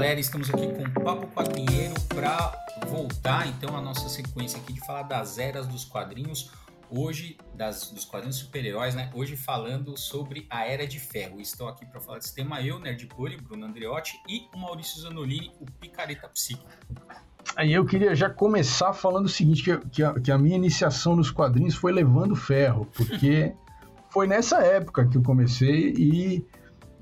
galera, 0.00 0.18
estamos 0.18 0.48
aqui 0.48 0.66
com 0.72 0.82
o 0.82 1.04
Papo 1.04 1.26
Quadrinheiro 1.26 1.92
para 2.08 2.54
voltar 2.88 3.46
então 3.46 3.76
à 3.76 3.82
nossa 3.82 4.08
sequência 4.08 4.58
aqui 4.58 4.72
de 4.72 4.80
falar 4.80 5.02
das 5.02 5.36
eras 5.36 5.66
dos 5.66 5.84
quadrinhos. 5.84 6.50
Hoje, 6.90 7.36
das, 7.54 7.90
dos 7.90 8.06
quadrinhos 8.06 8.36
super-heróis, 8.36 8.94
né? 8.94 9.10
Hoje 9.14 9.36
falando 9.36 9.98
sobre 9.98 10.46
a 10.48 10.64
Era 10.64 10.86
de 10.86 10.98
Ferro. 10.98 11.38
Estou 11.38 11.68
aqui 11.68 11.84
para 11.84 12.00
falar 12.00 12.16
desse 12.16 12.34
tema 12.34 12.62
eu, 12.62 12.78
Nerd 12.78 13.04
Puri, 13.08 13.36
Bruno 13.36 13.66
Andreotti 13.66 14.18
e 14.26 14.48
o 14.54 14.58
Maurício 14.58 15.02
Zanolini, 15.02 15.52
o 15.60 15.66
Picareta 15.70 16.26
Psíquico. 16.28 16.66
Aí 17.54 17.70
eu 17.70 17.84
queria 17.84 18.14
já 18.14 18.30
começar 18.30 18.94
falando 18.94 19.26
o 19.26 19.28
seguinte, 19.28 19.62
que, 19.62 19.76
que, 19.90 20.02
a, 20.02 20.14
que 20.18 20.32
a 20.32 20.38
minha 20.38 20.56
iniciação 20.56 21.14
nos 21.14 21.30
quadrinhos 21.30 21.74
foi 21.74 21.92
levando 21.92 22.34
ferro, 22.34 22.88
porque 22.96 23.52
foi 24.08 24.26
nessa 24.26 24.62
época 24.64 25.06
que 25.06 25.18
eu 25.18 25.22
comecei 25.22 25.92
e 25.94 26.46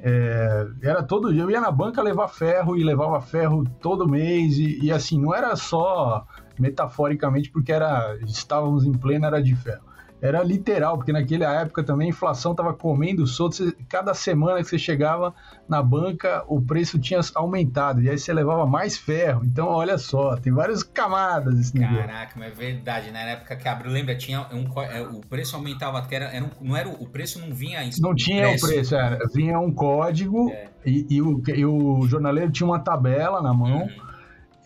é, 0.01 0.66
era 0.83 1.02
todo 1.02 1.33
dia. 1.33 1.43
Eu 1.43 1.51
ia 1.51 1.61
na 1.61 1.70
banca 1.70 2.02
levar 2.02 2.29
ferro 2.29 2.77
e 2.77 2.84
levava 2.84 3.20
ferro 3.20 3.65
todo 3.80 4.09
mês. 4.09 4.59
E, 4.59 4.79
e, 4.84 4.93
assim, 4.93 5.21
não 5.21 5.34
era 5.34 5.55
só 5.57 6.24
metaforicamente 6.59 7.51
porque 7.51 7.73
era 7.73 8.19
estávamos 8.27 8.84
em 8.84 8.93
plena 8.93 9.29
era 9.29 9.43
de 9.43 9.55
ferro 9.55 9.88
era 10.21 10.43
literal, 10.43 10.97
porque 10.97 11.13
naquela 11.13 11.61
época 11.61 11.83
também 11.83 12.09
a 12.09 12.11
inflação 12.11 12.53
estava 12.53 12.73
comendo 12.75 13.27
solto. 13.27 13.73
Cada 13.89 14.15
semana 14.15 14.59
que 14.59 14.65
você 14.65 14.79
chegava 14.79 15.35
na 15.69 15.83
banca, 15.83 16.45
o 16.49 16.61
preço 16.61 16.99
tinha 16.99 17.21
aumentado. 17.35 18.03
E 18.03 18.11
aí 18.11 18.19
você 18.19 18.33
levava 18.33 18.67
mais 18.67 18.97
ferro. 18.97 19.45
Então, 19.45 19.69
olha 19.69 19.97
só, 19.97 20.37
tem 20.37 20.53
várias 20.53 20.83
camadas 20.83 21.59
esse 21.59 21.79
negócio. 21.79 22.07
Caraca, 22.07 22.33
mas 22.37 22.53
é 22.53 22.55
verdade. 22.55 23.11
Na 23.11 23.21
época 23.21 23.57
que 23.57 23.69
abriu, 23.69 23.93
lembra, 23.93 24.17
tinha 24.17 24.47
um, 24.53 24.67
é, 24.83 25.03
o 25.03 25.21
preço 25.21 25.55
aumentava, 25.57 26.05
era, 26.11 26.27
era 26.27 26.45
um, 26.45 26.51
não 26.61 26.77
era, 26.77 26.89
o 26.89 27.07
preço 27.07 27.39
não 27.39 27.55
vinha 27.55 27.85
em 27.85 27.91
Não 28.01 28.15
tinha 28.15 28.49
o 28.51 28.61
preço, 28.61 28.95
era, 28.95 29.19
vinha 29.32 29.59
um 29.59 29.73
código 29.73 30.51
é. 30.51 30.69
e, 30.85 31.07
e, 31.10 31.23
o, 31.23 31.43
e 31.47 31.65
o 31.65 32.07
jornaleiro 32.09 32.51
tinha 32.51 32.66
uma 32.66 32.80
tabela 32.80 33.41
na 33.41 33.55
mão. 33.55 33.82
Uhum 33.82 34.07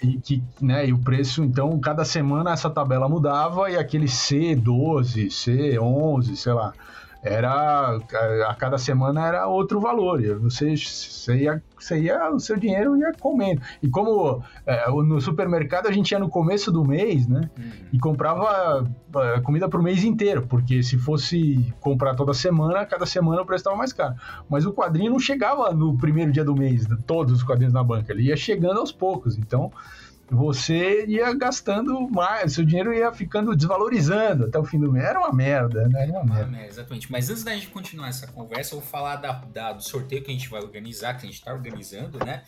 e, 0.03 0.19
que, 0.19 0.43
né, 0.61 0.87
e 0.87 0.93
o 0.93 0.99
preço, 0.99 1.45
então, 1.45 1.79
cada 1.79 2.05
semana 2.05 2.53
essa 2.53 2.69
tabela 2.69 3.09
mudava 3.09 3.71
e 3.71 3.77
aquele 3.77 4.07
C12, 4.07 5.29
C11, 5.29 6.37
sei 6.37 6.53
lá, 6.53 6.73
era 7.23 7.97
a 8.49 8.55
cada 8.55 8.77
semana 8.77 9.27
era 9.27 9.47
outro 9.47 9.81
valor. 9.81 10.21
Você, 10.41 10.77
você, 10.77 11.37
ia, 11.37 11.63
você 11.79 12.01
ia, 12.01 12.31
o 12.31 12.41
seu 12.41 12.57
dinheiro 12.57 12.97
ia 12.97 13.13
comendo. 13.13 13.63
E 13.81 13.89
como 13.89 14.43
é, 14.67 14.91
no 14.91 15.21
supermercado 15.21 15.87
a 15.87 15.93
gente 15.93 16.11
ia 16.11 16.19
no 16.19 16.29
começo 16.29 16.73
do 16.73 16.85
mês, 16.85 17.29
né? 17.29 17.49
Uhum. 17.57 17.71
E 17.93 17.99
comprava 17.99 18.85
é, 19.17 19.41
comida 19.41 19.69
para 19.69 19.79
o 19.79 19.83
mês 19.83 20.03
inteiro, 20.03 20.47
porque 20.49 20.83
se 20.83 20.99
fosse 20.99 21.73
comprar 21.81 22.15
toda 22.15 22.35
semana, 22.35 22.85
cada 22.85 23.07
semana 23.07 23.43
o 23.43 23.47
preço 23.47 23.61
estava 23.61 23.77
mais 23.77 23.93
caro. 23.93 24.17
Mas 24.51 24.67
o 24.67 24.73
quadrinho 24.73 25.13
não 25.13 25.21
chegava 25.21 25.73
no 25.73 25.97
primeiro 25.97 26.33
dia 26.33 26.45
do 26.45 26.57
mês, 26.57 26.87
todos 27.07 27.33
os 27.35 27.43
quadrinhos 27.43 27.73
na 27.73 27.85
banca, 27.85 28.13
ele 28.13 28.25
ia 28.25 28.37
chegando 28.37 28.81
aos 28.81 28.91
poucos. 28.91 29.39
Então 29.39 29.71
você 30.33 31.05
ia 31.07 31.31
gastando 31.35 32.09
mais, 32.09 32.55
seu 32.55 32.65
dinheiro 32.65 32.95
ia 32.95 33.13
ficando 33.13 33.55
desvalorizando 33.55 34.47
até 34.47 34.59
o 34.59 34.65
fim 34.65 34.81
do 34.81 34.91
mês. 34.91 35.05
Era 35.05 35.19
uma 35.19 35.33
merda, 35.33 35.87
né? 35.89 36.05
Era 36.05 36.13
uma 36.13 36.25
merda. 36.25 36.57
É, 36.57 36.67
exatamente. 36.67 37.13
Mas 37.13 37.29
antes 37.29 37.45
da 37.45 37.53
gente 37.53 37.67
continuar 37.67 38.09
essa 38.09 38.27
conversa, 38.27 38.75
eu 38.75 38.81
vou 38.81 38.89
falar 38.89 39.17
da, 39.17 39.33
da, 39.33 39.75
do 39.75 39.83
sorteio 39.83 40.25
que 40.25 40.31
a 40.31 40.35
gente 40.35 40.49
vai 40.49 40.63
organizar, 40.63 41.19
que 41.19 41.27
a 41.27 41.27
gente 41.27 41.39
está 41.39 41.53
organizando, 41.53 42.19
né? 42.25 42.43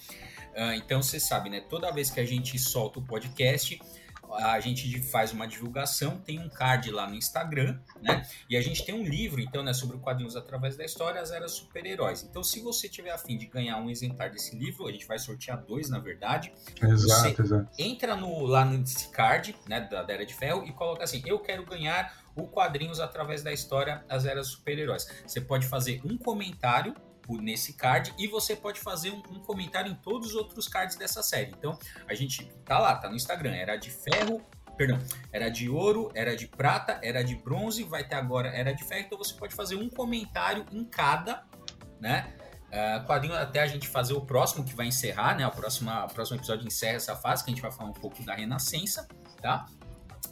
Uh, 0.56 0.72
então 0.76 1.02
você 1.02 1.20
sabe, 1.20 1.50
né? 1.50 1.60
Toda 1.60 1.92
vez 1.92 2.10
que 2.10 2.20
a 2.20 2.24
gente 2.24 2.58
solta 2.58 3.00
o 3.00 3.02
podcast, 3.02 3.78
a 4.36 4.60
gente 4.60 5.02
faz 5.02 5.32
uma 5.32 5.46
divulgação, 5.46 6.18
tem 6.18 6.38
um 6.38 6.48
card 6.48 6.90
lá 6.90 7.08
no 7.08 7.14
Instagram, 7.14 7.78
né? 8.00 8.26
E 8.48 8.56
a 8.56 8.60
gente 8.60 8.84
tem 8.84 8.94
um 8.94 9.02
livro, 9.02 9.40
então, 9.40 9.62
né, 9.62 9.72
sobre 9.72 9.98
quadrinhos 9.98 10.36
através 10.36 10.76
da 10.76 10.84
história, 10.84 11.20
as 11.20 11.30
eras 11.30 11.52
super-heróis. 11.52 12.22
Então, 12.22 12.42
se 12.42 12.60
você 12.60 12.88
tiver 12.88 13.10
afim 13.10 13.36
de 13.36 13.46
ganhar 13.46 13.78
um 13.78 13.90
exemplar 13.90 14.30
desse 14.30 14.56
livro, 14.56 14.86
a 14.86 14.92
gente 14.92 15.06
vai 15.06 15.18
sortear 15.18 15.62
dois, 15.64 15.88
na 15.88 15.98
verdade. 15.98 16.52
Exato, 16.82 17.42
exato. 17.42 17.68
Entra 17.78 18.16
no, 18.16 18.44
lá 18.44 18.64
nesse 18.64 19.08
card, 19.10 19.54
né, 19.68 19.80
da, 19.80 20.02
da 20.02 20.12
Era 20.12 20.26
de 20.26 20.34
Ferro 20.34 20.64
e 20.64 20.72
coloca 20.72 21.04
assim: 21.04 21.22
eu 21.26 21.38
quero 21.38 21.64
ganhar 21.64 22.24
o 22.34 22.46
quadrinhos 22.48 23.00
através 23.00 23.42
da 23.42 23.52
história, 23.52 24.04
as 24.08 24.24
eras 24.24 24.48
super-heróis. 24.48 25.06
Você 25.26 25.40
pode 25.40 25.66
fazer 25.66 26.00
um 26.04 26.18
comentário 26.18 26.94
nesse 27.30 27.72
card 27.72 28.12
e 28.18 28.26
você 28.26 28.54
pode 28.54 28.80
fazer 28.80 29.10
um, 29.10 29.22
um, 29.30 29.40
comentário 29.40 29.90
em 29.90 29.94
todos 29.94 30.28
os 30.28 30.34
outros 30.34 30.68
cards 30.68 30.96
dessa 30.96 31.22
série. 31.22 31.52
Então, 31.56 31.78
a 32.08 32.14
gente 32.14 32.44
tá 32.64 32.78
lá, 32.78 32.94
tá 32.96 33.08
no 33.08 33.16
Instagram, 33.16 33.54
era 33.54 33.76
de 33.76 33.90
ferro, 33.90 34.42
perdão, 34.76 34.98
era 35.32 35.48
de 35.48 35.68
ouro, 35.68 36.10
era 36.14 36.36
de 36.36 36.46
prata, 36.46 36.98
era 37.02 37.22
de 37.22 37.34
bronze, 37.36 37.82
vai 37.84 38.04
ter 38.04 38.16
agora 38.16 38.48
era 38.48 38.72
de 38.72 38.84
ferro, 38.84 39.04
então 39.06 39.18
você 39.18 39.34
pode 39.34 39.54
fazer 39.54 39.76
um 39.76 39.88
comentário 39.88 40.64
em 40.72 40.84
cada, 40.84 41.44
né? 42.00 42.34
Uh, 42.74 43.06
quadrinho 43.06 43.34
até 43.34 43.60
a 43.60 43.66
gente 43.68 43.86
fazer 43.86 44.14
o 44.14 44.20
próximo 44.20 44.64
que 44.64 44.74
vai 44.74 44.86
encerrar, 44.86 45.36
né? 45.36 45.46
O 45.46 45.50
próximo, 45.50 45.90
o 45.92 46.08
próximo 46.08 46.38
episódio 46.38 46.66
encerra 46.66 46.96
essa 46.96 47.14
fase, 47.14 47.44
que 47.44 47.50
a 47.50 47.54
gente 47.54 47.62
vai 47.62 47.70
falar 47.70 47.90
um 47.90 47.94
pouco 47.94 48.20
da 48.24 48.34
Renascença, 48.34 49.06
tá? 49.40 49.66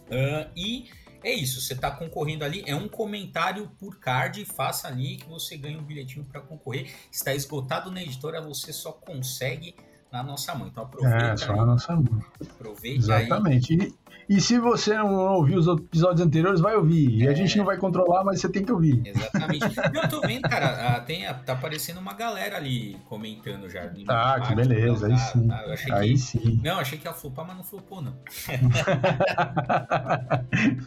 Uh, 0.08 0.50
e 0.56 0.91
é 1.22 1.32
isso, 1.32 1.60
você 1.60 1.72
está 1.72 1.90
concorrendo 1.90 2.44
ali, 2.44 2.62
é 2.66 2.74
um 2.74 2.88
comentário 2.88 3.70
por 3.78 3.98
card, 3.98 4.44
faça 4.44 4.88
ali 4.88 5.16
que 5.16 5.28
você 5.28 5.56
ganha 5.56 5.78
um 5.78 5.84
bilhetinho 5.84 6.24
para 6.24 6.40
concorrer. 6.40 6.92
Está 7.10 7.34
esgotado 7.34 7.90
na 7.90 8.02
editora, 8.02 8.40
você 8.40 8.72
só 8.72 8.92
consegue 8.92 9.74
na 10.12 10.22
nossa 10.22 10.54
mão. 10.54 10.68
Então 10.68 10.84
aproveita. 10.84 11.24
É, 11.24 11.36
só 11.36 11.56
na 11.56 11.64
nossa 11.64 11.96
mão. 11.96 12.22
Aproveita 12.40 12.98
Exatamente. 12.98 13.72
Aí. 13.72 13.92
E, 14.28 14.36
e 14.36 14.40
se 14.40 14.58
você 14.58 14.94
não 14.94 15.34
ouviu 15.34 15.58
os 15.58 15.66
episódios 15.66 16.20
anteriores, 16.20 16.60
vai 16.60 16.76
ouvir. 16.76 17.08
E 17.22 17.26
a 17.26 17.32
é. 17.32 17.34
gente 17.34 17.56
não 17.56 17.64
vai 17.64 17.78
controlar, 17.78 18.22
mas 18.22 18.40
você 18.40 18.48
tem 18.48 18.64
que 18.64 18.70
ouvir. 18.70 19.02
Exatamente. 19.04 19.64
eu 19.94 20.08
tô 20.08 20.20
vendo, 20.20 20.42
cara, 20.42 21.00
tem, 21.00 21.24
tá 21.44 21.54
aparecendo 21.54 21.98
uma 21.98 22.12
galera 22.12 22.56
ali 22.56 22.96
comentando 23.08 23.68
já. 23.68 23.90
Ah, 24.08 24.40
que 24.40 24.54
beleza, 24.54 25.06
aí 25.06 25.12
tá, 25.12 25.18
sim. 25.18 25.48
Tá, 25.48 25.64
aí 25.96 26.12
que, 26.12 26.18
sim. 26.18 26.60
Não, 26.62 26.78
achei 26.78 26.98
que 26.98 27.08
ia 27.08 27.14
flopar, 27.14 27.46
mas 27.46 27.56
não 27.56 27.64
flopou, 27.64 28.02
não. 28.02 28.14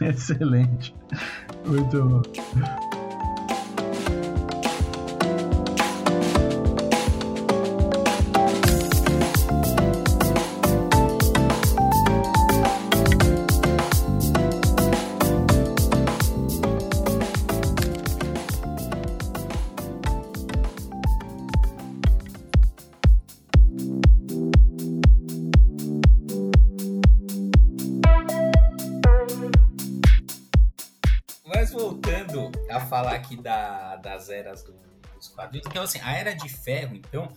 Excelente. 0.00 0.94
Muito 1.66 2.04
bom. 2.04 2.22
Aqui 32.92 33.36
da, 33.36 33.96
das 33.96 34.28
eras 34.28 34.62
do, 34.62 34.74
dos 35.14 35.28
quadrinhos. 35.28 35.66
Então, 35.68 35.82
assim, 35.82 36.00
a 36.02 36.12
Era 36.12 36.34
de 36.34 36.48
Ferro, 36.48 36.94
então, 36.94 37.32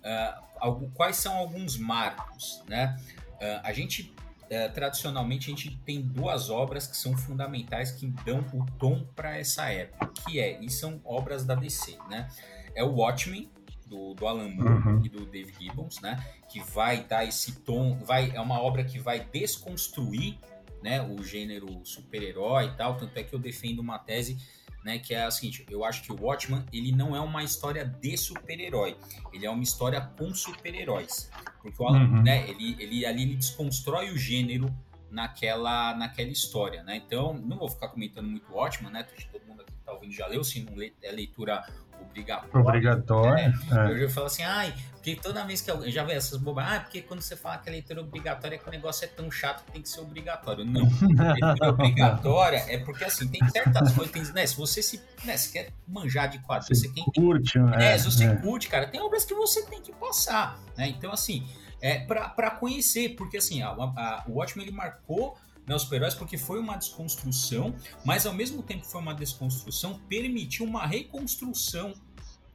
uh, 0.00 0.90
quais 0.94 1.16
são 1.16 1.36
alguns 1.36 1.76
marcos, 1.76 2.62
né? 2.68 2.96
Uh, 3.34 3.60
a 3.62 3.72
gente, 3.72 4.14
uh, 4.44 4.72
tradicionalmente, 4.72 5.46
a 5.46 5.56
gente 5.56 5.76
tem 5.78 6.00
duas 6.00 6.50
obras 6.50 6.86
que 6.86 6.96
são 6.96 7.16
fundamentais, 7.16 7.90
que 7.90 8.06
dão 8.24 8.40
o 8.52 8.66
tom 8.78 9.04
para 9.14 9.38
essa 9.38 9.70
época, 9.70 10.12
que 10.24 10.40
é, 10.40 10.62
e 10.62 10.70
são 10.70 11.00
obras 11.04 11.44
da 11.44 11.54
DC, 11.54 11.96
né? 12.08 12.28
É 12.74 12.84
o 12.84 12.94
Watchmen, 12.94 13.50
do, 13.90 14.14
do 14.14 14.26
Alan 14.26 14.48
Moore 14.48 14.88
uhum. 14.88 15.02
e 15.04 15.08
do 15.08 15.26
Dave 15.26 15.52
Gibbons, 15.58 16.00
né? 16.00 16.24
Que 16.48 16.60
vai 16.60 17.02
dar 17.02 17.24
esse 17.24 17.60
tom, 17.62 17.98
vai, 17.98 18.30
é 18.34 18.40
uma 18.40 18.60
obra 18.60 18.84
que 18.84 19.00
vai 19.00 19.20
desconstruir 19.20 20.38
né, 20.82 21.02
o 21.02 21.22
gênero 21.22 21.84
super-herói 21.84 22.66
e 22.66 22.76
tal, 22.76 22.96
tanto 22.96 23.16
é 23.18 23.22
que 23.22 23.34
eu 23.34 23.38
defendo 23.38 23.80
uma 23.80 23.98
tese 23.98 24.38
né, 24.84 24.98
que 24.98 25.14
é 25.14 25.24
a 25.24 25.30
seguinte, 25.30 25.64
eu 25.70 25.84
acho 25.84 26.02
que 26.02 26.12
o 26.12 26.20
Watchman, 26.20 26.64
ele 26.72 26.92
não 26.92 27.14
é 27.14 27.20
uma 27.20 27.42
história 27.42 27.84
de 27.84 28.16
super-herói, 28.16 28.96
ele 29.32 29.46
é 29.46 29.50
uma 29.50 29.62
história 29.62 30.00
com 30.00 30.34
super-heróis, 30.34 31.30
porque 31.60 31.82
o 31.82 31.86
Alan, 31.86 32.04
uhum. 32.04 32.22
né, 32.22 32.48
ele, 32.48 32.76
ele 32.78 33.04
ali 33.04 33.22
ele 33.22 33.36
desconstrói 33.36 34.10
o 34.10 34.18
gênero 34.18 34.74
naquela, 35.10 35.94
naquela 35.96 36.30
história, 36.30 36.82
né, 36.82 36.96
então 36.96 37.34
não 37.34 37.58
vou 37.58 37.68
ficar 37.68 37.88
comentando 37.88 38.28
muito 38.28 38.50
o 38.50 38.56
Watchman, 38.56 38.90
né, 38.90 39.06
todo 39.30 39.44
mundo 39.46 39.62
aqui 39.62 39.72
que 39.72 39.84
tá 39.84 39.92
ouvindo 39.92 40.12
já 40.12 40.26
leu, 40.26 40.42
se 40.42 40.60
não 40.62 40.74
lê, 40.74 40.92
é 41.02 41.10
leitura 41.10 41.64
obrigatória. 42.00 42.60
Obrigatória. 42.60 43.48
Né? 43.48 43.92
É. 43.92 44.04
Eu 44.04 44.10
falo 44.10 44.26
assim, 44.26 44.42
ai, 44.42 44.74
porque 45.00 45.16
toda 45.16 45.44
vez 45.44 45.62
que 45.62 45.70
eu 45.70 45.90
já 45.90 46.04
vê 46.04 46.12
essas 46.12 46.38
bobagens, 46.38 46.76
ah, 46.76 46.80
porque 46.80 47.00
quando 47.00 47.22
você 47.22 47.34
fala 47.34 47.56
que 47.58 47.68
a 47.68 47.72
leitura 47.72 48.02
obrigatória 48.02 48.56
é 48.56 48.58
que 48.58 48.68
o 48.68 48.70
negócio 48.70 49.04
é 49.04 49.08
tão 49.08 49.30
chato 49.30 49.64
que 49.64 49.72
tem 49.72 49.82
que 49.82 49.88
ser 49.88 50.00
obrigatório. 50.00 50.64
Não. 50.64 50.82
A 50.82 51.32
leitura 51.32 51.68
obrigatória 51.70 52.64
é 52.68 52.78
porque 52.78 53.04
assim, 53.04 53.26
tem 53.26 53.40
certas 53.48 53.92
coisas, 53.92 54.32
né? 54.32 54.46
Se 54.46 54.56
você 54.56 54.82
se, 54.82 55.00
né, 55.24 55.36
se 55.36 55.52
quer 55.52 55.70
manjar 55.88 56.28
de 56.28 56.38
quadrinhos, 56.40 56.80
você, 56.80 56.88
você 56.88 57.04
curte, 57.14 57.58
né? 57.58 57.94
É, 57.94 57.98
se 57.98 58.04
você 58.04 58.24
é. 58.24 58.36
curte, 58.36 58.68
cara, 58.68 58.86
tem 58.86 59.00
obras 59.00 59.24
que 59.24 59.34
você 59.34 59.64
tem 59.66 59.80
que 59.80 59.92
passar, 59.92 60.58
né? 60.76 60.88
Então, 60.88 61.10
assim, 61.10 61.48
é 61.80 62.00
para 62.00 62.50
conhecer, 62.50 63.16
porque 63.16 63.38
assim, 63.38 63.62
a, 63.62 63.68
a, 63.68 64.24
o 64.28 64.32
Watchmen 64.34 64.66
ele 64.66 64.76
marcou 64.76 65.36
né, 65.70 65.76
os 65.76 65.82
super-heróis 65.82 66.14
porque 66.14 66.36
foi 66.36 66.58
uma 66.58 66.76
desconstrução, 66.76 67.72
mas 68.04 68.26
ao 68.26 68.34
mesmo 68.34 68.60
tempo 68.60 68.82
que 68.82 68.90
foi 68.90 69.00
uma 69.00 69.14
desconstrução, 69.14 70.00
permitiu 70.08 70.66
uma 70.66 70.84
reconstrução 70.84 71.94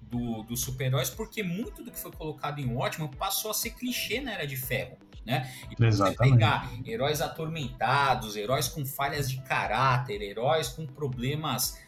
do, 0.02 0.44
dos 0.44 0.60
super-heróis, 0.60 1.10
porque 1.10 1.42
muito 1.42 1.82
do 1.82 1.92
que 1.92 1.98
foi 1.98 2.12
colocado 2.12 2.60
em 2.60 2.70
Watchmen 2.70 3.10
passou 3.18 3.52
a 3.52 3.54
ser 3.54 3.70
clichê 3.72 4.20
na 4.20 4.34
Era 4.34 4.46
de 4.46 4.58
Ferro. 4.58 4.98
Né? 5.26 5.50
Então, 5.72 5.88
Exatamente. 5.88 6.34
pegar 6.34 6.72
heróis 6.86 7.22
atormentados, 7.22 8.36
heróis 8.36 8.68
com 8.68 8.86
falhas 8.86 9.32
de 9.32 9.42
caráter, 9.42 10.22
heróis 10.22 10.68
com 10.68 10.86
problemas 10.86 11.80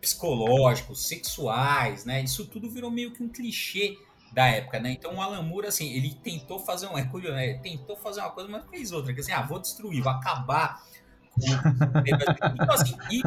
psicológicos, 0.00 1.06
sexuais, 1.06 2.04
né? 2.04 2.22
Isso 2.22 2.46
tudo 2.46 2.70
virou 2.70 2.90
meio 2.90 3.10
que 3.10 3.22
um 3.22 3.28
clichê 3.28 3.98
da 4.32 4.46
época, 4.46 4.78
né? 4.78 4.92
Então 4.92 5.14
o 5.16 5.20
Alan 5.20 5.42
Moore, 5.42 5.68
assim, 5.68 5.90
ele 5.92 6.14
tentou 6.14 6.58
fazer 6.58 6.86
um, 6.86 6.96
é 6.96 7.04
curioso, 7.04 7.36
né? 7.36 7.54
tentou 7.54 7.96
fazer 7.96 8.20
uma 8.20 8.30
coisa, 8.30 8.48
mas 8.50 8.64
fez 8.70 8.92
outra, 8.92 9.12
que 9.12 9.20
assim, 9.20 9.32
ah, 9.32 9.42
vou 9.42 9.58
destruir, 9.58 10.02
vou 10.02 10.12
acabar 10.12 10.82
então, 12.06 12.74
assim, 12.74 12.96
e, 13.10 13.22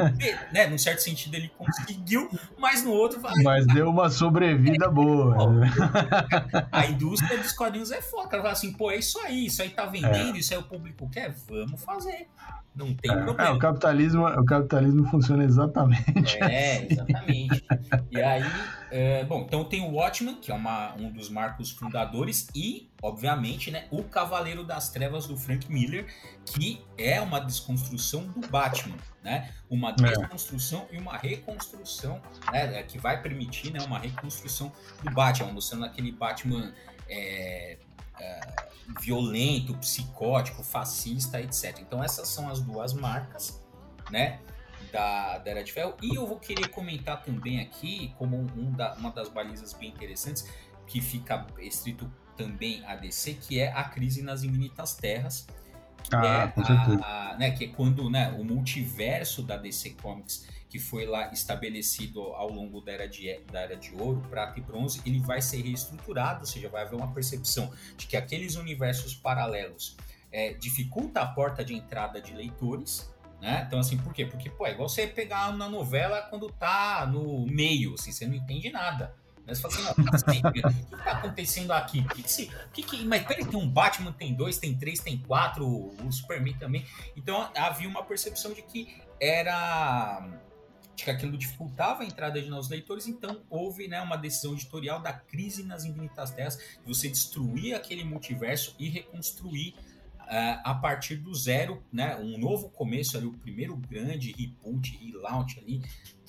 né, 0.53 0.67
num 0.67 0.77
certo 0.77 0.99
sentido 0.99 1.35
ele 1.35 1.49
conseguiu, 1.57 2.29
mas 2.57 2.83
no 2.83 2.91
outro. 2.91 3.19
Mas 3.43 3.65
deu 3.67 3.89
uma 3.89 4.09
sobrevida 4.09 4.85
é, 4.85 4.89
boa. 4.89 5.35
A 6.71 6.85
indústria 6.87 7.37
dos 7.37 7.53
quadrinhos 7.53 7.91
é 7.91 8.01
foda. 8.01 8.29
Ela 8.33 8.41
fala 8.41 8.53
assim, 8.53 8.73
pô, 8.73 8.91
é 8.91 8.97
isso 8.97 9.19
aí, 9.19 9.45
isso 9.45 9.61
aí 9.61 9.69
tá 9.69 9.85
vendendo, 9.85 10.35
é. 10.35 10.39
isso 10.39 10.53
aí 10.53 10.59
o 10.59 10.63
público 10.63 11.09
quer, 11.09 11.33
vamos 11.47 11.83
fazer. 11.83 12.27
Não 12.75 12.93
tem 12.93 13.11
é, 13.11 13.15
problema. 13.15 13.49
É, 13.49 13.51
o, 13.51 13.59
capitalismo, 13.59 14.25
o 14.25 14.45
capitalismo 14.45 15.05
funciona 15.05 15.43
exatamente. 15.43 16.37
É, 16.41 16.87
exatamente. 16.89 17.65
e 18.11 18.21
aí, 18.21 18.43
é, 18.91 19.23
bom, 19.23 19.41
então 19.41 19.63
tem 19.63 19.81
o 19.81 19.93
Watchman, 19.93 20.35
que 20.35 20.51
é 20.51 20.53
uma, 20.53 20.93
um 20.95 21.09
dos 21.09 21.29
marcos 21.29 21.71
fundadores, 21.71 22.49
e, 22.53 22.91
obviamente, 23.01 23.71
né, 23.71 23.87
o 23.89 24.03
Cavaleiro 24.03 24.65
das 24.65 24.89
Trevas 24.89 25.25
do 25.25 25.37
Frank 25.37 25.71
Miller, 25.71 26.05
que 26.45 26.83
é 26.97 27.21
uma 27.21 27.39
desconstrução 27.39 28.27
do 28.27 28.45
Batman. 28.49 28.97
Né? 29.23 29.49
Uma 29.69 29.91
é. 29.91 29.93
desconstrução 29.93 30.87
é. 30.91 30.95
e 30.95 30.97
uma 30.99 31.15
reconstrução, 31.15 32.21
né, 32.51 32.79
é, 32.79 32.83
que 32.83 32.97
vai 32.97 33.21
permitir 33.21 33.71
né, 33.71 33.79
uma 33.85 33.97
reconstrução 33.97 34.71
do 35.01 35.09
Batman, 35.11 35.53
mostrando 35.53 35.85
aquele 35.85 36.11
Batman 36.11 36.73
é, 37.07 37.77
é 38.19 38.39
violento, 38.99 39.73
psicótico, 39.77 40.63
fascista, 40.63 41.39
etc. 41.39 41.79
Então 41.79 42.03
essas 42.03 42.27
são 42.27 42.49
as 42.49 42.59
duas 42.59 42.93
marcas, 42.93 43.61
né? 44.09 44.39
Da, 44.91 45.37
da 45.37 45.51
Era 45.51 45.63
de 45.63 45.71
Ferro. 45.71 45.95
E 46.01 46.15
eu 46.15 46.25
vou 46.27 46.39
querer 46.39 46.67
comentar 46.69 47.23
também 47.23 47.59
aqui, 47.59 48.13
como 48.17 48.37
um 48.37 48.71
da, 48.71 48.93
uma 48.95 49.11
das 49.11 49.29
balizas 49.29 49.73
bem 49.73 49.89
interessantes, 49.89 50.47
que 50.87 51.01
fica 51.01 51.45
estrito 51.59 52.11
também 52.35 52.83
a 52.85 52.95
DC, 52.95 53.33
que 53.35 53.59
é 53.59 53.71
a 53.71 53.83
crise 53.83 54.21
nas 54.21 54.43
infinitas 54.43 54.95
terras. 54.95 55.47
Que 56.03 56.15
ah, 56.15 56.43
é 56.43 56.47
com 56.47 56.65
certeza. 56.65 57.05
A, 57.05 57.37
né, 57.37 57.51
que 57.51 57.65
é 57.65 57.67
quando 57.67 58.09
né, 58.09 58.31
o 58.31 58.43
multiverso 58.43 59.43
da 59.43 59.57
DC 59.57 59.91
Comics 60.01 60.47
que 60.71 60.79
foi 60.79 61.05
lá 61.05 61.29
estabelecido 61.33 62.21
ao 62.21 62.49
longo 62.49 62.79
da 62.79 62.93
era 62.93 63.05
de, 63.05 63.37
da 63.51 63.59
era 63.59 63.75
de 63.75 63.93
ouro, 63.93 64.21
prata 64.29 64.57
e 64.57 64.63
bronze, 64.63 65.01
ele 65.05 65.19
vai 65.19 65.41
ser 65.41 65.61
reestruturado, 65.61 66.39
ou 66.39 66.45
seja, 66.45 66.69
vai 66.69 66.83
haver 66.83 66.95
uma 66.95 67.11
percepção 67.11 67.73
de 67.97 68.07
que 68.07 68.15
aqueles 68.15 68.55
universos 68.55 69.13
paralelos 69.13 69.97
é, 70.31 70.53
dificulta 70.53 71.19
a 71.19 71.27
porta 71.27 71.61
de 71.61 71.73
entrada 71.73 72.21
de 72.21 72.33
leitores, 72.33 73.11
né? 73.41 73.63
Então, 73.65 73.79
assim, 73.79 73.97
por 73.97 74.13
quê? 74.13 74.25
Porque, 74.25 74.49
pô, 74.49 74.67
é 74.67 74.71
igual 74.71 74.87
você 74.87 75.07
pegar 75.07 75.51
na 75.57 75.67
novela 75.67 76.21
quando 76.29 76.47
tá 76.51 77.07
no 77.11 77.45
meio, 77.47 77.95
assim, 77.95 78.11
você 78.11 78.27
não 78.27 78.35
entende 78.35 78.69
nada. 78.69 79.15
Né? 79.45 79.55
Você 79.55 79.61
fala 79.61 79.73
assim, 79.73 79.83
não, 79.83 80.13
assim, 80.13 80.41
o 80.45 80.51
que 80.51 81.03
tá 81.03 81.11
acontecendo 81.11 81.71
aqui? 81.71 81.99
O 81.99 82.07
que, 82.09 82.21
que, 82.21 82.31
se, 82.31 82.51
que, 82.71 82.83
que 82.83 83.03
Mas 83.03 83.23
peraí, 83.23 83.43
tem 83.43 83.59
um 83.59 83.67
Batman, 83.67 84.13
tem 84.13 84.35
dois, 84.35 84.59
tem 84.59 84.77
três, 84.77 84.99
tem 84.99 85.17
quatro, 85.17 85.65
o 85.65 86.11
Superman 86.11 86.53
também. 86.53 86.85
Então 87.17 87.49
havia 87.55 87.89
uma 87.89 88.03
percepção 88.03 88.53
de 88.53 88.61
que 88.61 88.95
era 89.19 90.23
de 90.95 91.05
que 91.05 91.09
aquilo 91.09 91.37
dificultava 91.37 92.03
a 92.03 92.05
entrada 92.05 92.39
de 92.39 92.49
novos 92.49 92.69
leitores, 92.69 93.07
então 93.07 93.41
houve 93.49 93.87
né, 93.87 94.01
uma 94.01 94.17
decisão 94.17 94.53
editorial 94.53 95.01
da 95.01 95.13
crise 95.13 95.63
nas 95.63 95.85
infinitas 95.85 96.31
terras, 96.31 96.57
de 96.57 96.85
você 96.85 97.07
destruir 97.07 97.73
aquele 97.73 98.03
multiverso 98.03 98.75
e 98.77 98.89
reconstruir 98.89 99.73
a 100.63 100.73
partir 100.73 101.17
do 101.17 101.35
zero, 101.35 101.83
né, 101.91 102.15
um 102.15 102.37
novo 102.37 102.69
começo 102.69 103.17
ali, 103.17 103.25
o 103.25 103.33
primeiro 103.33 103.75
grande 103.75 104.31
reboot, 104.31 104.97
relaunch 104.97 105.59
ali 105.59 105.81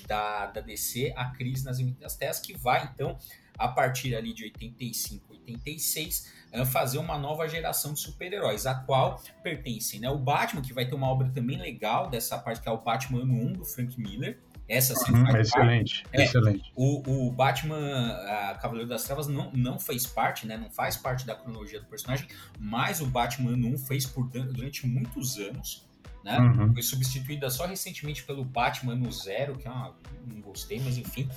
da, 0.06 0.46
da 0.46 0.60
DC, 0.60 1.12
a 1.16 1.26
crise 1.31 1.64
nas 1.64 1.78
infinitas 1.78 2.16
terras, 2.16 2.40
que 2.40 2.56
vai 2.56 2.90
então, 2.93 3.16
a 3.56 3.69
partir 3.69 4.14
ali 4.16 4.32
de 4.32 4.44
85, 4.44 5.32
86, 5.32 6.32
uh, 6.52 6.66
fazer 6.66 6.99
uma 6.99 7.16
nova 7.19 7.49
geração 7.49 7.93
de 7.93 8.00
super-heróis, 8.00 8.66
a 8.66 8.75
qual 8.75 9.22
pertencem 9.43 10.00
né, 10.00 10.10
o 10.10 10.19
Batman, 10.19 10.62
que 10.62 10.72
vai 10.72 10.87
ter 10.87 10.94
uma 10.94 11.08
obra 11.08 11.31
também 11.31 11.58
legal 11.58 12.10
dessa 12.10 12.38
parte, 12.38 12.60
que 12.60 12.69
é 12.69 12.72
o 12.72 12.78
Batman 12.78 13.22
ano 13.22 13.34
1 13.34 13.52
do 13.52 13.64
Frank 13.64 13.98
Miller, 14.00 14.40
essa 14.69 14.94
sim 14.94 15.12
uhum, 15.12 15.37
excelente, 15.37 16.05
parte. 16.05 16.23
excelente. 16.23 16.69
É, 16.70 16.73
o, 16.76 17.26
o 17.26 17.31
Batman 17.31 17.76
a 17.79 18.55
Cavaleiro 18.55 18.88
das 18.88 19.05
Trevas 19.05 19.26
não, 19.26 19.50
não 19.53 19.79
fez 19.79 20.06
parte, 20.06 20.47
né? 20.47 20.56
Não 20.56 20.70
faz 20.70 20.97
parte 20.97 21.26
da 21.26 21.35
cronologia 21.35 21.81
do 21.81 21.87
personagem, 21.87 22.26
mas 22.59 23.00
o 23.00 23.06
Batman 23.06 23.53
1 23.53 23.79
fez 23.79 24.06
por, 24.06 24.29
durante 24.29 24.87
muitos 24.87 25.38
anos. 25.38 25.87
Né? 26.25 26.38
Uhum. 26.38 26.73
Foi 26.73 26.82
substituída 26.82 27.50
só 27.50 27.67
recentemente 27.67 28.23
pelo 28.23 28.44
Batman 28.44 28.94
no 28.94 29.11
Zero, 29.11 29.56
que 29.56 29.67
é 29.67 29.70
uma, 29.70 29.94
não 30.26 30.41
gostei, 30.41 30.81
mas 30.81 30.97
enfim. 30.97 31.29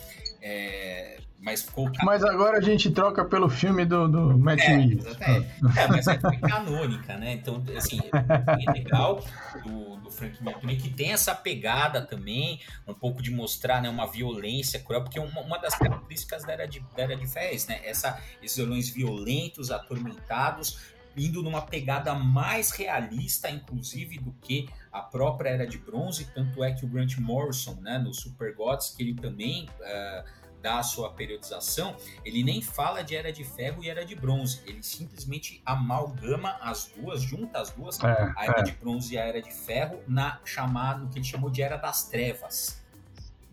É, 0.47 1.17
mas 1.39 1.63
ficou. 1.63 1.91
Mas 2.03 2.23
agora 2.23 2.59
a 2.59 2.61
gente 2.61 2.91
troca 2.91 3.25
pelo 3.25 3.49
filme 3.49 3.83
do, 3.83 4.07
do 4.07 4.37
Matt 4.37 4.59
é, 4.59 4.77
Reeves. 4.77 5.05
É, 5.19 5.37
é, 5.81 5.87
mas 5.87 6.07
é 6.07 6.17
canônica, 6.17 7.17
né? 7.17 7.33
Então, 7.33 7.63
assim, 7.75 7.99
é 8.13 8.71
legal 8.71 9.25
do, 9.63 9.97
do 9.97 10.11
Frank 10.11 10.37
Miller 10.43 10.79
que 10.79 10.91
tem 10.91 11.13
essa 11.13 11.33
pegada 11.33 11.99
também, 11.99 12.59
um 12.87 12.93
pouco 12.93 13.23
de 13.23 13.31
mostrar 13.31 13.81
né, 13.81 13.89
uma 13.89 14.05
violência 14.05 14.79
cruel, 14.79 15.01
porque 15.01 15.19
uma, 15.19 15.41
uma 15.41 15.57
das 15.57 15.73
características 15.73 16.43
da 16.43 16.53
Era 16.53 16.67
de, 16.67 16.79
da 16.95 17.01
era 17.03 17.15
de 17.15 17.25
Fés, 17.25 17.65
né? 17.65 17.81
Essa, 17.83 18.21
esses 18.43 18.57
violões 18.57 18.87
violentos, 18.89 19.71
atormentados, 19.71 20.94
indo 21.17 21.41
numa 21.41 21.61
pegada 21.61 22.13
mais 22.13 22.71
realista, 22.71 23.49
inclusive, 23.49 24.19
do 24.19 24.31
que 24.41 24.69
a 24.91 25.01
própria 25.01 25.49
Era 25.49 25.67
de 25.67 25.77
Bronze, 25.77 26.25
tanto 26.33 26.63
é 26.63 26.73
que 26.73 26.85
o 26.85 26.87
Grant 26.87 27.17
Morrison, 27.17 27.75
né, 27.81 27.97
no 27.97 28.13
Super 28.13 28.53
Gods, 28.55 28.89
que 28.91 29.03
ele 29.03 29.13
também 29.13 29.69
uh, 29.79 30.45
dá 30.61 30.79
a 30.79 30.83
sua 30.83 31.11
periodização, 31.11 31.95
ele 32.23 32.43
nem 32.43 32.61
fala 32.61 33.03
de 33.03 33.15
Era 33.15 33.31
de 33.31 33.43
Ferro 33.43 33.83
e 33.83 33.89
Era 33.89 34.03
de 34.03 34.15
Bronze, 34.15 34.61
ele 34.65 34.81
simplesmente 34.81 35.61
amalgama 35.65 36.57
as 36.61 36.91
duas, 36.95 37.21
junta 37.21 37.59
as 37.59 37.69
duas, 37.69 38.03
é, 38.03 38.33
a 38.35 38.45
Era 38.45 38.61
é. 38.61 38.63
de 38.63 38.71
Bronze 38.71 39.13
e 39.13 39.17
a 39.17 39.23
Era 39.23 39.41
de 39.41 39.53
Ferro, 39.53 39.99
na 40.07 40.39
chamada, 40.43 40.99
no 40.99 41.09
que 41.09 41.19
ele 41.19 41.25
chamou 41.25 41.49
de 41.49 41.61
Era 41.61 41.77
das 41.77 42.09
Trevas. 42.09 42.83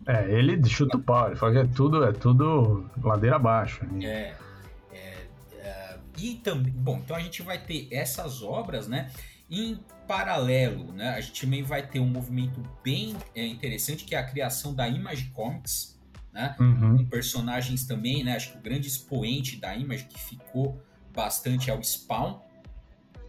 É, 0.07 0.31
ele 0.33 0.65
chuta 0.69 0.97
o 0.97 1.03
pau, 1.03 1.29
ele 1.29 1.37
fala 1.37 1.53
que 1.53 1.59
é 1.59 1.67
tudo, 1.67 2.05
é 2.05 2.13
tudo 2.13 2.91
ladeira 3.03 3.37
abaixo. 3.37 3.85
Né? 3.87 4.05
É, 4.05 4.37
e 6.19 6.35
também, 6.35 6.73
bom, 6.73 6.99
então 6.99 7.17
a 7.17 7.21
gente 7.21 7.43
vai 7.43 7.59
ter 7.59 7.89
essas 7.91 8.43
obras, 8.43 8.89
né? 8.89 9.11
Em 9.51 9.79
paralelo, 10.07 10.93
né, 10.93 11.11
a 11.11 11.21
gente 11.21 11.41
também 11.43 11.63
vai 11.63 11.87
ter 11.87 12.01
um 12.01 12.07
movimento 12.07 12.63
bem 12.83 13.17
é, 13.35 13.47
interessante 13.47 14.05
que 14.05 14.15
é 14.15 14.19
a 14.19 14.25
criação 14.25 14.75
da 14.75 14.89
Image 14.89 15.27
Comics, 15.35 15.99
né? 16.33 16.57
Uhum. 16.59 16.99
Com 16.99 17.05
personagens 17.07 17.87
também, 17.87 18.25
né? 18.25 18.37
Acho 18.37 18.53
que 18.53 18.59
o 18.59 18.61
grande 18.61 18.89
expoente 18.89 19.57
da 19.57 19.75
Image 19.77 20.05
que 20.05 20.19
ficou 20.19 20.81
bastante 21.15 21.71
é 21.71 21.75
o 21.75 21.83
Spawn. 21.83 22.41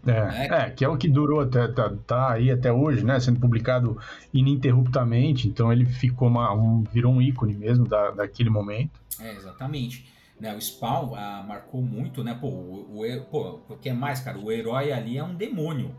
É, 0.06 0.26
né? 0.26 0.48
é 0.52 0.70
que 0.70 0.84
é 0.84 0.90
o 0.90 0.98
que 0.98 1.08
durou 1.08 1.40
até 1.40 1.66
tá, 1.70 1.90
tá, 2.06 2.34
aí 2.34 2.52
até 2.52 2.72
hoje, 2.72 3.06
né? 3.06 3.20
Sendo 3.20 3.40
publicado 3.40 3.98
ininterruptamente, 4.34 5.48
então 5.48 5.72
ele 5.72 5.86
ficou 5.86 6.28
uma, 6.28 6.54
um, 6.54 6.84
virou 6.84 7.14
um 7.14 7.22
ícone 7.22 7.54
mesmo 7.54 7.88
da, 7.88 8.12
daquele 8.12 8.50
momento. 8.50 9.00
É, 9.20 9.34
exatamente. 9.34 10.06
Né, 10.44 10.54
o 10.54 10.60
Spawn 10.60 11.16
ah, 11.16 11.42
marcou 11.42 11.82
muito, 11.82 12.22
né? 12.22 12.34
Pô, 12.34 12.48
o, 12.48 13.02
o, 13.02 13.26
pô, 13.28 13.62
o 13.70 13.78
que 13.78 13.88
é 13.88 13.94
mais, 13.94 14.20
cara? 14.20 14.38
O 14.38 14.52
herói 14.52 14.92
ali 14.92 15.18
é 15.18 15.24
um 15.24 15.34
demônio. 15.34 15.96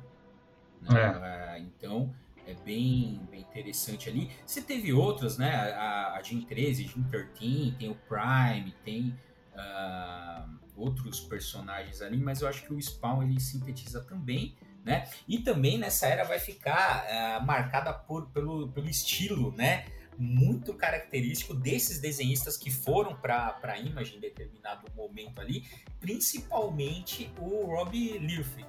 Né? 0.83 1.57
É. 1.57 1.59
então 1.61 2.15
é 2.47 2.53
bem, 2.53 3.23
bem 3.31 3.41
interessante 3.41 4.07
ali. 4.07 4.31
Você 4.45 4.61
teve 4.61 4.93
outras, 4.93 5.39
né? 5.39 5.73
A, 5.73 6.13
a 6.19 6.23
Jim 6.23 6.43
13, 6.43 6.89
Jim 6.89 7.03
13, 7.05 7.75
tem 7.79 7.91
o 7.91 7.95
Prime, 8.07 8.75
tem 8.85 9.19
uh, 9.55 10.59
outros 10.77 11.21
personagens 11.21 12.03
ali, 12.03 12.19
mas 12.19 12.43
eu 12.43 12.49
acho 12.49 12.67
que 12.67 12.75
o 12.75 12.79
Spawn 12.79 13.23
ele 13.23 13.41
sintetiza 13.41 14.05
também. 14.05 14.55
Né? 14.85 15.09
E 15.27 15.39
também 15.39 15.79
nessa 15.79 16.07
era 16.07 16.23
vai 16.23 16.39
ficar 16.39 17.07
uh, 17.07 17.47
marcada 17.47 17.95
por, 17.95 18.27
pelo, 18.27 18.69
pelo 18.69 18.91
estilo, 18.91 19.53
né? 19.57 19.87
Muito 20.19 20.75
característico 20.75 21.55
desses 21.55 22.01
desenhistas 22.01 22.57
que 22.57 22.71
foram 22.71 23.15
para 23.17 23.59
a 23.63 23.79
Image 23.79 24.17
em 24.17 24.21
determinado 24.21 24.87
momento 24.97 25.41
ali, 25.41 25.65
principalmente 26.01 27.33
o 27.39 27.67
Rob 27.67 27.97
Liefeld, 27.97 28.65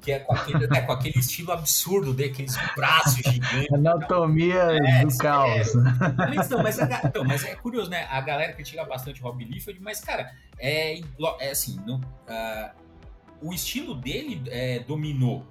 que 0.00 0.12
é 0.12 0.18
com 0.18 0.34
aquele, 0.34 0.64
é 0.64 0.80
com 0.80 0.92
aquele 0.92 1.18
estilo 1.18 1.52
absurdo 1.52 2.14
daqueles 2.14 2.56
braços 2.74 3.16
gigantes. 3.16 3.72
Anatomia 3.72 4.78
é, 4.84 5.04
do 5.04 5.16
caos. 5.18 5.50
É. 5.50 6.44
Então, 6.44 6.62
mas, 6.62 6.78
então, 6.78 7.24
mas 7.24 7.44
é 7.44 7.54
curioso, 7.54 7.90
né? 7.90 8.06
A 8.10 8.20
galera 8.20 8.52
critica 8.52 8.84
bastante 8.84 9.20
o 9.20 9.24
Rob 9.24 9.44
Liefeld, 9.44 9.80
mas, 9.80 10.00
cara, 10.00 10.34
é, 10.58 11.00
é 11.40 11.50
assim, 11.50 11.78
não, 11.86 11.96
uh, 11.98 12.70
o 13.42 13.52
estilo 13.52 13.94
dele 13.94 14.42
é, 14.48 14.80
dominou 14.80 15.46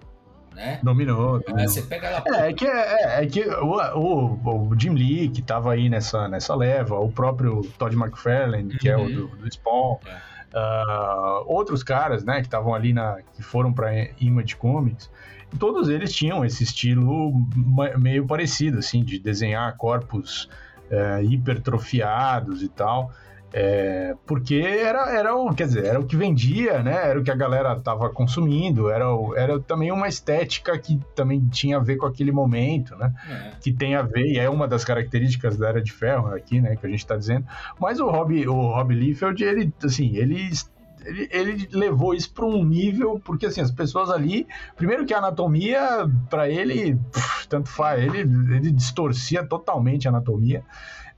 né? 0.53 0.79
Dominou. 0.83 1.37
É, 1.37 1.43
dominou. 1.43 1.69
você 1.69 1.81
pega 1.81 2.07
ela. 2.07 2.23
É, 2.27 2.49
é 2.49 2.53
que, 2.53 2.65
é, 2.65 3.23
é 3.23 3.25
que 3.25 3.47
o, 3.47 3.77
o, 3.97 4.69
o, 4.69 4.79
Jim 4.79 4.93
Lee, 4.93 5.29
que 5.29 5.41
tava 5.41 5.73
aí 5.73 5.89
nessa, 5.89 6.27
nessa 6.27 6.55
leva, 6.55 6.99
o 6.99 7.11
próprio 7.11 7.61
Todd 7.77 7.95
McFarlane, 7.95 8.77
que 8.77 8.89
uhum. 8.91 8.99
é 8.99 9.05
o 9.05 9.09
do, 9.13 9.27
do 9.27 9.51
Spawn, 9.51 9.93
uh, 10.53 11.43
outros 11.45 11.83
caras, 11.83 12.23
né, 12.23 12.35
que 12.41 12.47
estavam 12.47 12.73
ali 12.73 12.93
na. 12.93 13.17
que 13.33 13.43
foram 13.43 13.73
pra 13.73 13.91
Image 14.19 14.55
Comics, 14.55 15.09
todos 15.57 15.89
eles 15.89 16.13
tinham 16.13 16.45
esse 16.45 16.63
estilo 16.63 17.33
meio 17.97 18.25
parecido, 18.25 18.79
assim, 18.79 19.03
de 19.03 19.19
desenhar 19.19 19.75
corpos 19.77 20.49
uh, 20.91 21.23
hipertrofiados 21.23 22.61
e 22.61 22.67
tal. 22.67 23.11
É, 23.51 24.15
porque 24.27 24.55
era, 24.55 25.09
era 25.09 25.35
o, 25.35 25.53
quer 25.53 25.65
dizer, 25.65 25.85
era 25.85 25.99
o 25.99 26.05
que 26.05 26.15
vendia, 26.15 26.83
né? 26.83 27.09
Era 27.09 27.19
o 27.19 27.23
que 27.23 27.31
a 27.31 27.35
galera 27.35 27.75
tava 27.79 28.09
consumindo, 28.09 28.89
era, 28.89 29.11
o, 29.11 29.35
era 29.35 29.59
também 29.59 29.91
uma 29.91 30.07
estética 30.07 30.77
que 30.77 30.99
também 31.15 31.43
tinha 31.47 31.77
a 31.77 31.79
ver 31.79 31.97
com 31.97 32.05
aquele 32.05 32.31
momento, 32.31 32.95
né? 32.95 33.13
É. 33.27 33.51
Que 33.59 33.73
tem 33.73 33.95
a 33.95 34.03
ver, 34.03 34.25
e 34.25 34.37
é 34.37 34.49
uma 34.49 34.67
das 34.67 34.85
características 34.85 35.57
da 35.57 35.69
Era 35.69 35.81
de 35.81 35.91
Ferro 35.91 36.27
aqui, 36.27 36.61
né? 36.61 36.75
Que 36.75 36.85
a 36.85 36.89
gente 36.89 37.05
tá 37.05 37.15
dizendo. 37.15 37.45
Mas 37.79 37.99
o 37.99 38.07
Rob, 38.07 38.47
o 38.47 38.67
Rob 38.71 38.93
Liefeld, 38.93 39.43
ele, 39.43 39.73
assim, 39.83 40.15
ele 40.15 40.51
ele, 41.05 41.29
ele, 41.31 41.69
levou 41.71 42.13
isso 42.13 42.31
para 42.31 42.45
um 42.45 42.63
nível, 42.63 43.21
porque 43.23 43.45
assim, 43.45 43.61
as 43.61 43.71
pessoas 43.71 44.09
ali, 44.09 44.45
primeiro 44.75 45.05
que 45.05 45.13
a 45.13 45.17
anatomia, 45.17 46.05
para 46.29 46.49
ele, 46.49 46.95
pff, 47.11 47.47
tanto 47.47 47.69
faz, 47.69 48.03
ele, 48.03 48.19
ele 48.19 48.71
distorcia 48.71 49.43
totalmente 49.45 50.07
a 50.07 50.11
anatomia. 50.11 50.63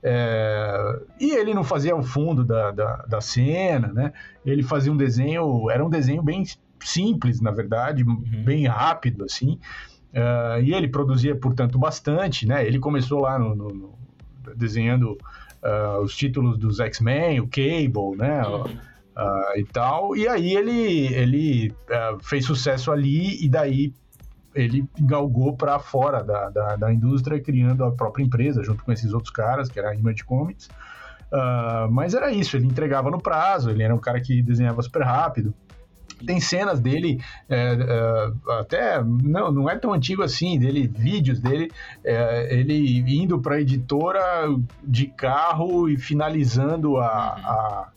É, 0.04 1.00
e 1.20 1.30
ele 1.30 1.54
não 1.54 1.62
fazia 1.62 1.94
o 1.94 2.02
fundo 2.02 2.44
da, 2.44 2.72
da, 2.72 2.96
da, 3.08 3.20
cena, 3.20 3.92
né? 3.92 4.12
Ele 4.44 4.62
fazia 4.62 4.90
um 4.90 4.96
desenho, 4.96 5.70
era 5.70 5.84
um 5.84 5.88
desenho 5.88 6.22
bem 6.22 6.44
simples, 6.80 7.40
na 7.40 7.52
verdade, 7.52 8.02
uhum. 8.02 8.42
bem 8.44 8.66
rápido, 8.66 9.24
assim. 9.24 9.60
Uh, 10.12 10.60
e 10.62 10.74
ele 10.74 10.88
produzia, 10.88 11.36
portanto, 11.36 11.78
bastante, 11.78 12.46
né? 12.46 12.66
Ele 12.66 12.78
começou 12.78 13.20
lá 13.20 13.38
no, 13.38 13.54
no, 13.54 13.68
no 13.68 13.94
desenhando 14.56 15.16
uh, 15.62 16.02
os 16.02 16.16
títulos 16.16 16.58
dos 16.58 16.80
X-Men, 16.80 17.40
o 17.40 17.48
Cable, 17.48 18.16
né? 18.16 18.42
Uhum. 18.46 18.64
Uh, 18.64 19.58
e 19.58 19.64
tal. 19.64 20.16
E 20.16 20.26
aí 20.26 20.54
ele, 20.54 21.14
ele 21.14 21.74
fez 22.22 22.44
sucesso 22.44 22.90
ali 22.90 23.42
e 23.44 23.48
daí 23.48 23.92
ele 24.54 24.86
galgou 25.00 25.56
para 25.56 25.78
fora 25.78 26.22
da, 26.22 26.50
da, 26.50 26.76
da, 26.76 26.92
indústria, 26.92 27.40
criando 27.40 27.84
a 27.84 27.90
própria 27.92 28.22
empresa, 28.22 28.62
junto 28.62 28.84
com 28.84 28.92
esses 28.92 29.12
outros 29.12 29.32
caras, 29.32 29.68
que 29.68 29.78
era 29.78 29.90
a 29.90 29.94
Image 29.94 30.24
Comics. 30.24 30.68
Uh, 31.32 31.90
mas 31.90 32.12
era 32.12 32.30
isso, 32.30 32.56
ele 32.56 32.66
entregava 32.66 33.10
no 33.10 33.20
prazo, 33.20 33.70
ele 33.70 33.82
era 33.82 33.94
um 33.94 33.98
cara 33.98 34.20
que 34.20 34.42
desenhava 34.42 34.82
super 34.82 35.02
rápido. 35.02 35.54
Tem 36.26 36.38
cenas 36.38 36.78
dele, 36.78 37.20
é, 37.48 37.56
é, 37.58 38.52
até 38.60 39.02
não, 39.02 39.50
não 39.50 39.68
é 39.68 39.76
tão 39.76 39.92
antigo 39.92 40.22
assim, 40.22 40.56
dele, 40.56 40.86
vídeos 40.86 41.40
dele, 41.40 41.68
é, 42.04 42.54
ele 42.54 43.00
indo 43.12 43.40
para 43.40 43.56
a 43.56 43.60
editora 43.60 44.20
de 44.84 45.06
carro 45.08 45.88
e 45.88 45.96
finalizando 45.96 46.98
a, 46.98 47.08
a, 47.08 47.88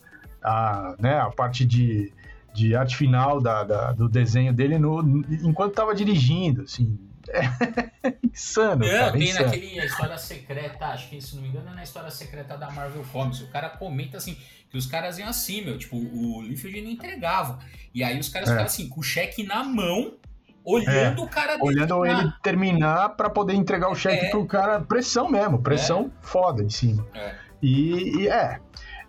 a, 0.42 0.94
né, 0.98 1.20
a 1.20 1.30
parte 1.30 1.64
de, 1.64 2.12
de 2.56 2.74
arte 2.74 2.96
final 2.96 3.40
da, 3.40 3.62
da, 3.62 3.92
do 3.92 4.08
desenho 4.08 4.52
dele 4.52 4.78
no, 4.78 5.00
enquanto 5.42 5.72
estava 5.72 5.94
dirigindo, 5.94 6.62
assim. 6.62 6.98
É 7.28 8.16
insano. 8.32 8.86
Não, 8.86 8.90
cara, 8.90 9.12
tem 9.12 9.22
insano. 9.24 9.44
naquele 9.44 9.78
história 9.78 10.16
secreta, 10.16 10.86
acho 10.86 11.10
que 11.10 11.20
se 11.20 11.34
não 11.34 11.42
me 11.42 11.48
engano 11.48 11.70
é 11.70 11.74
na 11.74 11.82
história 11.82 12.10
secreta 12.10 12.56
da 12.56 12.70
Marvel 12.70 13.04
Comics. 13.12 13.40
O 13.40 13.48
cara 13.48 13.68
comenta 13.68 14.16
assim 14.16 14.36
que 14.70 14.78
os 14.78 14.86
caras 14.86 15.18
iam 15.18 15.28
assim, 15.28 15.64
meu, 15.64 15.76
tipo, 15.76 15.96
o 15.96 16.40
Liefeld 16.42 16.80
não 16.80 16.90
entregava. 16.90 17.58
E 17.94 18.02
aí 18.02 18.18
os 18.18 18.28
caras 18.28 18.48
é. 18.48 18.52
ficaram 18.52 18.66
assim, 18.66 18.88
com 18.88 19.00
o 19.00 19.02
cheque 19.02 19.42
na 19.42 19.62
mão, 19.62 20.14
olhando 20.64 21.22
é, 21.22 21.24
o 21.24 21.28
cara 21.28 21.58
Olhando 21.60 22.06
ele 22.06 22.32
terminar 22.42 23.10
para 23.10 23.28
poder 23.28 23.54
entregar 23.54 23.90
o 23.90 23.94
cheque 23.94 24.26
é. 24.26 24.30
pro 24.30 24.46
cara, 24.46 24.80
pressão 24.80 25.28
mesmo, 25.28 25.60
pressão 25.60 26.10
é. 26.22 26.26
foda 26.26 26.62
em 26.62 26.70
cima. 26.70 27.06
É. 27.14 27.34
E, 27.62 28.22
e 28.22 28.28
é, 28.28 28.60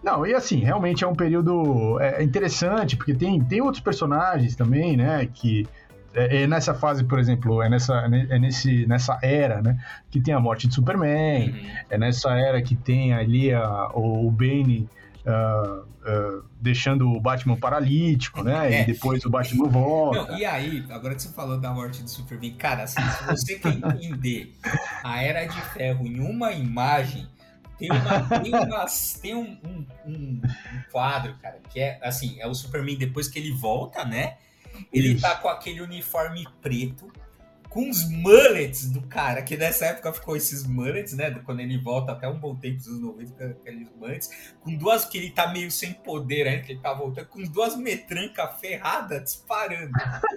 não, 0.08 0.26
e 0.26 0.34
assim, 0.34 0.60
realmente 0.60 1.04
é 1.04 1.08
um 1.08 1.16
período 1.16 2.00
é, 2.00 2.24
interessante, 2.24 2.96
porque 2.96 3.14
tem, 3.14 3.44
tem 3.44 3.60
outros 3.62 3.84
personagens 3.84 4.56
também, 4.56 4.96
né, 4.96 5.28
que 5.34 5.68
é, 6.14 6.44
é, 6.44 6.48
nessa 6.48 6.74
fase, 6.74 7.04
por 7.04 7.20
exemplo, 7.20 7.62
é 7.62 7.70
nessa, 7.70 7.94
é 8.30 8.40
nesse, 8.40 8.88
nessa 8.88 9.20
era, 9.22 9.62
né, 9.62 9.78
que 10.10 10.22
tem 10.22 10.34
a 10.34 10.40
morte 10.40 10.66
de 10.66 10.74
Superman, 10.74 11.50
uhum. 11.50 11.70
é 11.90 11.98
nessa 11.98 12.32
era 12.32 12.62
que 12.62 12.74
tem 12.74 13.14
ali 13.14 13.54
a, 13.54 13.90
o, 13.94 14.28
o 14.28 14.32
Bane 14.32 14.88
uh, 15.26 15.82
uh, 15.82 16.46
deixando 16.62 17.12
o 17.12 17.20
Batman 17.20 17.58
paralítico, 17.58 18.44
né, 18.44 18.74
é. 18.74 18.82
e 18.84 18.86
depois 18.86 19.26
o 19.26 19.30
Batman 19.30 19.68
volta. 19.68 20.32
Não, 20.32 20.40
e 20.40 20.46
aí, 20.46 20.86
agora 20.90 21.16
que 21.16 21.22
você 21.22 21.34
falou 21.34 21.60
da 21.60 21.74
morte 21.74 22.02
de 22.02 22.10
Superman, 22.10 22.54
cara, 22.54 22.84
assim, 22.84 23.02
se 23.02 23.26
você 23.26 23.60
quer 23.60 23.74
entender 23.76 24.56
a 25.04 25.22
Era 25.22 25.46
de 25.46 25.62
Ferro 25.74 26.08
em 26.08 26.22
uma 26.22 26.54
imagem 26.54 27.28
tem, 27.78 27.90
uma, 27.92 28.40
tem, 28.40 28.56
umas, 28.56 29.14
tem 29.22 29.36
um, 29.36 29.58
um, 29.64 29.88
um, 30.06 30.42
quadro, 30.92 31.36
cara, 31.42 31.60
que 31.70 31.80
é 31.80 32.00
assim, 32.02 32.40
é 32.40 32.48
o 32.48 32.54
Superman 32.54 32.98
depois 32.98 33.28
que 33.28 33.38
ele 33.38 33.52
volta, 33.52 34.04
né? 34.04 34.38
Ele 34.92 35.14
Isso. 35.14 35.22
tá 35.22 35.36
com 35.36 35.48
aquele 35.48 35.82
uniforme 35.82 36.48
preto, 36.62 37.12
com 37.70 37.90
os 37.90 38.10
mullets 38.10 38.90
do 38.90 39.02
cara, 39.02 39.42
que 39.42 39.58
nessa 39.58 39.88
época 39.88 40.14
ficou 40.14 40.36
esses 40.36 40.66
mullets, 40.66 41.14
né? 41.14 41.32
Quando 41.46 41.60
ele 41.60 41.78
volta 41.78 42.12
até 42.12 42.28
um 42.28 42.40
bom 42.40 42.56
tempo 42.56 42.78
dos 42.78 43.00
90, 43.00 43.34
com 43.34 43.62
aqueles 43.62 43.90
mullets, 43.96 44.30
com 44.62 44.76
duas 44.76 45.06
que 45.06 45.18
ele 45.18 45.32
tá 45.32 45.52
meio 45.52 45.70
sem 45.72 45.94
poder 45.94 46.48
ainda, 46.48 46.64
que 46.64 46.74
ele 46.74 46.82
tá 46.82 46.94
voltando, 46.94 47.28
com 47.28 47.44
duas 47.44 47.76
metrancas 47.76 48.60
ferradas 48.60 49.24
disparando. 49.24 49.92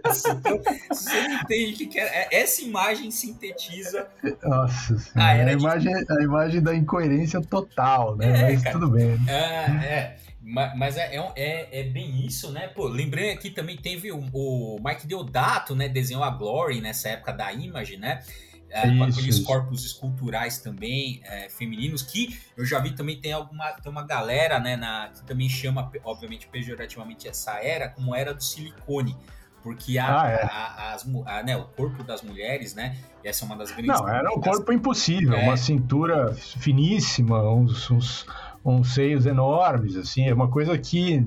Assim, 0.04 0.30
então, 0.30 0.60
você 0.88 1.28
não 1.28 1.34
entende 1.40 1.84
o 1.84 1.88
que 1.88 1.98
é, 1.98 2.04
é, 2.04 2.40
essa 2.40 2.62
imagem 2.62 3.10
sintetiza. 3.10 4.08
Nossa 4.42 4.80
a, 5.14 5.28
a, 5.28 5.52
imagem, 5.52 5.94
a 5.94 6.22
imagem 6.22 6.62
da 6.62 6.74
incoerência 6.74 7.40
total, 7.40 8.16
né? 8.16 8.26
É, 8.26 8.42
Mas 8.52 8.62
cara, 8.62 8.78
tudo 8.78 8.90
bem. 8.90 9.18
Né? 9.18 9.24
É, 9.28 9.86
é. 9.86 10.16
Mas 10.42 10.96
é, 10.96 11.16
é, 11.16 11.32
é, 11.36 11.80
é, 11.80 11.84
bem 11.84 12.24
isso, 12.24 12.50
né? 12.50 12.68
Pô, 12.68 12.88
lembrei 12.88 13.30
aqui 13.30 13.50
também 13.50 13.76
teve 13.76 14.10
o, 14.10 14.24
o 14.32 14.78
Mike 14.82 15.06
Deodato, 15.06 15.74
né? 15.74 15.86
Desenhou 15.86 16.24
a 16.24 16.30
Glory 16.30 16.80
nessa 16.80 17.10
época 17.10 17.32
da 17.32 17.52
Image, 17.52 17.98
né? 17.98 18.22
É, 18.70 18.82
com 18.96 19.02
aqueles 19.02 19.36
isso. 19.36 19.44
corpos 19.44 19.84
esculturais 19.84 20.58
também 20.58 21.20
é, 21.24 21.48
femininos, 21.48 22.02
que 22.02 22.38
eu 22.56 22.64
já 22.64 22.78
vi 22.78 22.92
também 22.92 23.20
tem 23.20 23.32
alguma 23.32 23.72
tem 23.72 23.90
uma 23.90 24.06
galera, 24.06 24.60
né, 24.60 24.76
na, 24.76 25.08
que 25.08 25.24
também 25.24 25.48
chama, 25.48 25.90
obviamente, 26.04 26.46
pejorativamente 26.46 27.26
essa 27.26 27.58
era 27.58 27.88
como 27.88 28.14
era 28.14 28.32
do 28.32 28.42
silicone. 28.42 29.16
Porque 29.60 29.98
a, 29.98 30.22
ah, 30.22 30.30
é. 30.30 30.42
a, 30.44 30.94
as, 30.94 31.06
a, 31.26 31.42
né, 31.42 31.56
o 31.56 31.64
corpo 31.64 32.02
das 32.02 32.22
mulheres, 32.22 32.74
né? 32.74 32.96
Essa 33.22 33.44
é 33.44 33.46
uma 33.46 33.56
das 33.56 33.70
grandes. 33.70 33.88
Não, 33.88 34.08
era 34.08 34.30
um 34.30 34.40
corpo 34.40 34.72
impossível, 34.72 35.36
uma 35.36 35.52
é. 35.52 35.56
cintura 35.56 36.32
finíssima, 36.32 37.42
uns, 37.52 37.90
uns 37.90 38.26
uns 38.64 38.94
seios 38.94 39.24
enormes, 39.24 39.96
assim, 39.96 40.28
é 40.28 40.34
uma 40.34 40.48
coisa 40.48 40.76
que, 40.76 41.22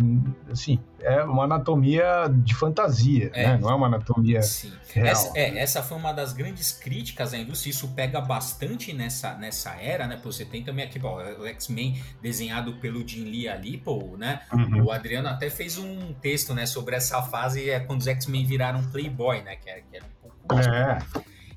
assim, 0.52 0.80
é 1.00 1.24
uma 1.24 1.46
anatomia 1.46 2.28
de 2.32 2.54
fantasia, 2.54 3.32
é. 3.34 3.48
né? 3.48 3.58
Não 3.60 3.72
é 3.72 3.76
uma 3.76 3.88
anatomia 3.88 4.42
Sim. 4.44 4.72
real. 4.94 5.08
Essa, 5.08 5.32
é, 5.36 5.58
essa 5.58 5.82
foi 5.82 5.98
uma 5.98 6.14
das 6.14 6.32
grandes 6.32 6.72
críticas 6.72 7.34
à 7.34 7.38
indústria, 7.38 7.72
isso 7.72 7.88
pega 7.90 8.22
bastante 8.22 8.94
nessa, 8.94 9.34
nessa 9.36 9.72
era, 9.72 10.06
né? 10.06 10.20
Você 10.24 10.46
tem 10.46 10.64
também 10.64 10.86
aqui, 10.86 11.00
pô, 11.00 11.18
o 11.18 11.48
X-Men 11.48 12.00
desenhado 12.22 12.74
pelo 12.74 13.06
Jim 13.08 13.24
Lee 13.26 13.50
ali, 13.50 13.78
pô, 13.78 14.16
né? 14.18 14.42
Uhum. 14.54 14.86
O 14.86 14.92
Adriano 14.92 15.28
até 15.28 15.50
fez 15.50 15.78
um 15.78 16.14
texto, 16.14 16.54
né, 16.54 16.66
sobre 16.66 16.96
essa 16.96 17.22
fase, 17.24 17.70
é 17.70 17.80
quando 17.80 18.02
os 18.02 18.08
X-Men 18.08 18.46
viraram 18.46 18.84
Playboy, 18.92 19.42
né? 19.42 19.56
Que 19.56 19.70
era, 19.70 19.82
que 19.82 19.98
era 19.98 20.06
um 20.06 20.30
pouco... 20.30 20.62
É. 20.62 21.00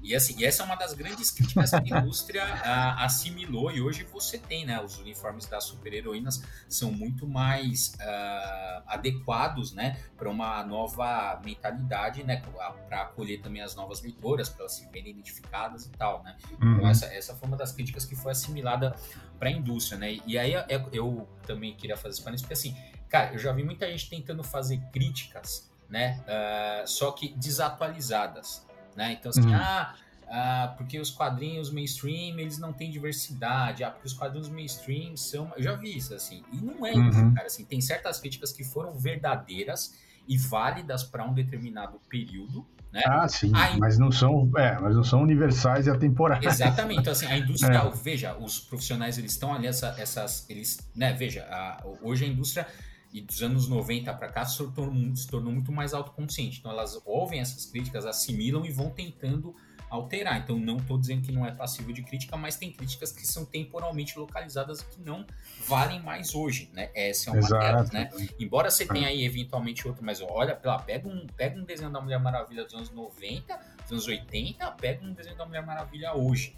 E 0.07 0.15
assim, 0.15 0.45
essa 0.45 0.63
é 0.63 0.67
uma 0.67 0.77
das 0.77 0.95
grandes 0.95 1.33
críticas 1.33 1.71
que 1.71 1.93
a 1.93 1.99
indústria 1.99 2.45
a, 2.45 3.05
assimilou 3.05 3.73
e 3.73 3.81
hoje 3.81 4.05
você 4.05 4.39
tem, 4.39 4.65
né? 4.65 4.81
Os 4.81 4.99
uniformes 4.99 5.47
das 5.47 5.65
super-heroínas 5.65 6.45
são 6.69 6.93
muito 6.93 7.27
mais 7.27 7.89
uh, 7.95 8.83
adequados, 8.87 9.73
né? 9.73 10.01
Para 10.17 10.31
uma 10.31 10.63
nova 10.63 11.41
mentalidade, 11.45 12.23
né? 12.23 12.41
Para 12.89 13.03
acolher 13.03 13.41
também 13.41 13.61
as 13.63 13.75
novas 13.75 14.01
leitoras, 14.01 14.49
para 14.49 14.61
elas 14.61 14.75
se 14.75 14.87
verem 14.91 15.11
identificadas 15.11 15.87
e 15.87 15.91
tal, 15.91 16.23
né? 16.23 16.37
Então, 16.53 16.69
uhum. 16.69 16.77
Então 16.77 16.89
essa, 16.89 17.07
essa 17.07 17.35
foi 17.35 17.49
uma 17.49 17.57
das 17.57 17.73
críticas 17.73 18.05
que 18.05 18.15
foi 18.15 18.31
assimilada 18.31 18.95
para 19.41 19.49
a 19.49 19.53
indústria, 19.53 19.99
né? 19.99 20.21
E 20.25 20.39
aí 20.39 20.53
eu, 20.53 20.89
eu 20.93 21.29
também 21.45 21.75
queria 21.75 21.97
fazer 21.97 22.15
isso 22.15 22.23
porque 22.23 22.55
assim, 22.55 22.77
cara, 23.09 23.33
eu 23.33 23.41
já 23.41 23.51
vi 23.51 23.65
muita 23.65 23.91
gente 23.91 24.09
tentando 24.09 24.45
fazer 24.45 24.81
críticas, 24.93 25.69
né? 25.91 26.23
Uh, 26.29 26.87
só 26.87 27.11
que 27.11 27.35
desatualizadas 27.35 28.65
né? 28.97 29.12
Então, 29.12 29.31
assim, 29.31 29.43
uhum. 29.43 29.55
ah, 29.55 29.95
ah, 30.29 30.75
porque 30.76 30.99
os 30.99 31.11
quadrinhos 31.11 31.71
mainstream 31.71 32.38
eles 32.38 32.59
não 32.59 32.73
têm 32.73 32.91
diversidade, 32.91 33.85
ah, 33.85 33.91
porque 33.91 34.07
os 34.07 34.15
quadrinhos 34.15 34.49
mainstream 34.49 35.17
são. 35.17 35.53
Eu 35.57 35.62
já 35.62 35.75
vi 35.75 35.97
isso, 35.97 36.15
assim. 36.15 36.43
E 36.53 36.57
não 36.57 36.85
é 36.85 36.93
isso, 36.93 37.21
uhum. 37.21 37.35
cara. 37.35 37.47
Assim, 37.47 37.65
tem 37.65 37.81
certas 37.81 38.19
críticas 38.19 38.53
que 38.53 38.65
foram 38.65 38.95
verdadeiras 38.95 39.95
e 40.26 40.37
válidas 40.37 41.05
para 41.05 41.25
um 41.25 41.33
determinado 41.33 42.00
período. 42.09 42.67
Né? 42.93 43.03
Ah, 43.07 43.29
sim, 43.29 43.53
a... 43.55 43.76
mas 43.76 43.99
não 43.99 44.11
são, 44.11 44.50
é, 44.57 44.79
mas 44.81 44.97
não 44.97 45.05
são 45.05 45.23
universais 45.23 45.87
e 45.87 45.91
atemporais. 45.91 46.45
Exatamente. 46.45 47.00
Então, 47.00 47.12
assim, 47.12 47.26
a 47.26 47.38
indústria, 47.38 47.76
é. 47.79 47.91
veja, 47.91 48.37
os 48.37 48.59
profissionais 48.59 49.19
eles 49.19 49.33
estão 49.33 49.55
ali, 49.55 49.67
essa, 49.67 49.95
essas, 49.99 50.49
eles, 50.49 50.79
né, 50.95 51.12
veja, 51.12 51.47
a, 51.50 51.85
hoje 52.03 52.25
a 52.25 52.29
indústria 52.29 52.67
e 53.16 53.23
dos 53.23 53.42
anos 53.42 53.66
90 53.66 54.12
para 54.12 54.28
cá 54.28 54.44
se 54.44 54.58
tornou, 54.73 55.16
se 55.16 55.26
tornou 55.26 55.50
muito 55.50 55.73
mais 55.73 55.94
autoconsciente. 55.94 56.58
Então 56.58 56.70
elas 56.70 57.00
ouvem 57.06 57.40
essas 57.40 57.64
críticas, 57.64 58.04
assimilam 58.04 58.66
e 58.66 58.70
vão 58.70 58.90
tentando 58.90 59.56
alterar. 59.88 60.38
Então 60.38 60.58
não 60.58 60.76
estou 60.76 60.99
dizendo 60.99 61.23
que 61.23 61.32
não 61.32 61.46
é 61.46 61.50
passível 61.50 61.94
de 61.94 62.02
crítica, 62.02 62.37
mas 62.37 62.56
tem 62.56 62.70
críticas 62.70 63.12
que 63.12 63.26
são 63.26 63.46
temporalmente 63.46 64.18
localizadas 64.18 64.82
que 64.82 65.00
não 65.00 65.25
valem 65.66 66.02
mais 66.02 66.35
hoje, 66.35 66.70
né? 66.75 66.90
Essa 66.94 67.30
é 67.30 67.32
uma 67.32 67.49
delas, 67.49 67.90
né? 67.90 68.11
Embora 68.38 68.70
você 68.70 68.85
tenha 68.85 69.08
aí 69.08 69.25
eventualmente 69.25 69.88
outra, 69.88 70.04
mas 70.04 70.20
olha, 70.20 70.54
pega 70.54 71.08
um, 71.08 71.26
pega 71.35 71.58
um 71.58 71.64
desenho 71.64 71.90
da 71.90 72.02
Mulher 72.02 72.20
Maravilha 72.20 72.64
dos 72.64 72.75
anos 72.75 72.90
90, 72.90 73.58
dos 73.80 73.92
anos 73.92 74.06
80, 74.06 74.73
pega 74.73 75.02
um 75.02 75.14
desenho 75.14 75.38
da 75.38 75.46
Mulher 75.46 75.64
Maravilha 75.64 76.12
hoje, 76.12 76.54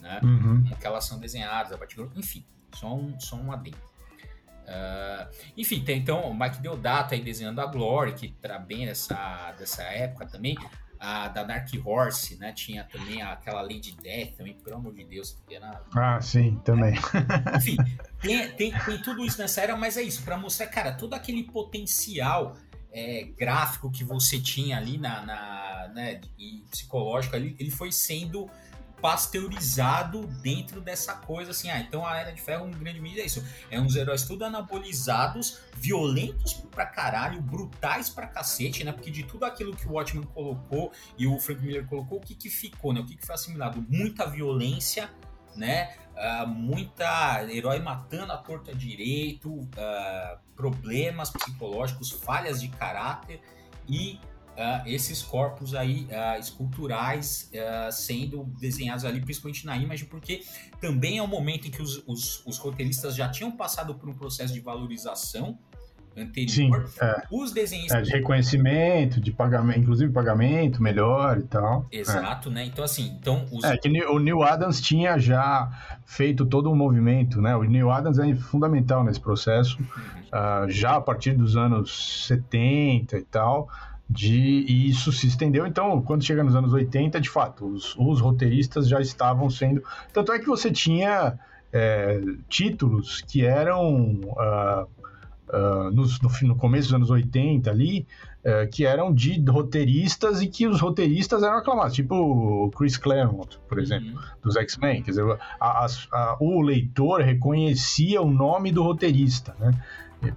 né? 0.00 0.18
Uhum. 0.24 0.64
Como 0.64 0.76
que 0.76 0.86
elas 0.88 1.04
são 1.04 1.20
desenhadas, 1.20 1.70
a 1.70 1.78
partir, 1.78 2.00
enfim, 2.16 2.44
só 2.74 2.92
um, 2.92 3.20
só 3.20 3.36
um 3.36 3.52
adendo. 3.52 3.89
Uh, 4.70 5.28
enfim, 5.56 5.82
tem 5.82 5.98
então 5.98 6.30
o 6.30 6.38
Mike 6.38 6.60
Deodato 6.62 7.14
aí 7.14 7.20
desenhando 7.20 7.60
a 7.60 7.66
Glory, 7.66 8.12
que 8.12 8.28
para 8.28 8.56
bem 8.56 8.86
dessa, 8.86 9.52
dessa 9.58 9.82
época 9.82 10.26
também. 10.26 10.56
A 11.02 11.28
da 11.28 11.42
Dark 11.42 11.66
Horse, 11.82 12.36
né? 12.36 12.52
Tinha 12.52 12.84
também 12.84 13.22
aquela 13.22 13.62
Lady 13.62 13.96
Death 14.02 14.36
também, 14.36 14.52
pelo 14.52 14.76
amor 14.76 14.92
de 14.92 15.02
Deus. 15.02 15.34
Era... 15.50 15.82
Ah, 15.96 16.20
sim, 16.20 16.60
também. 16.62 16.92
Enfim, 17.56 17.76
tem, 18.20 18.48
tem, 18.52 18.70
tem, 18.70 19.02
tudo 19.02 19.24
isso 19.24 19.40
nessa 19.40 19.62
era, 19.62 19.74
mas 19.76 19.96
é 19.96 20.02
isso, 20.02 20.22
para 20.22 20.36
mostrar, 20.36 20.66
cara, 20.66 20.92
todo 20.92 21.14
aquele 21.14 21.42
potencial 21.44 22.54
é, 22.92 23.24
gráfico 23.36 23.90
que 23.90 24.04
você 24.04 24.38
tinha 24.38 24.76
ali 24.76 24.98
na, 24.98 25.24
na 25.24 25.90
né, 25.94 26.20
e 26.38 26.62
psicológico 26.70 27.34
ali, 27.34 27.56
ele 27.58 27.70
foi 27.70 27.90
sendo 27.90 28.50
pasteurizado 29.00 30.26
dentro 30.42 30.80
dessa 30.80 31.14
coisa 31.14 31.50
assim, 31.50 31.70
ah, 31.70 31.80
então 31.80 32.06
a 32.06 32.16
Era 32.16 32.32
de 32.32 32.40
Ferro, 32.40 32.66
um 32.66 32.70
grande 32.70 33.00
mídia 33.00 33.22
é 33.22 33.26
isso, 33.26 33.44
é 33.70 33.80
uns 33.80 33.96
heróis 33.96 34.22
tudo 34.24 34.44
anabolizados, 34.44 35.60
violentos 35.76 36.54
pra 36.70 36.86
caralho, 36.86 37.40
brutais 37.40 38.10
pra 38.10 38.26
cacete, 38.26 38.84
né, 38.84 38.92
porque 38.92 39.10
de 39.10 39.22
tudo 39.24 39.44
aquilo 39.44 39.74
que 39.74 39.86
o 39.86 39.92
Watchman 39.92 40.24
colocou 40.24 40.92
e 41.18 41.26
o 41.26 41.38
Frank 41.38 41.62
Miller 41.62 41.86
colocou, 41.86 42.18
o 42.18 42.20
que 42.20 42.34
que 42.34 42.50
ficou, 42.50 42.92
né, 42.92 43.00
o 43.00 43.06
que 43.06 43.16
que 43.16 43.26
foi 43.26 43.34
assimilado? 43.34 43.84
Muita 43.88 44.26
violência, 44.26 45.10
né, 45.56 45.94
uh, 46.14 46.46
muita 46.46 47.44
herói 47.50 47.80
matando 47.80 48.32
a 48.32 48.36
torta 48.36 48.74
direito, 48.74 49.50
uh, 49.50 50.38
problemas 50.54 51.30
psicológicos, 51.30 52.10
falhas 52.10 52.60
de 52.60 52.68
caráter 52.68 53.40
e 53.88 54.20
uh, 54.56 54.86
esses 54.86 55.22
corpos 55.22 55.74
aí 55.74 56.06
uh, 56.10 56.38
esculturais 56.38 57.50
uh, 57.52 57.92
sendo 57.92 58.44
desenhados 58.58 59.04
ali, 59.04 59.20
principalmente 59.20 59.64
na 59.66 59.76
imagem, 59.76 60.06
porque 60.06 60.42
também 60.80 61.18
é 61.18 61.22
o 61.22 61.24
um 61.24 61.28
momento 61.28 61.68
em 61.68 61.70
que 61.70 61.82
os, 61.82 62.02
os, 62.06 62.44
os, 62.46 62.58
roteiristas 62.58 63.14
já 63.14 63.28
tinham 63.28 63.50
passado 63.50 63.94
por 63.94 64.08
um 64.08 64.14
processo 64.14 64.52
de 64.52 64.60
valorização 64.60 65.58
anterior. 66.16 66.88
Sim, 66.88 66.98
é. 67.00 67.22
Os 67.30 67.52
desenhistas... 67.52 67.98
É, 67.98 68.02
de 68.02 68.10
reconhecimento, 68.10 69.20
de 69.20 69.30
pagamento, 69.30 69.78
inclusive 69.78 70.12
pagamento 70.12 70.82
melhor 70.82 71.38
e 71.38 71.42
tal. 71.42 71.86
É. 71.90 71.98
Exato, 71.98 72.48
é. 72.48 72.52
né? 72.52 72.64
Então, 72.64 72.84
assim, 72.84 73.16
então... 73.20 73.46
Os... 73.52 73.64
É, 73.64 73.76
que 73.76 73.88
o 73.88 74.18
Neil 74.18 74.42
Adams 74.42 74.80
tinha 74.80 75.18
já 75.18 75.70
feito 76.04 76.44
todo 76.44 76.70
um 76.70 76.74
movimento, 76.74 77.40
né? 77.40 77.54
O 77.54 77.62
Neil 77.62 77.90
Adams 77.90 78.18
é 78.18 78.34
fundamental 78.34 79.04
nesse 79.04 79.20
processo, 79.20 79.78
uhum. 79.78 80.68
já 80.68 80.96
a 80.96 81.00
partir 81.00 81.32
dos 81.32 81.56
anos 81.56 82.26
70 82.26 83.16
e 83.16 83.22
tal 83.22 83.68
de 84.10 84.64
e 84.66 84.88
isso 84.88 85.12
se 85.12 85.28
estendeu. 85.28 85.66
Então, 85.66 86.02
quando 86.02 86.24
chega 86.24 86.42
nos 86.42 86.56
anos 86.56 86.72
80, 86.72 87.20
de 87.20 87.30
fato, 87.30 87.64
os, 87.64 87.96
os 87.96 88.20
roteiristas 88.20 88.88
já 88.88 89.00
estavam 89.00 89.48
sendo. 89.48 89.82
Tanto 90.12 90.32
é 90.32 90.38
que 90.40 90.46
você 90.46 90.70
tinha 90.70 91.38
é, 91.72 92.20
títulos 92.48 93.20
que 93.20 93.44
eram. 93.44 94.14
Uh, 94.14 94.86
uh, 95.50 95.90
no, 95.92 96.04
no, 96.48 96.56
começo 96.56 96.88
dos 96.88 96.94
anos 96.94 97.10
80 97.10 97.70
ali, 97.70 98.06
uh, 98.44 98.68
que 98.70 98.84
eram 98.84 99.14
de 99.14 99.42
roteiristas 99.48 100.42
e 100.42 100.48
que 100.48 100.66
os 100.66 100.80
roteiristas 100.80 101.42
eram 101.44 101.58
aclamados, 101.58 101.94
tipo 101.94 102.14
o 102.14 102.70
Chris 102.70 102.96
Claremont, 102.96 103.58
por 103.68 103.78
uhum. 103.78 103.84
exemplo, 103.84 104.08
uhum. 104.10 104.20
dos 104.42 104.56
X-Men. 104.56 105.02
Quer 105.02 105.10
dizer, 105.12 105.38
a, 105.60 105.86
a, 105.86 106.36
o 106.40 106.60
leitor 106.60 107.20
reconhecia 107.20 108.20
o 108.20 108.30
nome 108.30 108.72
do 108.72 108.82
roteirista, 108.82 109.54
né? 109.58 109.70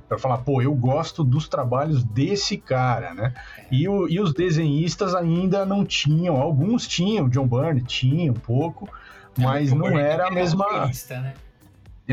Para 0.07 0.17
falar, 0.17 0.39
pô, 0.39 0.61
eu 0.61 0.73
gosto 0.73 1.23
dos 1.23 1.47
trabalhos 1.47 2.03
desse 2.03 2.57
cara, 2.57 3.13
né? 3.13 3.33
E, 3.71 3.87
o, 3.87 4.07
e 4.07 4.19
os 4.19 4.33
desenhistas 4.33 5.13
ainda 5.13 5.65
não 5.65 5.85
tinham, 5.85 6.37
alguns 6.37 6.87
tinham, 6.87 7.27
John 7.29 7.47
Byrne 7.47 7.81
tinha 7.81 8.31
um 8.31 8.35
pouco, 8.35 8.87
é, 9.37 9.41
mas 9.41 9.71
não 9.71 9.97
era 9.97 10.27
a 10.27 10.31
mesma. 10.31 10.65
Roteirista, 10.65 11.19
né? 11.19 11.33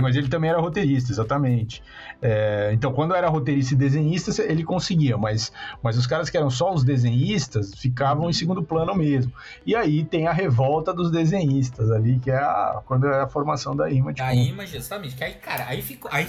Mas 0.01 0.15
ele 0.15 0.29
também 0.29 0.49
era 0.49 0.61
roteirista, 0.61 1.11
exatamente. 1.11 1.83
É, 2.23 2.71
então, 2.73 2.93
quando 2.93 3.15
era 3.15 3.29
roteirista 3.29 3.75
e 3.75 3.77
desenhista, 3.77 4.31
ele 4.43 4.63
conseguia, 4.63 5.19
mas, 5.19 5.53
mas 5.83 5.99
os 5.99 6.07
caras 6.07 6.31
que 6.31 6.37
eram 6.37 6.49
só 6.49 6.73
os 6.73 6.85
desenhistas 6.85 7.75
ficavam 7.75 8.31
em 8.31 8.33
segundo 8.33 8.63
plano 8.63 8.95
mesmo. 8.95 9.33
E 9.67 9.75
aí 9.75 10.05
tem 10.05 10.29
a 10.29 10.33
revolta 10.33 10.95
dos 10.95 11.11
desenhistas 11.11 11.91
ali, 11.91 12.21
que 12.21 12.31
é 12.31 12.37
a, 12.37 12.81
quando 12.87 13.09
é 13.09 13.23
a 13.23 13.27
formação 13.27 13.75
da 13.75 13.91
Image. 13.91 14.23
A 14.23 14.33
Image, 14.33 14.77
exatamente. 14.77 15.17
Que 15.17 15.25
aí, 15.25 15.35
cara, 15.35 15.67
aí 15.67 15.83
ficou. 15.83 16.09
Aí 16.15 16.27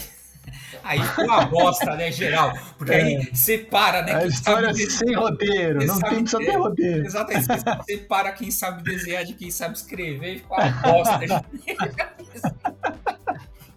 Aí 0.83 1.01
ficou 1.01 1.25
uma 1.25 1.45
bosta, 1.45 1.95
né, 1.95 2.11
geral? 2.11 2.53
Porque 2.77 2.93
é. 2.93 3.01
aí 3.01 3.35
separa, 3.35 4.01
né? 4.01 4.15
A 4.15 4.25
história 4.25 4.73
sem 4.73 5.13
roteiro, 5.13 5.85
não 5.85 5.99
tem 5.99 6.23
que 6.23 6.37
ter 6.37 6.57
roteiro. 6.57 7.05
Exatamente, 7.05 7.45
você 7.45 7.97
separa 7.97 8.31
quem 8.31 8.51
sabe 8.51 8.83
desenhar 8.83 9.23
de 9.23 9.33
quem 9.33 9.51
sabe 9.51 9.75
escrever 9.75 10.35
e 10.35 10.39
ficou 10.39 10.57
uma 10.57 10.71
bosta. 10.71 11.45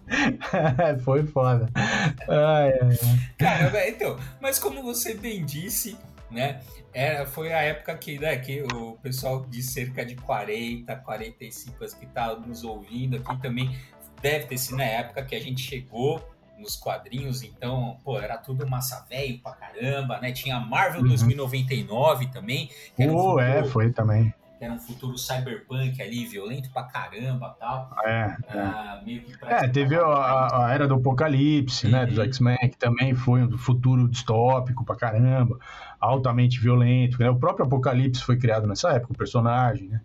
Foi 1.03 1.25
foda. 1.25 1.69
Ai, 2.27 2.71
ai. 2.81 2.97
Cara, 3.37 3.89
então, 3.89 4.17
mas 4.39 4.59
como 4.59 4.83
você 4.83 5.13
bem 5.13 5.43
disse, 5.45 5.97
né? 6.29 6.61
Era, 6.93 7.25
foi 7.25 7.51
a 7.51 7.61
época 7.61 7.97
que, 7.97 8.17
né, 8.17 8.37
que 8.37 8.63
o 8.73 8.93
pessoal 9.03 9.45
de 9.45 9.61
cerca 9.61 10.05
de 10.05 10.15
40, 10.15 10.95
45 10.95 11.75
anos 11.77 11.93
que 11.93 12.05
tá 12.05 12.33
nos 12.35 12.63
ouvindo 12.63 13.17
aqui 13.17 13.41
também 13.41 13.77
deve 14.21 14.45
ter 14.45 14.57
sido 14.57 14.77
na 14.77 14.85
época 14.85 15.25
que 15.25 15.35
a 15.35 15.39
gente 15.41 15.61
chegou 15.61 16.25
nos 16.57 16.75
quadrinhos, 16.75 17.43
então, 17.43 17.97
pô, 18.03 18.19
era 18.19 18.37
tudo 18.37 18.67
massa 18.67 19.05
velho 19.09 19.39
pra 19.39 19.53
caramba, 19.53 20.19
né? 20.19 20.31
Tinha 20.31 20.59
Marvel 20.59 21.01
uhum. 21.01 21.07
2099 21.07 22.27
também. 22.27 22.69
Que 22.95 23.03
era 23.03 23.11
um 23.11 23.17
futuro, 23.17 23.39
é, 23.39 23.63
foi 23.63 23.91
também. 23.91 24.33
Que 24.57 24.63
era 24.63 24.73
um 24.73 24.79
futuro 24.79 25.17
cyberpunk 25.17 26.01
ali, 26.01 26.25
violento 26.25 26.71
pra 26.71 26.83
caramba 26.83 27.55
tal. 27.59 27.91
É, 28.05 28.37
ah, 28.49 28.99
é. 29.01 29.05
meio 29.05 29.21
que 29.21 29.33
é 29.43 29.67
teve 29.67 29.95
a, 29.95 30.65
a, 30.65 30.73
Era 30.73 30.87
do 30.87 30.95
Apocalipse, 30.95 31.85
uhum. 31.85 31.91
né, 31.91 32.05
dos 32.05 32.17
uhum. 32.17 32.23
X-Men, 32.23 32.57
que 32.69 32.77
também 32.77 33.13
foi 33.13 33.43
um 33.43 33.57
futuro 33.57 34.07
distópico 34.07 34.85
pra 34.85 34.95
caramba, 34.95 35.59
altamente 35.99 36.59
violento, 36.59 37.19
né? 37.19 37.29
O 37.29 37.35
próprio 37.35 37.65
Apocalipse 37.65 38.23
foi 38.23 38.37
criado 38.37 38.65
nessa 38.65 38.91
época, 38.91 39.13
o 39.13 39.17
personagem, 39.17 39.89
né? 39.89 40.01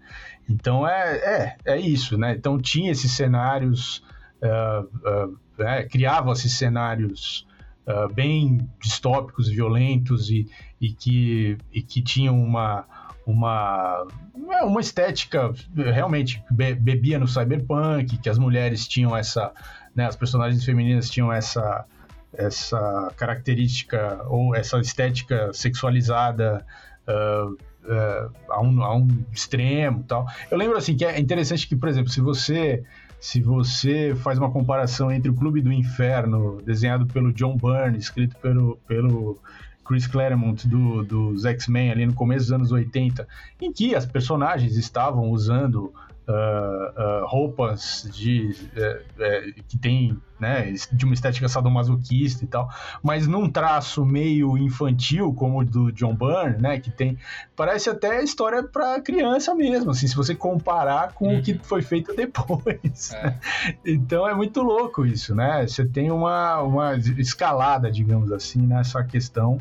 Então, 0.48 0.86
é, 0.86 1.16
é, 1.16 1.56
é 1.64 1.78
isso, 1.78 2.18
né? 2.18 2.32
Então, 2.32 2.58
tinha 2.60 2.90
esses 2.90 3.12
cenários... 3.12 4.02
Uh, 4.42 4.86
uh, 5.06 5.38
né, 5.60 5.84
criavam 5.84 6.32
esses 6.32 6.52
cenários 6.52 7.46
uh, 7.86 8.12
bem 8.12 8.68
distópicos, 8.80 9.48
violentos 9.48 10.30
e, 10.30 10.48
e, 10.80 10.92
que, 10.92 11.58
e 11.72 11.82
que 11.82 12.02
tinham 12.02 12.40
uma, 12.40 12.84
uma, 13.26 14.06
é, 14.52 14.64
uma 14.64 14.80
estética 14.80 15.52
realmente 15.76 16.42
be, 16.50 16.74
bebia 16.74 17.18
no 17.18 17.28
cyberpunk, 17.28 18.18
que 18.18 18.28
as 18.28 18.38
mulheres 18.38 18.88
tinham 18.88 19.16
essa, 19.16 19.52
né, 19.94 20.06
as 20.06 20.16
personagens 20.16 20.64
femininas 20.64 21.08
tinham 21.10 21.32
essa 21.32 21.86
essa 22.32 23.12
característica 23.16 24.24
ou 24.28 24.54
essa 24.54 24.78
estética 24.78 25.52
sexualizada 25.52 26.64
uh, 27.08 27.52
uh, 27.84 28.32
a, 28.48 28.60
um, 28.60 28.82
a 28.82 28.96
um 28.96 29.24
extremo 29.32 30.04
tal. 30.04 30.26
Eu 30.50 30.56
lembro 30.56 30.76
assim 30.76 30.96
que 30.96 31.04
é 31.04 31.18
interessante 31.18 31.66
que, 31.66 31.76
por 31.76 31.88
exemplo, 31.88 32.10
se 32.10 32.20
você 32.20 32.84
se 33.20 33.40
você 33.42 34.14
faz 34.16 34.38
uma 34.38 34.50
comparação 34.50 35.12
entre 35.12 35.30
o 35.30 35.34
Clube 35.34 35.60
do 35.60 35.70
Inferno, 35.70 36.60
desenhado 36.62 37.06
pelo 37.06 37.32
John 37.32 37.56
Byrne, 37.56 37.98
escrito 37.98 38.34
pelo, 38.38 38.78
pelo 38.88 39.38
Chris 39.84 40.06
Claremont 40.06 40.66
do, 40.66 41.02
dos 41.04 41.44
X-Men 41.44 41.90
ali 41.90 42.06
no 42.06 42.14
começo 42.14 42.46
dos 42.46 42.52
anos 42.52 42.72
80, 42.72 43.28
em 43.60 43.70
que 43.70 43.94
as 43.94 44.06
personagens 44.06 44.76
estavam 44.76 45.30
usando 45.30 45.92
uh, 46.30 47.22
uh, 47.22 47.26
roupas 47.26 48.08
de, 48.12 48.54
uh, 48.76 49.62
que 49.66 49.76
tem 49.76 50.16
né, 50.38 50.72
de 50.90 51.04
uma 51.04 51.12
estética 51.12 51.48
sadomasoquista 51.48 52.44
e 52.44 52.46
tal, 52.46 52.70
mas 53.02 53.26
num 53.26 53.50
traço 53.50 54.06
meio 54.06 54.56
infantil, 54.56 55.34
como 55.34 55.60
o 55.60 55.64
do 55.64 55.92
John 55.92 56.14
Byrne, 56.14 56.60
né, 56.60 56.80
que 56.80 56.90
tem, 56.90 57.18
parece 57.54 57.90
até 57.90 58.24
história 58.24 58.62
para 58.62 59.00
criança 59.02 59.54
mesmo, 59.54 59.90
assim, 59.90 60.06
se 60.06 60.16
você 60.16 60.34
comparar 60.34 61.12
com 61.12 61.28
uhum. 61.28 61.38
o 61.38 61.42
que 61.42 61.52
uhum. 61.52 61.58
foi 61.62 61.82
feito 61.82 62.14
depois. 62.16 63.12
É. 63.12 63.34
Então 63.84 64.26
é 64.26 64.34
muito 64.34 64.62
louco 64.62 65.04
isso, 65.04 65.34
né? 65.34 65.66
Você 65.66 65.84
tem 65.84 66.10
uma, 66.10 66.60
uma 66.62 66.96
escalada, 66.96 67.90
digamos 67.90 68.30
assim, 68.32 68.60
nessa 68.60 69.02
questão 69.02 69.60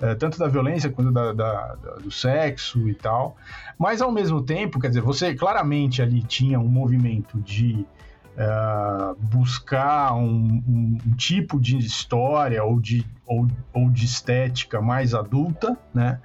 é, 0.00 0.14
tanto 0.14 0.38
da 0.38 0.48
violência 0.48 0.90
quanto 0.90 1.10
da, 1.10 1.32
da, 1.32 1.74
da, 1.74 1.90
do 1.96 2.10
sexo 2.10 2.88
e 2.88 2.94
tal. 2.94 3.36
Mas 3.78 4.00
ao 4.00 4.10
mesmo 4.10 4.42
tempo, 4.42 4.80
quer 4.80 4.88
dizer, 4.88 5.02
você 5.02 5.34
claramente 5.34 6.00
ali 6.00 6.22
tinha 6.22 6.58
um 6.58 6.68
movimento 6.68 7.38
de 7.40 7.86
uh, 8.36 9.14
buscar 9.20 10.14
um, 10.14 10.62
um, 10.66 10.98
um, 11.06 11.14
tipo 11.14 11.60
de 11.60 11.76
história 11.76 12.62
ou 12.64 12.80
de, 12.80 13.04
ou, 13.26 13.46
ou 13.72 13.90
de 13.90 14.04
estética 14.04 14.80
mais 14.80 15.14
adulta, 15.14 15.76
né? 15.92 16.20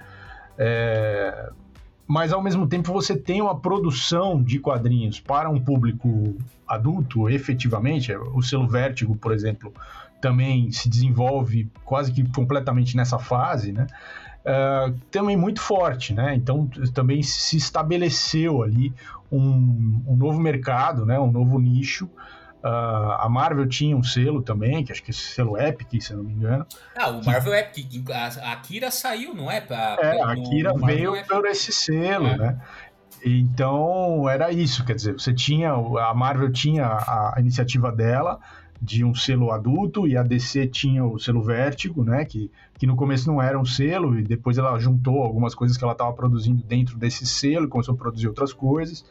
É, 0.58 1.50
mas 2.06 2.32
ao 2.32 2.42
mesmo 2.42 2.66
tempo 2.66 2.92
você 2.92 3.16
tem 3.16 3.42
uma 3.42 3.58
produção 3.58 4.40
de 4.42 4.58
quadrinhos 4.58 5.20
para 5.20 5.50
um 5.50 5.60
público 5.60 6.36
adulto, 6.66 7.28
efetivamente. 7.28 8.14
O 8.14 8.40
selo 8.42 8.66
Vértigo, 8.66 9.16
por 9.16 9.32
exemplo, 9.32 9.72
também 10.20 10.70
se 10.72 10.88
desenvolve 10.88 11.70
quase 11.84 12.12
que 12.12 12.28
completamente 12.32 12.96
nessa 12.96 13.18
fase, 13.18 13.72
né? 13.72 13.86
Uh, 14.44 14.92
também 15.10 15.36
muito 15.36 15.60
forte, 15.60 16.14
né? 16.14 16.34
Então 16.34 16.68
também 16.94 17.22
se 17.22 17.56
estabeleceu 17.56 18.62
ali 18.62 18.94
um, 19.30 20.02
um 20.06 20.16
novo 20.16 20.38
mercado, 20.38 21.04
né? 21.04 21.18
Um 21.18 21.30
novo 21.30 21.58
nicho 21.58 22.08
Uh, 22.66 23.12
a 23.20 23.28
Marvel 23.28 23.68
tinha 23.68 23.96
um 23.96 24.02
selo 24.02 24.42
também, 24.42 24.84
que 24.84 24.90
acho 24.90 25.00
que 25.00 25.12
é 25.12 25.14
selo 25.14 25.56
Epic, 25.56 26.02
se 26.02 26.12
eu 26.12 26.16
não 26.16 26.24
me 26.24 26.32
engano. 26.32 26.66
Ah, 26.96 27.10
o 27.10 27.24
Marvel 27.24 27.52
que... 27.52 27.80
Epic. 27.80 28.10
A 28.10 28.52
Akira 28.52 28.90
saiu, 28.90 29.32
não 29.34 29.48
é? 29.48 29.60
Pra, 29.60 29.96
é, 30.00 30.20
a 30.20 30.32
Akira 30.32 30.74
veio 30.74 31.14
Epic. 31.14 31.28
por 31.28 31.46
esse 31.46 31.70
selo, 31.70 32.26
é. 32.26 32.36
né? 32.36 32.60
Então 33.24 34.28
era 34.28 34.50
isso, 34.50 34.84
quer 34.84 34.94
dizer, 34.96 35.12
você 35.12 35.32
tinha. 35.32 35.70
A 35.70 36.12
Marvel 36.12 36.50
tinha 36.50 36.86
a 36.86 37.36
iniciativa 37.38 37.92
dela 37.92 38.40
de 38.80 39.04
um 39.04 39.14
selo 39.14 39.50
adulto 39.50 40.06
e 40.06 40.16
a 40.16 40.22
DC 40.22 40.66
tinha 40.68 41.04
o 41.04 41.18
selo 41.18 41.42
Vértigo, 41.42 42.04
né? 42.04 42.24
Que, 42.24 42.50
que 42.78 42.86
no 42.86 42.96
começo 42.96 43.26
não 43.26 43.40
era 43.40 43.58
um 43.58 43.64
selo 43.64 44.18
e 44.18 44.22
depois 44.22 44.58
ela 44.58 44.78
juntou 44.78 45.22
algumas 45.22 45.54
coisas 45.54 45.76
que 45.76 45.84
ela 45.84 45.92
estava 45.92 46.12
produzindo 46.12 46.62
dentro 46.62 46.98
desse 46.98 47.26
selo, 47.26 47.68
começou 47.68 47.94
a 47.94 47.98
produzir 47.98 48.28
outras 48.28 48.52
coisas. 48.52 49.04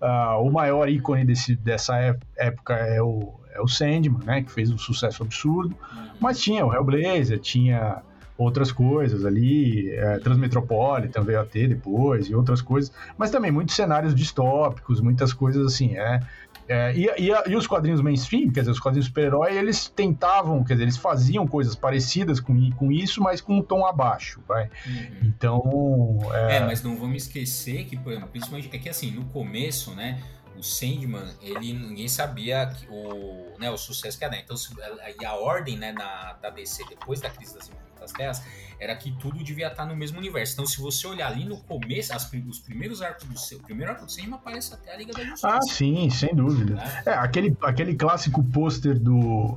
Uh, 0.00 0.42
o 0.42 0.50
maior 0.50 0.88
ícone 0.88 1.24
desse, 1.24 1.54
dessa 1.54 1.96
época 2.36 2.74
é 2.74 3.00
o, 3.00 3.34
é 3.54 3.60
o 3.60 3.68
Sandman, 3.68 4.24
né? 4.24 4.42
Que 4.42 4.50
fez 4.50 4.70
um 4.70 4.78
sucesso 4.78 5.22
absurdo. 5.22 5.76
Uhum. 5.92 6.08
Mas 6.20 6.40
tinha 6.40 6.66
o 6.66 6.72
Hellblazer, 6.72 7.38
tinha 7.38 8.02
outras 8.36 8.72
coisas 8.72 9.24
ali, 9.24 9.90
é, 9.90 10.18
Transmetropolitan 10.18 11.22
veio 11.22 11.40
a 11.40 11.44
ter 11.44 11.68
depois 11.68 12.28
e 12.28 12.34
outras 12.34 12.60
coisas, 12.60 12.92
mas 13.16 13.30
também 13.30 13.50
muitos 13.50 13.74
cenários 13.74 14.14
distópicos, 14.14 15.00
muitas 15.00 15.32
coisas 15.32 15.66
assim, 15.66 15.96
é, 15.96 16.20
é, 16.68 16.94
e, 16.94 17.06
e, 17.18 17.50
e, 17.50 17.56
os 17.56 17.66
quadrinhos 17.66 18.00
mainstream, 18.00 18.50
quer 18.50 18.60
dizer, 18.60 18.72
os 18.72 18.80
quadrinhos 18.80 19.06
super-herói, 19.06 19.56
eles 19.56 19.88
tentavam, 19.88 20.62
quer 20.62 20.74
dizer, 20.74 20.84
eles 20.84 20.96
faziam 20.96 21.46
coisas 21.46 21.74
parecidas 21.74 22.40
com, 22.40 22.70
com 22.72 22.92
isso, 22.92 23.20
mas 23.20 23.40
com 23.40 23.58
um 23.58 23.62
tom 23.62 23.84
abaixo, 23.84 24.40
vai. 24.46 24.70
Uhum. 24.86 25.18
Então... 25.24 26.18
É... 26.32 26.56
é... 26.56 26.60
mas 26.60 26.82
não 26.82 26.96
vamos 26.96 27.24
esquecer 27.24 27.84
que, 27.84 27.96
por 27.96 28.12
exemplo, 28.12 28.28
principalmente, 28.30 28.70
é 28.72 28.78
que 28.78 28.88
assim, 28.88 29.10
no 29.10 29.24
começo, 29.26 29.94
né, 29.94 30.22
o 30.56 30.62
Sandman, 30.62 31.28
ele 31.40 31.72
ninguém 31.72 32.08
sabia 32.08 32.66
que, 32.66 32.86
o, 32.88 33.58
né, 33.58 33.70
o 33.70 33.76
sucesso 33.76 34.18
que 34.18 34.24
ia 34.24 34.30
dar. 34.30 34.38
Então, 34.38 34.56
e 35.20 35.24
a 35.24 35.34
ordem 35.34 35.76
né, 35.76 35.92
na, 35.92 36.34
da 36.34 36.50
DC, 36.50 36.84
depois 36.88 37.20
da 37.20 37.30
crise 37.30 37.54
das 37.54 37.70
das 38.02 38.12
Terras, 38.12 38.42
era 38.78 38.94
que 38.96 39.12
tudo 39.12 39.42
devia 39.42 39.68
estar 39.68 39.86
no 39.86 39.96
mesmo 39.96 40.18
universo. 40.18 40.54
Então, 40.54 40.66
se 40.66 40.78
você 40.80 41.06
olhar 41.06 41.28
ali 41.28 41.44
no 41.44 41.56
começo, 41.58 42.12
as, 42.12 42.30
os 42.48 42.58
primeiros 42.58 43.00
arcos 43.00 43.24
do 43.24 43.38
seu, 43.38 43.58
o 43.58 43.62
primeiro 43.62 43.92
arco 43.92 44.04
do 44.04 44.12
cinema 44.12 44.36
aparece 44.36 44.74
até 44.74 44.92
a 44.92 44.96
Liga 44.96 45.12
da 45.12 45.24
Justiça. 45.24 45.48
Ah, 45.48 45.62
sim, 45.62 46.10
sem 46.10 46.34
dúvida. 46.34 46.74
Né? 46.74 47.02
É, 47.06 47.10
aquele, 47.12 47.56
aquele 47.62 47.94
clássico 47.94 48.42
pôster 48.42 48.98
do 48.98 49.56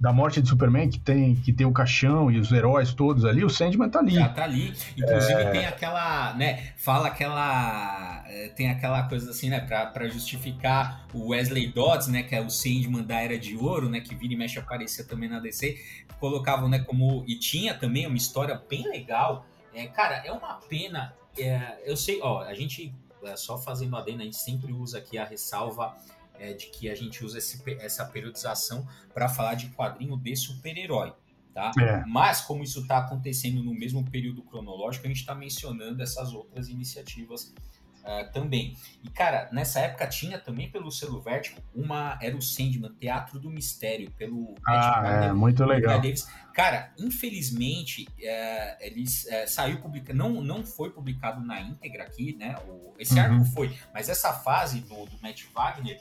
da 0.00 0.14
morte 0.14 0.40
de 0.40 0.48
Superman, 0.48 0.88
que 0.88 0.98
tem, 0.98 1.36
que 1.36 1.52
tem 1.52 1.66
o 1.66 1.72
caixão 1.72 2.30
e 2.30 2.38
os 2.38 2.50
heróis 2.50 2.94
todos 2.94 3.26
ali, 3.26 3.44
o 3.44 3.50
Sandman 3.50 3.90
tá 3.90 3.98
ali. 3.98 4.14
Já 4.14 4.30
tá 4.30 4.44
ali. 4.44 4.72
Inclusive 4.96 5.42
é... 5.42 5.50
tem 5.50 5.66
aquela, 5.66 6.32
né, 6.34 6.72
fala 6.78 7.08
aquela, 7.08 8.24
eh, 8.26 8.48
tem 8.56 8.70
aquela 8.70 9.02
coisa 9.02 9.30
assim, 9.30 9.50
né, 9.50 9.60
pra, 9.60 9.84
pra 9.86 10.08
justificar 10.08 11.06
o 11.12 11.28
Wesley 11.28 11.66
Dodds, 11.66 12.08
né, 12.08 12.22
que 12.22 12.34
é 12.34 12.40
o 12.40 12.48
Sandman 12.48 13.02
da 13.02 13.20
Era 13.20 13.38
de 13.38 13.54
Ouro, 13.58 13.90
né, 13.90 14.00
que 14.00 14.14
vira 14.14 14.32
e 14.32 14.36
mexe 14.38 14.58
aparecia 14.58 15.04
também 15.04 15.28
na 15.28 15.38
DC, 15.38 15.78
colocavam, 16.18 16.66
né, 16.66 16.78
como, 16.78 17.22
e 17.28 17.38
tinha 17.38 17.74
também 17.74 18.06
uma 18.06 18.16
história 18.16 18.58
bem 18.70 18.88
legal. 18.88 19.44
É, 19.74 19.86
cara, 19.86 20.22
é 20.24 20.32
uma 20.32 20.54
pena, 20.66 21.14
é, 21.38 21.78
eu 21.84 21.94
sei, 21.94 22.20
ó, 22.22 22.40
a 22.40 22.54
gente, 22.54 22.94
é, 23.22 23.36
só 23.36 23.58
fazendo 23.58 23.94
adendo, 23.98 24.22
a 24.22 24.24
gente 24.24 24.38
sempre 24.38 24.72
usa 24.72 24.96
aqui 24.96 25.18
a 25.18 25.26
ressalva 25.26 25.94
é, 26.40 26.54
de 26.54 26.66
que 26.66 26.88
a 26.90 26.94
gente 26.94 27.24
usa 27.24 27.38
esse, 27.38 27.62
essa 27.78 28.04
periodização 28.06 28.86
para 29.12 29.28
falar 29.28 29.54
de 29.54 29.68
quadrinho 29.68 30.16
de 30.16 30.34
super-herói. 30.34 31.12
Tá? 31.52 31.72
É. 31.78 32.04
Mas, 32.06 32.40
como 32.40 32.62
isso 32.62 32.80
está 32.80 32.98
acontecendo 32.98 33.62
no 33.62 33.74
mesmo 33.74 34.08
período 34.08 34.42
cronológico, 34.42 35.06
a 35.06 35.08
gente 35.08 35.20
está 35.20 35.34
mencionando 35.34 36.02
essas 36.02 36.32
outras 36.32 36.68
iniciativas 36.68 37.52
uh, 38.00 38.32
também. 38.32 38.76
E, 39.02 39.10
cara, 39.10 39.48
nessa 39.52 39.80
época 39.80 40.06
tinha 40.06 40.38
também 40.38 40.70
pelo 40.70 40.90
selo 40.92 41.20
Vertigo 41.20 41.60
uma. 41.74 42.16
Era 42.22 42.36
o 42.36 42.40
Sandman, 42.40 42.92
Teatro 43.00 43.38
do 43.40 43.50
Mistério, 43.50 44.10
pelo. 44.12 44.54
Ah, 44.64 45.24
é, 45.24 45.32
muito 45.32 45.64
legal. 45.64 46.00
Davis. 46.00 46.26
Cara, 46.54 46.92
infelizmente, 46.96 48.06
uh, 48.08 48.76
eles 48.80 49.24
uh, 49.24 49.48
saiu 49.48 49.80
publicado. 49.80 50.16
Não, 50.16 50.40
não 50.40 50.64
foi 50.64 50.90
publicado 50.90 51.44
na 51.44 51.60
íntegra 51.60 52.04
aqui, 52.04 52.36
né? 52.36 52.56
O, 52.68 52.94
esse 52.96 53.14
uhum. 53.14 53.20
arco 53.20 53.44
foi, 53.46 53.76
mas 53.92 54.08
essa 54.08 54.32
fase 54.32 54.80
do, 54.82 55.04
do 55.06 55.20
Matt 55.20 55.44
Wagner 55.52 56.00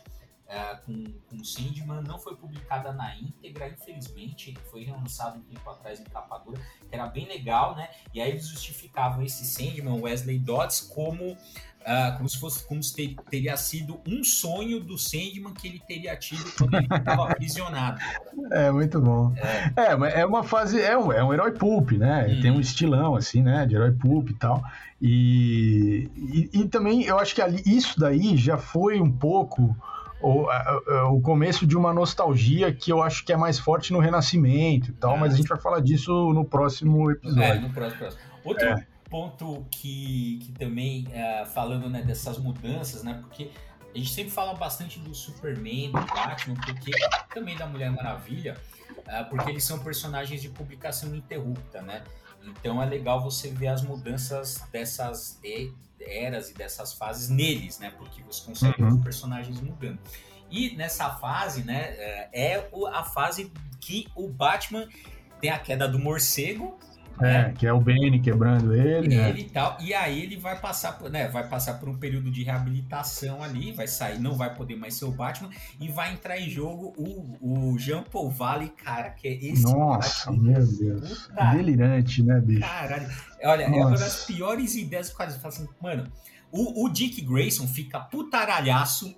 é, 0.49 0.75
com, 0.83 1.03
com 1.29 1.43
Sandman, 1.43 2.01
não 2.01 2.17
foi 2.17 2.35
publicada 2.35 2.91
na 2.91 3.15
íntegra, 3.15 3.69
infelizmente, 3.69 4.57
foi 4.71 4.83
relançado 4.83 5.37
um 5.37 5.43
tempo 5.43 5.69
atrás 5.69 5.99
em 5.99 6.03
capa 6.05 6.39
dura, 6.39 6.59
que 6.89 6.95
era 6.95 7.05
bem 7.05 7.27
legal, 7.27 7.75
né? 7.75 7.87
E 8.11 8.19
aí 8.19 8.31
eles 8.31 8.47
justificavam 8.47 9.23
esse 9.23 9.45
Sandman, 9.45 10.01
Wesley 10.01 10.39
Dodds, 10.39 10.81
como 10.81 11.37
Uh, 11.79 12.17
como 12.17 12.27
se 12.27 12.37
fosse 12.37 12.67
como 12.67 12.83
se 12.83 12.93
ter, 12.93 13.15
teria 13.31 13.55
sido 13.55 14.01
um 14.05 14.21
sonho 14.21 14.81
do 14.81 14.97
Sandman 14.97 15.53
que 15.53 15.65
ele 15.65 15.81
teria 15.87 16.15
tido 16.17 16.43
quando 16.57 16.75
ele 16.75 16.85
estava 16.85 17.23
aprisionado. 17.31 17.99
É 18.51 18.69
muito 18.69 18.99
bom. 18.99 19.33
É, 19.37 20.17
é, 20.17 20.19
é 20.19 20.25
uma 20.25 20.43
fase, 20.43 20.79
é 20.79 20.97
um, 20.97 21.11
é 21.11 21.23
um 21.23 21.33
herói 21.33 21.53
pulp, 21.53 21.91
né? 21.93 22.27
Hum. 22.27 22.41
Tem 22.41 22.51
um 22.51 22.59
estilão 22.59 23.15
assim, 23.15 23.41
né? 23.41 23.65
De 23.65 23.75
herói 23.75 23.93
pulp 23.93 24.29
e 24.29 24.33
tal. 24.33 24.61
E, 25.01 26.09
e, 26.15 26.59
e 26.59 26.67
também 26.67 27.03
eu 27.03 27.17
acho 27.17 27.33
que 27.33 27.41
ali, 27.41 27.63
isso 27.65 27.97
daí 27.97 28.35
já 28.35 28.57
foi 28.57 28.99
um 28.99 29.09
pouco 29.09 29.73
o, 30.21 30.47
o 31.13 31.21
começo 31.21 31.65
de 31.65 31.77
uma 31.77 31.93
nostalgia 31.93 32.73
que 32.73 32.91
eu 32.91 33.01
acho 33.01 33.23
que 33.23 33.31
é 33.31 33.37
mais 33.37 33.57
forte 33.57 33.93
no 33.93 33.99
Renascimento 33.99 34.89
e 34.89 34.93
tal, 34.93 35.17
mas 35.17 35.33
a 35.33 35.37
gente 35.37 35.47
vai 35.47 35.59
falar 35.59 35.79
disso 35.79 36.11
no 36.33 36.43
próximo 36.43 37.09
episódio. 37.09 37.43
É, 37.43 37.59
no 37.59 37.69
próximo. 37.69 37.99
próximo. 37.99 38.21
Outro 38.43 38.67
é. 38.67 38.85
ponto 39.09 39.65
que, 39.71 40.39
que 40.43 40.51
também, 40.53 41.07
é, 41.11 41.45
falando 41.45 41.89
né, 41.89 42.01
dessas 42.01 42.37
mudanças, 42.37 43.03
né, 43.03 43.19
porque 43.21 43.51
a 43.93 43.97
gente 43.97 44.11
sempre 44.11 44.31
fala 44.31 44.53
bastante 44.53 44.99
do 44.99 45.15
Superman, 45.15 45.91
do 45.91 46.01
Batman, 46.01 46.55
porque 46.65 46.91
também 47.33 47.55
da 47.57 47.65
Mulher 47.65 47.91
Maravilha, 47.91 48.55
é, 49.07 49.23
porque 49.23 49.49
eles 49.49 49.63
são 49.63 49.79
personagens 49.79 50.41
de 50.41 50.49
publicação 50.49 51.09
ininterrupta, 51.09 51.81
né? 51.81 52.03
Então 52.43 52.81
é 52.81 52.85
legal 52.85 53.21
você 53.21 53.49
ver 53.49 53.67
as 53.67 53.81
mudanças 53.81 54.63
dessas 54.71 55.39
eras 56.01 56.49
e 56.49 56.53
dessas 56.53 56.93
fases 56.93 57.29
neles, 57.29 57.79
né? 57.79 57.91
Porque 57.97 58.21
você 58.23 58.45
consegue 58.45 58.81
uhum. 58.81 58.89
ver 58.89 58.95
os 58.95 59.03
personagens 59.03 59.61
mudando. 59.61 59.99
E 60.49 60.75
nessa 60.75 61.09
fase, 61.11 61.63
né, 61.63 61.95
é, 61.97 62.29
é 62.33 62.69
a 62.91 63.03
fase 63.03 63.51
que 63.79 64.07
o 64.15 64.27
Batman 64.27 64.87
tem 65.39 65.49
a 65.49 65.59
queda 65.59 65.87
do 65.87 65.99
morcego, 65.99 66.77
é, 67.21 67.33
né? 67.33 67.53
que 67.57 67.67
é 67.67 67.73
o 67.73 67.79
Benny 67.79 68.19
quebrando 68.19 68.73
ele. 68.73 69.13
Ele 69.13 69.15
né? 69.15 69.33
e 69.37 69.43
tal. 69.45 69.77
E 69.79 69.93
aí 69.93 70.21
ele 70.21 70.37
vai 70.37 70.59
passar, 70.59 70.97
por, 70.97 71.09
né, 71.09 71.27
vai 71.27 71.47
passar 71.47 71.75
por 71.75 71.89
um 71.89 71.97
período 71.97 72.31
de 72.31 72.43
reabilitação 72.43 73.43
ali, 73.43 73.71
vai 73.71 73.87
sair, 73.87 74.19
não 74.19 74.35
vai 74.35 74.53
poder 74.53 74.75
mais 74.75 74.95
ser 74.95 75.05
o 75.05 75.11
Batman, 75.11 75.49
e 75.79 75.87
vai 75.87 76.13
entrar 76.13 76.39
em 76.39 76.49
jogo 76.49 76.93
o, 76.97 77.71
o 77.73 77.77
Jean 77.77 78.03
Paul 78.03 78.29
Valley, 78.29 78.69
cara, 78.69 79.09
que 79.11 79.27
é 79.27 79.33
esse. 79.33 79.63
Nossa, 79.63 80.31
Batman. 80.31 80.51
meu 80.51 80.67
Deus. 80.67 81.27
Puta, 81.27 81.45
Delirante, 81.51 82.23
né, 82.23 82.39
bicho? 82.39 82.61
Caralho. 82.61 83.09
Olha, 83.43 83.69
Nossa. 83.69 83.81
é 83.81 83.85
uma 83.85 83.97
das 83.97 84.25
piores 84.25 84.75
ideias 84.75 85.09
do 85.09 85.15
quadrinho. 85.15 85.41
Fala 85.41 85.53
assim, 85.53 85.67
mano, 85.81 86.11
o, 86.51 86.85
o 86.85 86.89
Dick 86.89 87.21
Grayson 87.21 87.67
fica 87.67 87.99
putaralhaço 87.99 89.15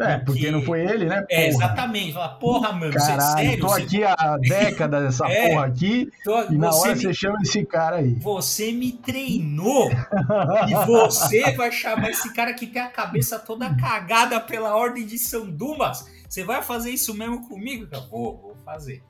é, 0.00 0.18
porque 0.18 0.50
não 0.50 0.62
foi 0.62 0.80
ele, 0.80 1.06
né? 1.06 1.16
É, 1.16 1.20
porra. 1.20 1.42
É, 1.42 1.48
exatamente. 1.48 2.12
Fala, 2.12 2.28
porra, 2.28 2.72
mano, 2.72 2.92
Caralho, 2.92 3.20
você, 3.20 3.32
sério? 3.32 3.60
Tô 3.60 3.68
você... 3.68 3.82
aqui 3.82 4.04
há 4.04 4.38
décadas 4.40 5.02
dessa 5.04 5.26
é, 5.26 5.48
porra 5.48 5.66
aqui, 5.66 6.10
tô... 6.24 6.42
e 6.44 6.58
na 6.58 6.70
hora 6.70 6.94
me... 6.94 7.00
você 7.00 7.14
chama 7.14 7.38
esse 7.42 7.64
cara 7.64 7.96
aí. 7.96 8.14
Você 8.14 8.72
me 8.72 8.92
treinou 8.92 9.90
e 9.90 10.86
você 10.86 11.52
vai 11.52 11.72
chamar 11.72 12.10
esse 12.10 12.32
cara 12.32 12.52
que 12.54 12.66
tem 12.66 12.82
a 12.82 12.88
cabeça 12.88 13.38
toda 13.38 13.74
cagada 13.74 14.40
pela 14.40 14.76
ordem 14.76 15.06
de 15.06 15.18
São 15.18 15.50
Dumas. 15.50 16.06
Você 16.28 16.44
vai 16.44 16.62
fazer 16.62 16.90
isso 16.90 17.14
mesmo 17.14 17.48
comigo? 17.48 17.88
Eu 17.90 18.02
vou, 18.08 18.36
vou 18.38 18.56
fazer. 18.64 19.02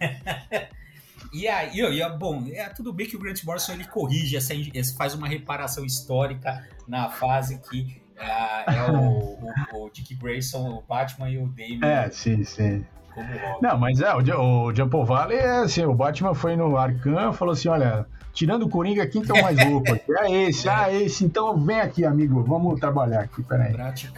E 1.32 1.48
aí, 1.48 1.80
e, 1.80 2.08
bom, 2.10 2.46
é 2.52 2.68
tudo 2.68 2.92
bem 2.92 3.08
que 3.08 3.16
o 3.16 3.18
Grant 3.18 3.42
Morrison 3.42 3.72
ele 3.72 3.86
corrige, 3.86 4.36
essa, 4.36 4.54
faz 4.96 5.14
uma 5.14 5.26
reparação 5.26 5.84
histórica 5.84 6.64
na 6.86 7.10
fase 7.10 7.58
que 7.58 8.00
é, 8.16 8.76
é 8.76 8.90
o, 8.90 8.96
o, 8.96 9.84
o, 9.84 9.90
Dick 9.90 10.14
Grayson, 10.14 10.68
o 10.68 10.82
Batman 10.82 11.30
e 11.30 11.38
o 11.38 11.46
Damien. 11.48 11.80
É, 11.82 12.10
sim, 12.10 12.44
sim. 12.44 12.84
como 13.12 13.26
Não, 13.60 13.78
mas 13.78 14.00
é, 14.00 14.14
o, 14.14 14.66
o 14.66 14.74
Jump 14.74 15.04
Valley 15.04 15.38
é 15.38 15.58
assim, 15.58 15.84
o 15.84 15.94
Batman 15.94 16.34
foi 16.34 16.56
no 16.56 16.76
Arkham 16.76 17.30
e 17.30 17.34
falou 17.34 17.52
assim, 17.52 17.68
olha, 17.68 18.06
tirando 18.34 18.64
o 18.64 18.68
Coringa, 18.68 19.06
quem 19.06 19.22
que 19.22 19.30
é 19.30 19.40
o 19.40 19.42
mais 19.42 19.64
louco 19.64 19.92
aqui? 19.92 20.12
É 20.18 20.42
esse, 20.42 20.68
ah, 20.68 20.92
esse, 20.92 21.24
então 21.24 21.56
vem 21.56 21.80
aqui, 21.80 22.04
amigo, 22.04 22.42
vamos 22.42 22.78
trabalhar 22.80 23.20
aqui, 23.20 23.42
peraí. 23.42 23.72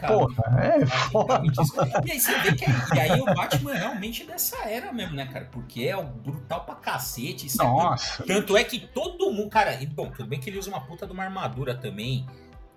Porra, 0.08 0.62
é 0.62 0.86
foda. 0.86 1.42
E 2.04 2.12
aí 2.12 2.18
você 2.18 2.38
vê 2.40 2.52
que 2.52 2.64
e 2.94 2.98
aí 2.98 3.20
o 3.20 3.26
Batman 3.26 3.74
é 3.74 3.78
realmente 3.78 4.24
dessa 4.24 4.56
era 4.68 4.92
mesmo, 4.92 5.14
né, 5.14 5.26
cara? 5.26 5.48
Porque 5.52 5.82
é 5.84 5.96
o 5.96 6.04
brutal 6.04 6.64
pra 6.64 6.74
cacete. 6.76 7.46
Nossa. 7.58 8.22
É, 8.22 8.26
tanto 8.26 8.56
é 8.56 8.64
que 8.64 8.80
todo 8.80 9.30
mundo, 9.30 9.50
cara, 9.50 9.74
e, 9.80 9.86
bom, 9.86 10.10
tudo 10.10 10.28
bem 10.28 10.40
que 10.40 10.48
ele 10.48 10.58
usa 10.58 10.70
uma 10.70 10.80
puta 10.80 11.06
de 11.06 11.12
uma 11.12 11.24
armadura 11.24 11.74
também, 11.74 12.26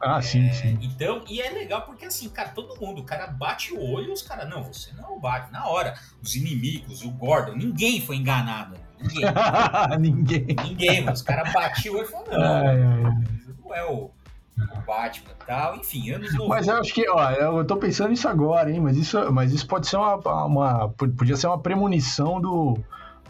ah, 0.01 0.21
sim, 0.21 0.47
é, 0.47 0.53
sim. 0.53 0.79
Então, 0.81 1.23
e 1.27 1.41
é 1.41 1.49
legal 1.49 1.81
porque 1.81 2.05
assim, 2.05 2.29
cara, 2.29 2.49
todo 2.49 2.79
mundo, 2.79 3.01
o 3.01 3.03
cara 3.03 3.27
bate 3.27 3.73
o 3.73 3.81
olho 3.81 4.07
e 4.07 4.11
os 4.11 4.21
caras, 4.21 4.49
não, 4.49 4.63
você 4.63 4.91
não 4.93 5.19
bate. 5.19 5.51
Na 5.51 5.67
hora, 5.67 5.93
os 6.23 6.35
inimigos, 6.35 7.03
o 7.03 7.11
Gordon, 7.11 7.55
ninguém 7.55 8.01
foi 8.01 8.15
enganado. 8.15 8.75
Ninguém. 9.01 9.25
ninguém. 9.99 10.55
Ninguém, 10.63 11.09
os 11.09 11.21
caras 11.21 11.51
batiam 11.51 11.95
o 11.95 11.97
olho 11.97 12.07
e 12.07 12.11
falaram, 12.11 12.31
não, 12.31 12.67
ai, 12.67 12.77
não 13.61 13.75
é 13.75 13.83
o, 13.85 14.11
o 14.57 14.81
Batman 14.87 15.31
e 15.31 15.45
tal, 15.45 15.75
enfim, 15.75 16.11
anos 16.11 16.33
90. 16.33 16.47
Mas 16.47 16.67
eu 16.67 16.77
acho 16.77 16.93
que, 16.93 17.09
ó, 17.09 17.31
eu 17.31 17.65
tô 17.65 17.75
pensando 17.75 18.09
nisso 18.09 18.27
agora, 18.29 18.71
hein, 18.71 18.79
mas 18.79 18.95
isso, 18.95 19.31
mas 19.33 19.51
isso 19.51 19.67
pode 19.67 19.87
ser 19.87 19.97
uma, 19.97 20.15
uma 20.45 20.89
podia 20.89 21.35
ser 21.35 21.47
uma 21.47 21.59
premonição 21.59 22.39
do, 22.39 22.77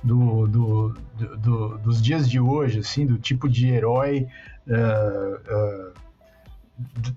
do, 0.03 0.47
do, 0.47 0.95
do, 1.17 1.37
do 1.37 1.77
dos 1.79 1.99
dias 1.99 2.29
de 2.29 2.39
hoje, 2.39 2.79
assim, 2.79 3.07
do 3.07 3.17
tipo 3.17 3.49
de 3.49 3.69
herói 3.69 4.27
uh, 4.67 5.89
uh, 5.89 6.08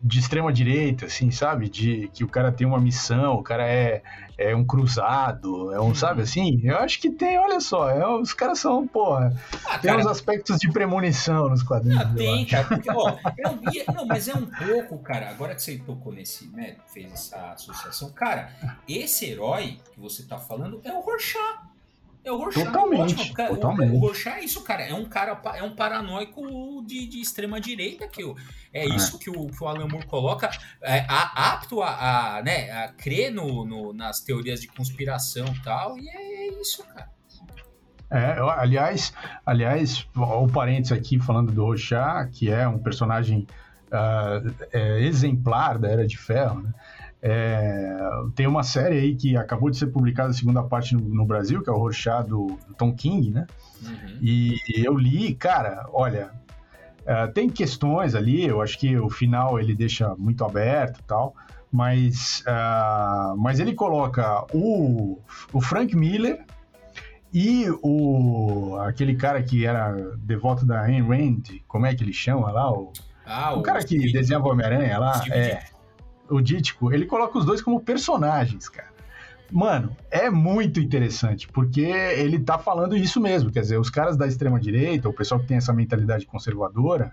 de 0.02 0.18
extrema 0.18 0.52
direita, 0.52 1.06
assim, 1.06 1.30
sabe? 1.30 1.68
De 1.68 2.10
que 2.12 2.24
o 2.24 2.28
cara 2.28 2.50
tem 2.50 2.66
uma 2.66 2.80
missão, 2.80 3.34
o 3.34 3.42
cara 3.42 3.66
é, 3.66 4.02
é 4.36 4.54
um 4.54 4.64
cruzado, 4.64 5.72
é 5.72 5.80
um, 5.80 5.94
sabe 5.94 6.18
uhum. 6.18 6.24
assim? 6.24 6.60
Eu 6.64 6.78
acho 6.78 7.00
que 7.00 7.10
tem, 7.10 7.38
olha 7.38 7.60
só, 7.60 7.88
é, 7.88 8.06
os 8.06 8.32
caras 8.34 8.58
são, 8.58 8.86
porra, 8.86 9.32
ah, 9.66 9.78
tem 9.78 9.90
cara, 9.90 10.00
uns 10.00 10.06
aspectos 10.06 10.58
de 10.58 10.70
premonição 10.72 11.48
nos 11.48 11.62
quadrinhos. 11.62 12.04
Não, 12.04 12.14
tem, 12.14 12.44
cara, 12.46 12.64
porque, 12.64 12.90
ó, 12.90 13.16
eu, 13.38 13.94
não, 13.94 14.06
mas 14.06 14.28
é 14.28 14.34
um 14.34 14.46
pouco, 14.46 14.98
cara, 14.98 15.30
agora 15.30 15.54
que 15.54 15.62
você 15.62 15.78
tocou 15.78 16.12
nesse, 16.12 16.48
né, 16.48 16.76
fez 16.92 17.12
essa 17.12 17.52
associação, 17.52 18.10
cara, 18.10 18.50
esse 18.88 19.26
herói 19.26 19.78
que 19.92 20.00
você 20.00 20.24
tá 20.24 20.38
falando 20.38 20.80
é 20.84 20.92
o 20.92 21.00
Rorschach. 21.00 21.61
É 22.24 22.30
o 22.30 22.36
Rorschach. 22.36 22.66
Totalmente, 22.66 23.32
cara, 23.32 23.48
totalmente. 23.50 23.92
O, 23.92 23.96
o 23.96 23.98
Rorschach 24.00 24.38
é 24.38 24.44
isso, 24.44 24.62
cara. 24.62 24.82
É 24.82 24.94
um 24.94 25.04
cara, 25.04 25.40
é 25.56 25.62
um 25.62 25.74
paranoico 25.74 26.42
de, 26.86 27.06
de 27.06 27.20
extrema 27.20 27.60
direita 27.60 28.06
que 28.06 28.22
o, 28.22 28.36
é, 28.72 28.84
é, 28.84 28.88
isso 28.88 29.18
que 29.18 29.28
o, 29.28 29.48
que 29.48 29.62
o 29.62 29.66
Alan 29.66 29.88
Moore 29.88 30.06
coloca, 30.06 30.48
é, 30.82 31.04
a, 31.08 31.52
apto 31.52 31.82
a, 31.82 32.36
a, 32.36 32.42
né, 32.42 32.70
a 32.70 32.88
crer 32.92 33.32
no, 33.32 33.64
no, 33.64 33.92
nas 33.92 34.20
teorias 34.20 34.60
de 34.60 34.68
conspiração 34.68 35.46
e 35.46 35.62
tal, 35.62 35.98
e 35.98 36.08
é, 36.08 36.48
é 36.48 36.60
isso, 36.60 36.84
cara. 36.84 37.10
É, 38.08 38.36
aliás, 38.58 39.12
aliás, 39.44 40.06
o 40.14 40.46
parênteses 40.46 40.92
aqui 40.92 41.18
falando 41.18 41.50
do 41.50 41.64
Rorschach, 41.64 42.30
que 42.30 42.50
é 42.50 42.68
um 42.68 42.78
personagem 42.78 43.46
uh, 43.88 44.54
é, 44.70 45.00
exemplar 45.00 45.78
da 45.78 45.88
Era 45.88 46.06
de 46.06 46.18
Ferro, 46.18 46.60
né? 46.60 46.74
É, 47.24 47.96
tem 48.34 48.48
uma 48.48 48.64
série 48.64 48.98
aí 48.98 49.14
que 49.14 49.36
acabou 49.36 49.70
de 49.70 49.76
ser 49.76 49.86
publicada 49.86 50.30
a 50.30 50.34
segunda 50.34 50.62
parte 50.62 50.96
no, 50.96 51.02
no 51.02 51.24
Brasil, 51.24 51.62
que 51.62 51.70
é 51.70 51.72
o 51.72 51.78
Rorschach 51.78 52.26
do, 52.26 52.58
do 52.66 52.74
Tom 52.74 52.92
King, 52.92 53.30
né? 53.30 53.46
Uhum. 53.80 54.18
E 54.20 54.58
eu 54.84 54.96
li, 54.96 55.32
cara, 55.32 55.86
olha, 55.92 56.32
é, 57.06 57.28
tem 57.28 57.48
questões 57.48 58.16
ali, 58.16 58.44
eu 58.44 58.60
acho 58.60 58.76
que 58.76 58.96
o 58.98 59.08
final 59.08 59.60
ele 59.60 59.74
deixa 59.74 60.16
muito 60.16 60.44
aberto 60.44 60.98
e 60.98 61.02
tal, 61.04 61.34
mas, 61.70 62.42
uh, 62.46 63.36
mas 63.38 63.60
ele 63.60 63.72
coloca 63.72 64.44
o, 64.52 65.18
o 65.52 65.60
Frank 65.60 65.96
Miller 65.96 66.44
e 67.32 67.66
o 67.82 68.76
aquele 68.80 69.14
cara 69.14 69.42
que 69.42 69.64
era 69.64 69.92
devoto 70.18 70.66
da 70.66 70.82
Ayn 70.82 71.02
Rand, 71.02 71.42
como 71.66 71.86
é 71.86 71.94
que 71.94 72.02
ele 72.02 72.12
chama 72.12 72.50
lá? 72.50 72.70
O, 72.70 72.92
ah, 73.24 73.54
o, 73.54 73.60
o 73.60 73.62
cara 73.62 73.82
que 73.82 74.12
desenhava 74.12 74.48
Homem-Aranha 74.48 74.98
lá, 74.98 75.14
Steve 75.14 75.34
é 75.34 75.62
o 76.28 76.40
Dítico, 76.40 76.92
ele 76.92 77.06
coloca 77.06 77.38
os 77.38 77.44
dois 77.44 77.60
como 77.60 77.80
personagens, 77.80 78.68
cara. 78.68 78.92
Mano, 79.50 79.94
é 80.10 80.30
muito 80.30 80.80
interessante, 80.80 81.46
porque 81.46 81.82
ele 81.82 82.38
tá 82.38 82.58
falando 82.58 82.96
isso 82.96 83.20
mesmo. 83.20 83.52
Quer 83.52 83.60
dizer, 83.60 83.78
os 83.78 83.90
caras 83.90 84.16
da 84.16 84.26
extrema-direita, 84.26 85.08
o 85.08 85.12
pessoal 85.12 85.38
que 85.38 85.46
tem 85.46 85.58
essa 85.58 85.74
mentalidade 85.74 86.24
conservadora, 86.24 87.12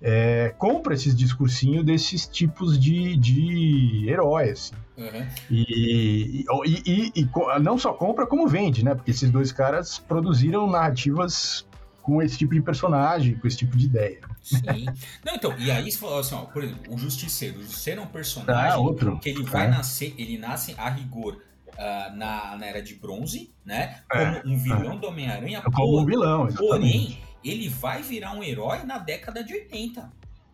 é, 0.00 0.54
compra 0.56 0.94
esses 0.94 1.14
discursinhos 1.14 1.84
desses 1.84 2.26
tipos 2.26 2.78
de, 2.78 3.14
de 3.16 4.08
heróis. 4.08 4.72
Assim. 4.96 5.16
Uhum. 5.18 5.26
E, 5.50 6.44
e, 6.64 6.82
e, 6.86 7.12
e, 7.22 7.60
não 7.60 7.76
só 7.76 7.92
compra, 7.92 8.26
como 8.26 8.48
vende, 8.48 8.82
né? 8.82 8.94
Porque 8.94 9.10
esses 9.10 9.30
dois 9.30 9.52
caras 9.52 9.98
produziram 9.98 10.66
narrativas 10.66 11.66
com 12.06 12.22
esse 12.22 12.38
tipo 12.38 12.54
de 12.54 12.62
personagem, 12.62 13.34
com 13.34 13.48
esse 13.48 13.56
tipo 13.56 13.76
de 13.76 13.86
ideia. 13.86 14.20
Sim. 14.40 14.86
Não, 15.24 15.34
então, 15.34 15.58
e 15.58 15.72
aí 15.72 15.90
você 15.90 15.98
falou 15.98 16.20
assim, 16.20 16.36
ó, 16.36 16.42
por 16.42 16.62
exemplo, 16.62 16.94
o 16.94 16.96
Justiceiro. 16.96 17.58
O 17.58 17.62
Justiceiro 17.62 18.00
é 18.00 18.04
um 18.04 18.06
personagem 18.06 18.72
ah, 18.74 18.76
outro. 18.76 19.18
que 19.18 19.28
ele 19.28 19.42
vai 19.42 19.66
é. 19.66 19.70
nascer, 19.70 20.14
ele 20.16 20.38
nasce 20.38 20.72
a 20.78 20.88
rigor 20.88 21.34
uh, 21.34 22.16
na, 22.16 22.56
na 22.56 22.64
Era 22.64 22.80
de 22.80 22.94
Bronze, 22.94 23.52
né? 23.64 24.02
É. 24.12 24.40
Como 24.40 24.54
um 24.54 24.56
vilão 24.56 24.92
é. 24.92 24.98
do 24.98 25.08
Homem-Aranha. 25.08 25.62
Como 25.62 26.00
um 26.00 26.06
vilão, 26.06 26.46
exatamente. 26.46 26.68
Porém, 26.68 27.18
ele 27.42 27.68
vai 27.68 28.02
virar 28.02 28.34
um 28.34 28.42
herói 28.44 28.84
na 28.84 28.98
década 28.98 29.42
de 29.42 29.52
80. 29.52 30.08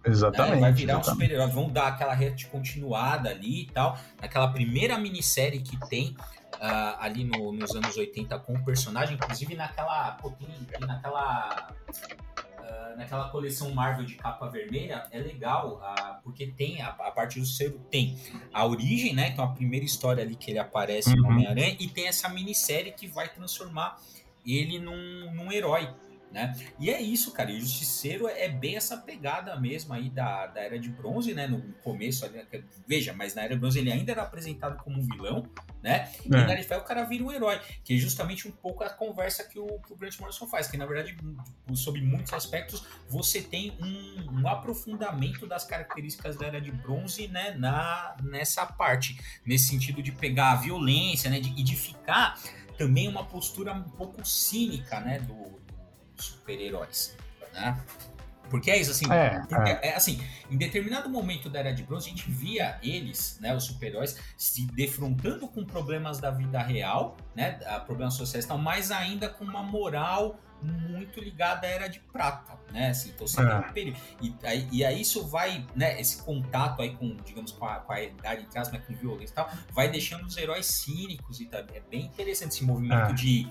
Exatamente. 0.07 0.55
Né? 0.55 0.61
Vai 0.61 0.73
virar 0.73 0.93
exatamente. 0.95 1.11
um 1.11 1.13
super-herói. 1.13 1.53
Vão 1.53 1.69
dar 1.69 1.89
aquela 1.89 2.15
rede 2.15 2.47
continuada 2.47 3.29
ali 3.29 3.65
e 3.65 3.67
tal. 3.67 3.99
Naquela 4.19 4.49
primeira 4.49 4.97
minissérie 4.97 5.61
que 5.61 5.77
tem 5.91 6.17
uh, 6.63 6.97
ali 7.01 7.25
no, 7.25 7.53
nos 7.53 7.75
anos 7.75 7.97
80 7.97 8.39
com 8.39 8.55
o 8.55 8.65
personagem, 8.65 9.17
inclusive 9.17 9.55
naquela. 9.55 10.13
Pô, 10.13 10.31
tem, 10.31 10.49
tem 10.49 10.81
naquela. 10.87 11.73
Uh, 11.89 12.97
naquela 12.97 13.29
coleção 13.31 13.75
Marvel 13.75 14.07
de 14.07 14.15
capa 14.15 14.49
vermelha, 14.49 15.05
é 15.11 15.19
legal, 15.19 15.83
uh, 15.83 16.23
porque 16.23 16.47
tem, 16.47 16.81
a, 16.81 16.89
a 16.89 17.11
parte 17.11 17.41
do 17.41 17.45
selo 17.47 17.79
tem 17.91 18.17
a 18.53 18.65
origem, 18.65 19.15
né? 19.15 19.31
Então 19.31 19.45
a 19.45 19.49
primeira 19.49 19.85
história 19.85 20.23
ali 20.23 20.37
que 20.37 20.51
ele 20.51 20.59
aparece 20.59 21.11
uhum. 21.11 21.17
no 21.17 21.29
Homem-Aranha, 21.29 21.77
e 21.81 21.89
tem 21.89 22.07
essa 22.07 22.29
minissérie 22.29 22.93
que 22.93 23.09
vai 23.09 23.29
transformar 23.29 23.99
ele 24.47 24.79
num, 24.79 25.35
num 25.35 25.51
herói. 25.51 25.89
Né? 26.33 26.57
E 26.79 26.91
é 26.91 27.01
isso, 27.01 27.31
cara. 27.33 27.51
E 27.51 27.59
o 27.59 27.61
Justiceiro 27.61 28.27
é 28.27 28.49
bem 28.49 28.77
essa 28.77 28.97
pegada 28.97 29.55
mesmo 29.61 29.93
aí 29.93 30.09
da, 30.09 30.47
da 30.47 30.61
Era 30.61 30.79
de 30.79 30.89
Bronze, 30.89 31.35
né? 31.35 31.47
No 31.47 31.61
começo, 31.85 32.25
ali, 32.25 32.43
veja, 32.87 33.13
mas 33.13 33.35
na 33.35 33.43
Era 33.43 33.55
de 33.55 33.61
Bronze 33.61 33.79
ele 33.79 33.93
ainda 33.93 34.13
era 34.13 34.23
apresentado 34.23 34.83
como 34.83 34.99
um 34.99 35.03
vilão, 35.03 35.47
né? 35.83 36.11
É. 36.11 36.13
E 36.25 36.29
na 36.31 36.63
Ferro 36.63 36.81
o 36.81 36.85
cara 36.85 37.05
vira 37.05 37.23
um 37.23 37.31
herói, 37.31 37.61
que 37.85 37.95
é 37.95 37.97
justamente 37.99 38.49
um 38.49 38.51
pouco 38.51 38.83
a 38.83 38.89
conversa 38.89 39.45
que 39.45 39.59
o, 39.59 39.67
que 39.81 39.93
o 39.93 39.97
Grant 39.97 40.19
Morrison 40.19 40.47
faz, 40.47 40.69
que 40.69 40.77
na 40.79 40.87
verdade, 40.87 41.17
sobre 41.75 42.01
muitos 42.01 42.33
aspectos, 42.33 42.83
você 43.09 43.43
tem 43.43 43.77
um, 43.81 44.41
um 44.41 44.49
aprofundamento 44.49 45.47
das 45.47 45.65
características 45.65 46.37
da 46.37 46.47
Era 46.47 46.61
de 46.61 46.73
Bronze, 46.73 47.29
né? 47.29 47.55
Na, 47.59 48.17
nessa 48.23 48.65
parte, 48.65 49.21
nesse 49.45 49.69
sentido 49.69 50.03
de 50.03 50.13
pegar 50.13 50.53
a 50.53 50.57
violência, 50.57 51.29
né? 51.29 51.41
De, 51.41 51.51
e 51.51 51.63
de 51.63 51.77
ficar 51.77 52.41
também 52.79 53.07
uma 53.07 53.25
postura 53.25 53.75
um 53.75 53.83
pouco 53.83 54.25
cínica, 54.25 54.99
né? 55.01 55.19
Do, 55.21 55.62
super-heróis, 56.17 57.17
né? 57.53 57.81
Porque 58.53 58.71
é 58.71 58.79
isso, 58.79 58.91
assim, 58.91 59.11
é, 59.11 59.43
é. 59.67 59.89
é. 59.89 59.97
assim, 59.97 60.23
em 60.51 60.59
determinado 60.59 61.09
momento 61.09 61.49
da 61.49 61.61
Era 61.61 61.73
de 61.73 61.83
Bronze, 61.83 62.07
a 62.07 62.11
gente 62.11 62.31
via 62.31 62.79
eles, 62.83 63.39
né, 63.41 63.57
os 63.57 63.65
super-heróis, 63.65 64.19
se 64.37 64.67
defrontando 64.67 65.49
com 65.49 65.65
problemas 65.65 66.19
da 66.19 66.31
vida 66.31 66.61
real, 66.61 67.17
né, 67.35 67.53
problemas 67.87 68.13
sociais 68.13 68.45
e 68.45 68.49
tal, 68.49 68.59
mas 68.59 68.91
ainda 68.91 69.27
com 69.27 69.45
uma 69.45 69.63
moral 69.63 70.39
muito 70.61 71.19
ligada 71.19 71.67
à 71.67 71.71
Era 71.71 71.89
de 71.89 71.99
Prata, 71.99 72.59
né, 72.71 72.91
assim, 72.91 73.11
então 73.15 73.27
você 73.27 73.41
é. 73.41 73.57
um 73.57 73.95
E, 74.21 74.37
aí, 74.45 74.69
e 74.71 74.85
aí 74.85 75.01
isso 75.01 75.27
vai, 75.27 75.67
né, 75.75 75.99
esse 75.99 76.23
contato 76.23 76.83
aí 76.83 76.95
com, 76.95 77.17
digamos, 77.25 77.53
com 77.53 77.65
a, 77.65 77.77
com 77.77 77.93
a 77.93 78.03
idade 78.03 78.43
em 78.43 78.47
casa, 78.47 78.79
com 78.79 78.95
violência 78.95 79.33
e 79.33 79.35
tal, 79.35 79.51
vai 79.73 79.89
deixando 79.89 80.27
os 80.27 80.37
heróis 80.37 80.67
cínicos 80.67 81.41
e 81.41 81.47
tal, 81.47 81.61
é 81.73 81.81
bem 81.91 82.03
interessante 82.03 82.53
esse 82.53 82.65
movimento 82.65 83.13
é. 83.13 83.15
de 83.15 83.49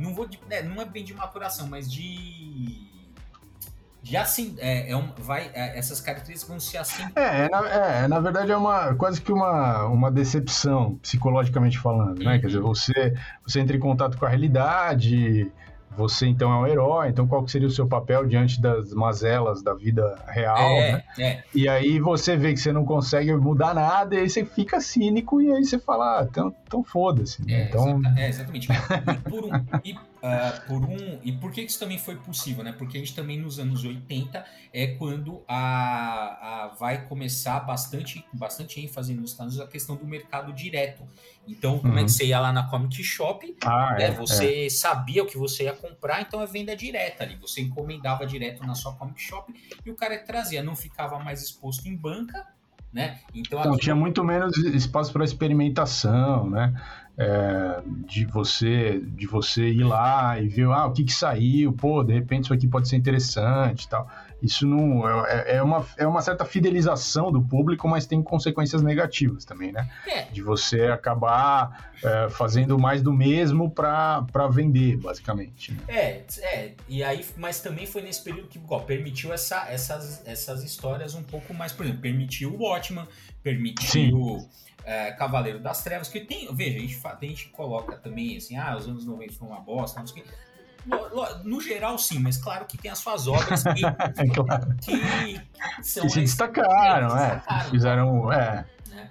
não 0.00 0.14
vou 0.14 0.26
de, 0.26 0.38
é, 0.48 0.62
não 0.62 0.80
é 0.80 0.84
bem 0.84 1.04
de 1.04 1.14
maturação, 1.14 1.68
mas 1.68 1.90
de 1.90 2.88
de 4.02 4.16
assim 4.16 4.56
é, 4.58 4.90
é 4.90 4.96
um, 4.96 5.12
vai 5.18 5.50
é, 5.52 5.78
essas 5.78 6.00
características 6.00 6.48
vão 6.48 6.58
se 6.58 6.78
assim 6.78 7.02
é, 7.14 7.44
é, 7.44 7.48
na, 7.50 7.68
é, 7.68 8.08
na 8.08 8.18
verdade 8.18 8.50
é 8.50 8.56
uma 8.56 8.94
quase 8.94 9.20
que 9.20 9.30
uma, 9.30 9.84
uma 9.84 10.10
decepção 10.10 10.96
psicologicamente 11.02 11.78
falando 11.78 12.18
uhum. 12.18 12.24
né 12.24 12.38
quer 12.38 12.46
dizer 12.46 12.60
uhum. 12.60 12.68
você 12.68 13.14
você 13.46 13.60
entra 13.60 13.76
em 13.76 13.80
contato 13.80 14.16
com 14.16 14.24
a 14.24 14.28
realidade 14.28 15.52
você 16.00 16.26
então 16.26 16.50
é 16.52 16.56
um 16.56 16.66
herói, 16.66 17.08
então 17.08 17.26
qual 17.26 17.46
seria 17.46 17.68
o 17.68 17.70
seu 17.70 17.86
papel 17.86 18.26
diante 18.26 18.60
das 18.60 18.92
mazelas 18.92 19.62
da 19.62 19.74
vida 19.74 20.16
real, 20.26 20.56
é, 20.56 20.92
né? 20.92 21.04
É. 21.18 21.42
E 21.54 21.68
aí 21.68 22.00
você 22.00 22.36
vê 22.36 22.52
que 22.54 22.60
você 22.60 22.72
não 22.72 22.84
consegue 22.84 23.34
mudar 23.36 23.74
nada, 23.74 24.14
e 24.14 24.18
aí 24.18 24.30
você 24.30 24.44
fica 24.44 24.80
cínico, 24.80 25.40
e 25.42 25.52
aí 25.52 25.64
você 25.64 25.78
fala, 25.78 26.20
ah, 26.20 26.26
então, 26.28 26.54
então 26.66 26.82
foda-se. 26.82 27.44
Né? 27.46 27.52
É, 27.52 27.64
então... 27.68 28.00
é, 28.16 28.28
exatamente. 28.28 28.68
E, 28.70 29.30
por 29.30 29.44
um, 29.44 29.50
e, 29.84 29.94
uh, 30.22 30.66
por 30.66 30.84
um. 30.84 31.18
E 31.22 31.32
por 31.32 31.50
que 31.50 31.62
isso 31.62 31.78
também 31.78 31.98
foi 31.98 32.16
possível, 32.16 32.62
né? 32.62 32.72
Porque 32.72 32.96
a 32.96 33.00
gente 33.00 33.14
também 33.14 33.38
nos 33.38 33.58
anos 33.58 33.84
80 33.84 34.44
é 34.72 34.88
quando 34.88 35.42
a, 35.48 36.64
a 36.64 36.68
vai 36.78 37.06
começar 37.06 37.60
bastante, 37.60 38.24
bastante 38.32 38.80
ênfase 38.80 39.14
nos 39.14 39.32
Estados 39.32 39.54
Unidos 39.54 39.68
a 39.68 39.72
questão 39.72 39.96
do 39.96 40.06
mercado 40.06 40.52
direto. 40.52 41.02
Então, 41.46 41.78
como 41.78 41.92
uhum. 41.92 41.98
é 41.98 42.02
que 42.02 42.02
uhum. 42.02 42.08
você 42.08 42.26
ia 42.26 42.40
lá 42.40 42.52
na 42.52 42.68
Comic 42.68 43.02
Shop, 43.02 43.56
ah, 43.64 43.94
né? 43.98 44.04
é, 44.04 44.10
você 44.10 44.66
é. 44.66 44.70
sabia 44.70 45.22
o 45.22 45.26
que 45.26 45.36
você 45.36 45.64
ia 45.64 45.72
comprar, 45.72 46.20
então 46.20 46.40
é 46.40 46.46
venda 46.46 46.76
direta 46.76 47.24
ali. 47.24 47.36
Você 47.36 47.60
encomendava 47.60 48.26
direto 48.26 48.64
na 48.64 48.74
sua 48.74 48.94
Comic 48.94 49.20
Shop 49.20 49.52
e 49.84 49.90
o 49.90 49.96
cara 49.96 50.18
trazia, 50.18 50.62
não 50.62 50.76
ficava 50.76 51.18
mais 51.18 51.42
exposto 51.42 51.88
em 51.88 51.96
banca, 51.96 52.46
né? 52.92 53.20
Então, 53.34 53.60
então 53.60 53.76
tinha 53.76 53.94
muito 53.94 54.24
menos 54.24 54.56
espaço 54.58 55.12
para 55.12 55.24
experimentação, 55.24 56.50
né? 56.50 56.74
É, 57.22 57.82
de 58.06 58.24
você 58.24 58.98
de 58.98 59.26
você 59.26 59.68
ir 59.68 59.84
lá 59.84 60.40
e 60.40 60.48
ver 60.48 60.64
ah, 60.70 60.86
o 60.86 60.92
que, 60.92 61.04
que 61.04 61.12
saiu, 61.12 61.70
pô, 61.70 62.02
de 62.02 62.14
repente 62.14 62.44
isso 62.44 62.54
aqui 62.54 62.66
pode 62.66 62.88
ser 62.88 62.96
interessante 62.96 63.84
e 63.84 63.88
tal. 63.90 64.08
Isso 64.42 64.66
não 64.66 65.06
é, 65.26 65.56
é, 65.56 65.62
uma, 65.62 65.86
é 65.98 66.06
uma 66.06 66.22
certa 66.22 66.46
fidelização 66.46 67.30
do 67.30 67.42
público, 67.42 67.86
mas 67.86 68.06
tem 68.06 68.22
consequências 68.22 68.80
negativas 68.80 69.44
também, 69.44 69.70
né? 69.70 69.86
É. 70.06 70.22
De 70.32 70.40
você 70.40 70.84
acabar 70.84 71.92
é, 72.02 72.30
fazendo 72.30 72.78
mais 72.78 73.02
do 73.02 73.12
mesmo 73.12 73.70
para 73.70 74.48
vender, 74.50 74.96
basicamente. 74.96 75.72
Né? 75.72 75.80
É, 75.88 76.24
é, 76.40 76.72
e 76.88 77.04
aí, 77.04 77.22
mas 77.36 77.60
também 77.60 77.86
foi 77.86 78.00
nesse 78.00 78.24
período 78.24 78.48
que 78.48 78.58
ó, 78.66 78.78
permitiu 78.78 79.30
essa, 79.30 79.66
essas, 79.68 80.26
essas 80.26 80.64
histórias 80.64 81.14
um 81.14 81.22
pouco 81.22 81.52
mais, 81.52 81.72
por 81.72 81.84
exemplo, 81.84 82.00
permitiu 82.00 82.54
o 82.54 82.62
Watchman, 82.62 83.06
permitiu 83.42 84.48
é, 84.84 85.12
Cavaleiro 85.12 85.58
das 85.58 85.82
Trevas, 85.82 86.08
que 86.08 86.20
tem, 86.20 86.52
veja, 86.54 86.76
a 86.76 86.80
gente, 86.80 87.00
a 87.04 87.24
gente 87.24 87.48
coloca 87.48 87.96
também 87.96 88.36
assim, 88.36 88.56
ah, 88.56 88.76
os 88.76 88.86
anos 88.86 89.06
90 89.06 89.34
foi 89.34 89.48
uma 89.48 89.60
bosta, 89.60 90.00
não 90.00 90.06
sei 90.06 90.22
o 90.22 90.24
que 90.24 90.30
no 91.44 91.60
geral, 91.60 91.98
sim, 91.98 92.18
mas 92.18 92.36
claro 92.36 92.64
que 92.64 92.78
tem 92.78 92.90
as 92.90 92.98
suas 92.98 93.26
obras 93.26 93.62
que, 93.62 93.84
é 93.84 94.28
claro. 94.34 94.76
que 94.80 95.82
são. 95.82 96.04
Que 96.04 96.10
se 96.10 96.20
destacaram, 96.20 97.16
é. 97.16 97.36
Destacaram, 97.36 97.70
Fizeram. 97.70 98.32
É. 98.32 98.64
Né? 98.88 99.10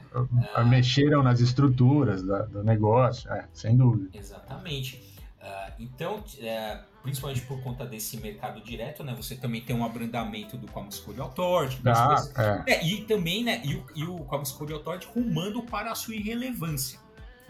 Mexeram 0.65 1.23
nas 1.23 1.39
estruturas 1.39 2.23
da, 2.23 2.41
do 2.43 2.63
negócio, 2.63 3.32
é, 3.32 3.45
sem 3.53 3.77
dúvida. 3.77 4.17
Exatamente. 4.17 5.08
Uh, 5.41 5.71
então, 5.80 6.17
uh, 6.17 6.84
principalmente 7.02 7.41
por 7.41 7.62
conta 7.63 7.86
desse 7.86 8.17
mercado 8.17 8.62
direto, 8.62 9.04
né? 9.04 9.13
Você 9.15 9.36
também 9.36 9.62
tem 9.62 9.73
um 9.73 9.86
abrandamento 9.86 10.58
do 10.58 10.69
Comics 10.69 10.99
Code 10.99 11.21
Authority. 11.21 11.82
Ah, 11.86 12.63
é. 12.67 12.73
É, 12.73 12.86
e 12.86 13.06
também, 13.06 13.43
né? 13.43 13.62
E 13.63 13.75
o, 13.75 13.86
e 13.95 14.04
o 14.04 14.17
Comics 14.25 14.52
Code 14.52 14.73
Authority 14.73 15.08
rumando 15.15 15.63
para 15.63 15.91
a 15.91 15.95
sua 15.95 16.15
irrelevância. 16.15 16.99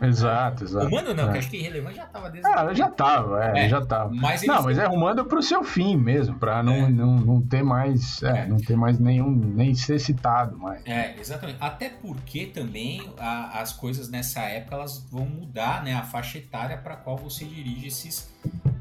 Exato, 0.01 0.63
exato. 0.63 0.85
Rumando 0.85 1.13
não, 1.13 1.29
é. 1.29 1.31
que 1.33 1.37
acho 1.39 1.49
que 1.49 1.57
irrelevante 1.57 1.97
já 1.97 2.05
estava 2.05 2.29
desde. 2.29 2.49
Ah, 2.49 2.73
já 2.73 2.87
estava, 2.87 3.43
é, 3.43 3.65
é, 3.65 3.69
já 3.69 3.79
estava. 3.79 4.13
Mas 4.13 4.43
não, 4.43 4.63
mas 4.63 4.77
é 4.77 4.85
rumando 4.85 5.25
para 5.25 5.39
o 5.39 5.43
seu 5.43 5.63
fim 5.63 5.97
mesmo, 5.97 6.35
para 6.37 6.63
não, 6.63 6.73
é. 6.73 6.89
não, 6.89 7.17
não 7.17 7.41
ter 7.41 7.63
mais, 7.63 8.23
é, 8.23 8.39
é, 8.39 8.47
não 8.47 8.57
ter 8.57 8.75
mais 8.75 8.99
nenhum, 8.99 9.29
nem 9.29 9.75
ser 9.75 9.99
citado 9.99 10.57
mais. 10.57 10.85
É, 10.85 11.15
exatamente. 11.19 11.57
Até 11.59 11.89
porque 11.89 12.45
também 12.45 13.11
a, 13.17 13.59
as 13.59 13.73
coisas 13.73 14.09
nessa 14.09 14.41
época 14.41 14.75
elas 14.75 15.05
vão 15.11 15.25
mudar, 15.25 15.83
né, 15.83 15.93
a 15.93 16.03
faixa 16.03 16.37
etária 16.37 16.77
para 16.77 16.95
qual 16.95 17.17
você 17.17 17.45
dirige 17.45 17.87
esses 17.87 18.29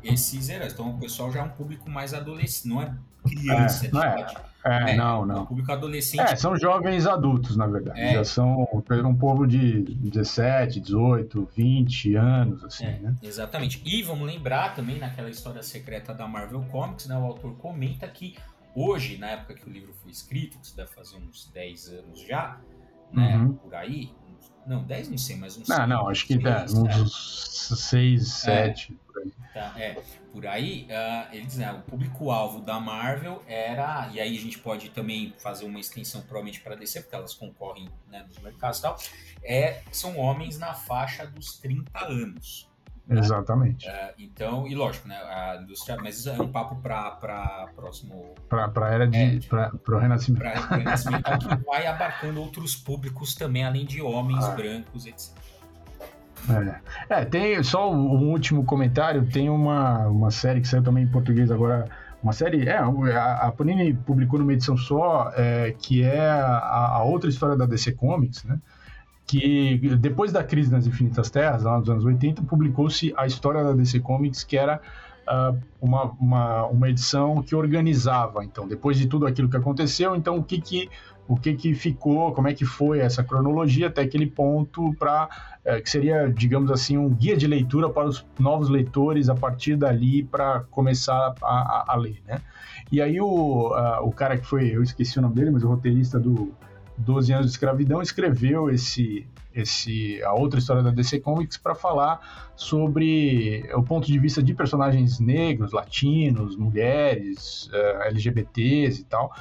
esses 0.03 0.49
heróis. 0.49 0.73
Então 0.73 0.91
o 0.91 0.99
pessoal 0.99 1.33
já 1.33 1.41
é 1.41 1.43
um 1.43 1.49
público 1.49 1.91
mais 1.91 2.15
adolescente, 2.15 2.69
não 2.69 2.83
é 2.83 2.95
criança, 3.25 3.87
é, 3.87 3.91
não 3.91 4.03
é. 4.03 4.27
É, 4.69 4.93
é, 4.93 4.97
não, 4.97 5.25
não. 5.25 5.47
público 5.47 5.73
adolescente. 5.73 6.21
É, 6.21 6.37
são 6.37 6.57
jovens 6.57 7.07
adultos, 7.07 7.57
na 7.57 7.67
verdade. 7.67 8.01
É. 8.01 8.15
Já 8.15 8.25
são 8.25 8.69
um 8.73 9.15
povo 9.15 9.47
de 9.47 9.83
17, 9.83 10.81
18, 10.81 11.49
20 11.55 12.15
anos, 12.15 12.65
assim, 12.65 12.85
é, 12.85 12.99
né? 12.99 13.17
Exatamente. 13.23 13.83
E 13.85 14.03
vamos 14.03 14.27
lembrar 14.27 14.75
também, 14.75 14.99
naquela 14.99 15.31
história 15.31 15.63
secreta 15.63 16.13
da 16.13 16.27
Marvel 16.27 16.63
Comics, 16.71 17.07
né? 17.07 17.17
O 17.17 17.25
autor 17.25 17.57
comenta 17.57 18.07
que 18.07 18.37
hoje, 18.75 19.19
na 19.19 19.29
época 19.31 19.55
que 19.55 19.69
o 19.69 19.73
livro 19.73 19.93
foi 20.03 20.11
escrito, 20.11 20.59
que 20.59 20.67
isso 20.67 20.77
deve 20.77 20.91
fazer 20.91 21.17
uns 21.17 21.51
10 21.53 21.89
anos 21.89 22.21
já, 22.21 22.61
né? 23.13 23.37
Uhum. 23.37 23.55
Por 23.55 23.75
aí. 23.75 24.11
Não, 24.67 24.85
10 24.85 25.09
não 25.09 25.19
sei, 25.19 25.37
mas 25.37 25.57
uns. 25.57 25.67
Não, 25.67 25.87
não, 25.87 26.09
acho 26.09 26.27
que 26.27 26.37
dá, 26.37 26.67
uns 26.69 27.71
6, 27.75 28.29
7. 28.29 28.99
Tá, 29.55 29.75
é, 29.77 29.97
por 30.31 30.47
aí, 30.47 30.87
uh, 30.91 31.35
ele 31.35 31.47
diz, 31.47 31.57
né, 31.57 31.73
o 31.73 31.81
público-alvo 31.81 32.61
da 32.61 32.79
Marvel 32.79 33.43
era, 33.47 34.09
e 34.13 34.21
aí 34.21 34.37
a 34.37 34.41
gente 34.41 34.59
pode 34.59 34.91
também 34.91 35.35
fazer 35.39 35.65
uma 35.65 35.81
extensão 35.81 36.21
provavelmente 36.21 36.61
para 36.61 36.77
DC, 36.77 37.01
porque 37.01 37.17
elas 37.17 37.35
concorrem 37.35 37.89
né, 38.09 38.25
nos 38.29 38.39
mercados 38.39 38.79
e 38.79 38.83
tal, 38.83 38.99
é, 39.43 39.83
são 39.91 40.17
homens 40.19 40.59
na 40.59 40.75
faixa 40.75 41.27
dos 41.27 41.59
30 41.59 42.05
anos. 42.05 42.68
Né? 43.09 43.21
Exatamente. 43.21 43.89
Uh, 43.89 44.13
então, 44.19 44.67
e 44.67 44.75
lógico, 44.75 45.09
né, 45.09 45.17
a 45.17 45.59
indústria, 45.63 45.97
mas 45.97 46.19
isso 46.19 46.29
é 46.29 46.41
um 46.41 46.53
papo 46.53 46.77
para 46.77 47.69
próximo... 47.75 48.35
Para 48.49 48.71
a 48.87 48.89
era 48.93 49.07
de... 49.07 49.19
É, 49.19 49.41
para 49.49 49.97
o 49.97 49.99
Renascimento. 49.99 50.43
Para 50.43 50.61
o 50.61 50.79
Renascimento, 50.79 51.39
que 51.39 51.65
vai 51.65 51.87
abarcando 51.87 52.41
outros 52.41 52.77
públicos 52.77 53.35
também, 53.35 53.65
além 53.65 53.87
de 53.87 54.03
homens 54.03 54.45
ah. 54.45 54.51
brancos, 54.51 55.07
etc. 55.07 55.35
É. 57.09 57.21
é, 57.21 57.25
tem 57.25 57.63
só 57.63 57.91
um 57.93 58.31
último 58.31 58.65
comentário. 58.65 59.27
Tem 59.27 59.51
uma, 59.51 60.07
uma 60.07 60.31
série 60.31 60.61
que 60.61 60.69
saiu 60.69 60.83
também 60.83 61.05
em 61.05 61.09
português 61.09 61.51
agora. 61.51 61.89
Uma 62.23 62.33
série, 62.33 62.69
é, 62.69 62.77
a, 62.77 63.47
a 63.47 63.53
Panini 63.53 63.95
publicou 63.95 64.39
numa 64.39 64.53
edição 64.53 64.77
só, 64.77 65.33
é, 65.37 65.75
que 65.79 66.03
é 66.03 66.29
a, 66.29 66.97
a, 66.97 67.03
outra 67.05 67.29
história 67.29 67.57
da 67.57 67.65
DC 67.65 67.93
Comics, 67.93 68.45
né? 68.45 68.59
Que 69.29 69.79
depois 69.97 70.33
da 70.33 70.43
crise 70.43 70.73
nas 70.73 70.87
Infinitas 70.87 71.31
Terras, 71.31 71.63
lá 71.63 71.79
nos 71.79 71.89
anos 71.89 72.05
80, 72.05 72.43
publicou-se 72.43 73.13
a 73.17 73.27
história 73.27 73.63
da 73.63 73.73
DC 73.73 74.01
Comics, 74.01 74.43
que 74.43 74.57
era 74.57 74.81
uh, 75.29 75.57
uma, 75.81 76.05
uma, 76.19 76.67
uma 76.67 76.89
edição 76.89 77.43
que 77.43 77.55
organizava, 77.55 78.43
então, 78.43 78.67
depois 78.67 78.97
de 78.97 79.07
tudo 79.07 79.27
aquilo 79.27 79.49
que 79.49 79.57
aconteceu, 79.57 80.17
então 80.17 80.39
o 80.39 80.43
que 80.43 80.61
que 80.61 80.89
o 81.29 81.37
que, 81.37 81.55
que 81.55 81.75
ficou, 81.75 82.33
como 82.33 82.49
é 82.49 82.55
que 82.55 82.65
foi 82.65 83.01
essa 83.01 83.23
cronologia 83.23 83.89
até 83.89 84.01
aquele 84.01 84.27
ponto 84.27 84.95
para 84.95 85.29
é, 85.63 85.79
que 85.79 85.91
seria, 85.91 86.27
digamos 86.27 86.71
assim, 86.71 86.97
um 86.97 87.11
guia 87.11 87.37
de 87.37 87.47
leitura 87.47 87.91
para 87.91 88.07
os 88.07 88.25
novos 88.39 88.71
leitores 88.71 89.29
a 89.29 89.35
partir 89.35 89.77
dali 89.77 90.23
para 90.23 90.61
começar 90.71 91.35
a, 91.43 91.47
a, 91.47 91.85
a, 91.89 91.97
ler, 91.97 92.23
né? 92.27 92.41
E 92.91 93.03
aí 93.03 93.21
o, 93.21 93.75
a, 93.75 94.01
o 94.01 94.11
cara 94.11 94.39
que 94.39 94.47
foi, 94.47 94.75
eu 94.75 94.83
esqueci 94.83 95.19
o 95.19 95.23
nome 95.23 95.35
dele, 95.35 95.51
mas 95.51 95.63
o 95.63 95.69
roteirista 95.69 96.19
do 96.19 96.51
12 96.99 97.33
anos 97.33 97.47
de 97.47 97.53
escravidão 97.53 98.03
escreveu 98.03 98.71
esse 98.71 99.27
esse 99.55 100.23
a 100.23 100.33
outra 100.35 100.59
história 100.59 100.83
da 100.83 100.91
DC 100.91 101.21
Comics 101.21 101.57
para 101.57 101.75
falar 101.75 102.53
sobre 102.55 103.69
o 103.75 103.83
ponto 103.83 104.07
de 104.07 104.19
vista 104.19 104.43
de 104.43 104.55
personagens 104.55 105.19
negros, 105.19 105.73
latinos, 105.73 106.57
mulheres, 106.57 107.69
é, 107.73 108.09
LGBTs 108.09 109.01
e 109.01 109.05
tal, 109.05 109.33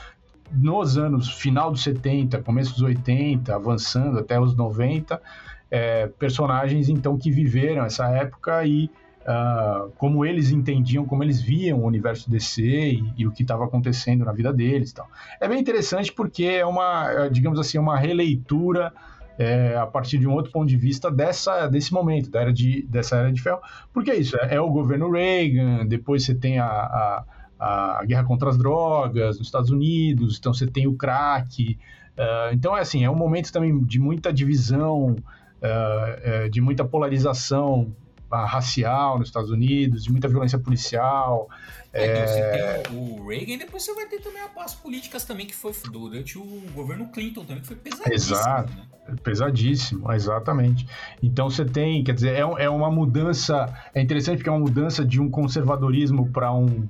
nos 0.51 0.97
anos 0.97 1.29
final 1.29 1.71
dos 1.71 1.83
70, 1.83 2.41
começo 2.41 2.73
dos 2.73 2.81
80, 2.81 3.53
avançando 3.53 4.17
até 4.17 4.39
os 4.39 4.55
90, 4.55 5.21
é, 5.69 6.07
personagens 6.07 6.89
então 6.89 7.17
que 7.17 7.29
viveram 7.29 7.83
essa 7.83 8.07
época 8.09 8.65
e 8.65 8.89
uh, 9.27 9.91
como 9.97 10.25
eles 10.25 10.51
entendiam, 10.51 11.05
como 11.05 11.23
eles 11.23 11.41
viam 11.41 11.79
o 11.79 11.85
universo 11.85 12.29
DC 12.29 12.61
e, 12.63 13.13
e 13.17 13.27
o 13.27 13.31
que 13.31 13.41
estava 13.41 13.65
acontecendo 13.65 14.23
na 14.23 14.31
vida 14.31 14.53
deles. 14.53 14.93
Tal. 14.93 15.07
É 15.39 15.47
bem 15.47 15.59
interessante 15.59 16.11
porque 16.13 16.45
é 16.45 16.65
uma, 16.65 17.11
é, 17.11 17.29
digamos 17.29 17.59
assim, 17.59 17.77
uma 17.77 17.97
releitura 17.97 18.93
é, 19.37 19.75
a 19.75 19.85
partir 19.85 20.17
de 20.17 20.27
um 20.27 20.33
outro 20.33 20.51
ponto 20.51 20.67
de 20.67 20.77
vista 20.77 21.11
dessa, 21.11 21.67
desse 21.67 21.93
momento, 21.93 22.31
da 22.31 22.41
era 22.41 22.53
de, 22.53 22.83
dessa 22.89 23.17
era 23.17 23.31
de 23.31 23.41
ferro. 23.41 23.59
Porque 23.93 24.09
é 24.09 24.15
isso, 24.15 24.37
é, 24.37 24.55
é 24.55 24.61
o 24.61 24.69
governo 24.69 25.11
Reagan, 25.11 25.85
depois 25.85 26.23
você 26.23 26.33
tem 26.33 26.59
a, 26.59 26.65
a 26.65 27.25
a 27.59 28.05
guerra 28.05 28.23
contra 28.23 28.49
as 28.49 28.55
drogas 28.55 29.39
nos 29.39 29.47
Estados 29.47 29.71
Unidos, 29.71 30.37
então 30.37 30.53
você 30.53 30.67
tem 30.67 30.85
o 30.85 30.93
crack. 30.93 31.75
Uh, 32.15 32.53
então 32.53 32.77
é 32.77 32.81
assim, 32.81 33.03
é 33.03 33.09
um 33.09 33.15
momento 33.15 33.51
também 33.51 33.83
de 33.83 33.99
muita 33.99 34.31
divisão, 34.31 35.15
uh, 35.15 36.49
de 36.51 36.61
muita 36.61 36.85
polarização 36.85 37.95
racial 38.31 39.17
nos 39.19 39.29
Estados 39.29 39.49
Unidos, 39.49 40.03
de 40.03 40.11
muita 40.11 40.27
violência 40.27 40.59
policial. 40.59 41.49
É, 41.93 42.05
é... 42.05 42.27
Você 42.27 42.87
tem 42.87 42.97
o 42.97 43.27
Reagan 43.27 43.53
e 43.53 43.57
depois 43.57 43.83
você 43.83 43.93
vai 43.93 44.05
ter 44.05 44.19
também 44.19 44.41
as 44.57 44.75
políticas 44.75 45.23
também 45.23 45.45
que 45.45 45.55
foi 45.55 45.71
durante 45.91 46.37
o 46.37 46.43
governo 46.73 47.07
Clinton 47.09 47.45
também, 47.45 47.61
que 47.61 47.67
foi 47.67 47.75
pesadíssimo. 47.77 48.13
Exato, 48.13 48.73
né? 48.73 49.15
pesadíssimo, 49.23 50.11
exatamente. 50.11 50.87
Então 51.21 51.49
você 51.49 51.65
tem, 51.65 52.03
quer 52.03 52.13
dizer, 52.13 52.35
é, 52.35 52.39
é 52.65 52.69
uma 52.69 52.91
mudança, 52.91 53.73
é 53.93 54.01
interessante 54.01 54.37
porque 54.37 54.49
é 54.49 54.51
uma 54.51 54.59
mudança 54.59 55.05
de 55.05 55.21
um 55.21 55.29
conservadorismo 55.29 56.29
para 56.29 56.53
um 56.53 56.87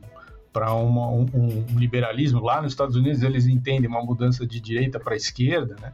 para 0.52 0.74
um, 0.74 1.22
um, 1.36 1.66
liberalismo. 1.78 2.42
Lá 2.42 2.64
nos 2.64 2.72
Estados 2.72 2.96
Unidos 2.96 3.22
eles 3.22 3.46
entendem 3.46 3.88
uma 3.88 4.04
mudança 4.04 4.46
de 4.46 4.60
direita 4.60 5.00
para 5.00 5.16
esquerda, 5.16 5.76
né? 5.80 5.94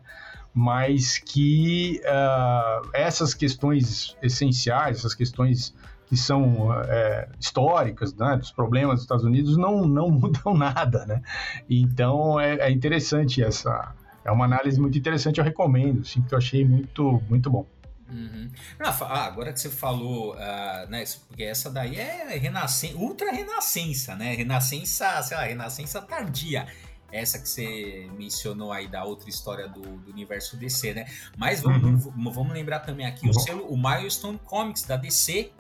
Mas 0.54 1.18
que 1.18 2.00
uh, 2.06 2.90
essas 2.94 3.34
questões 3.34 4.16
essenciais, 4.22 5.00
essas 5.00 5.16
questões 5.16 5.74
que 6.06 6.18
são 6.18 6.72
é, 6.84 7.28
históricas, 7.40 8.14
né, 8.14 8.38
dos 8.38 8.52
problemas 8.52 8.96
dos 8.96 9.04
Estados 9.04 9.26
Unidos, 9.26 9.58
não, 9.58 9.86
não 9.86 10.12
mudam 10.12 10.54
nada, 10.54 11.06
né? 11.08 11.22
Então 11.68 12.40
é, 12.40 12.56
é 12.58 12.72
interessante 12.72 13.44
essa, 13.44 13.96
é 14.24 14.32
uma 14.32 14.46
análise 14.46 14.80
muito 14.80 14.98
interessante, 14.98 15.40
eu 15.40 15.44
recomendo, 15.44 16.02
assim, 16.02 16.22
que 16.22 16.34
eu 16.34 16.38
achei 16.38 16.64
muito, 16.64 17.22
muito 17.28 17.50
bom. 17.50 17.66
Uhum. 18.10 18.48
Ah, 18.80 19.26
agora 19.26 19.52
que 19.52 19.60
você 19.60 19.70
falou, 19.70 20.36
uh, 20.36 20.90
né, 20.90 21.04
porque 21.28 21.44
essa 21.44 21.72
daí 21.72 21.96
é 21.96 22.38
renascença, 22.38 22.96
ultra 22.96 23.32
renascença, 23.32 24.16
né? 24.16 24.36
Renascença, 24.36 25.22
sei 25.24 25.36
lá, 25.36 25.44
renascença 25.44 26.00
tardia. 26.00 26.68
Essa 27.14 27.40
que 27.40 27.48
você 27.48 28.10
mencionou 28.18 28.72
aí 28.72 28.88
da 28.88 29.06
outra 29.06 29.30
história 29.30 29.68
do, 29.68 29.82
do 29.82 30.12
universo 30.12 30.58
DC, 30.58 30.96
né? 30.96 31.06
Mas 31.38 31.62
vamos, 31.62 32.06
uhum. 32.06 32.32
vamos 32.32 32.52
lembrar 32.52 32.80
também 32.80 33.06
aqui 33.06 33.26
uhum. 33.26 33.32
o 33.32 33.40
selo, 33.40 33.66
o 33.68 33.78
Milestone 33.78 34.40
Comics 34.44 34.82
da 34.84 34.98
DC, 34.98 35.52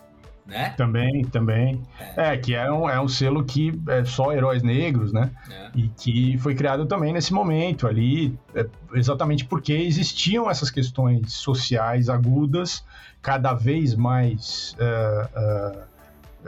né? 0.45 0.71
Também, 0.71 1.23
também. 1.25 1.81
É, 2.17 2.33
é 2.33 2.37
que 2.37 2.53
é 2.53 2.71
um, 2.71 2.89
é 2.89 2.99
um 2.99 3.07
selo 3.07 3.43
que 3.45 3.71
é 3.87 4.03
só 4.03 4.33
heróis 4.33 4.61
negros, 4.61 5.13
né? 5.13 5.31
É. 5.49 5.71
E 5.75 5.87
que 5.89 6.37
foi 6.39 6.53
criado 6.53 6.85
também 6.85 7.13
nesse 7.13 7.33
momento 7.33 7.87
ali, 7.87 8.37
é, 8.53 8.67
exatamente 8.93 9.45
porque 9.45 9.73
existiam 9.73 10.49
essas 10.49 10.69
questões 10.69 11.33
sociais 11.33 12.09
agudas, 12.09 12.83
cada 13.21 13.53
vez 13.53 13.95
mais 13.95 14.75
uh, 14.79 15.79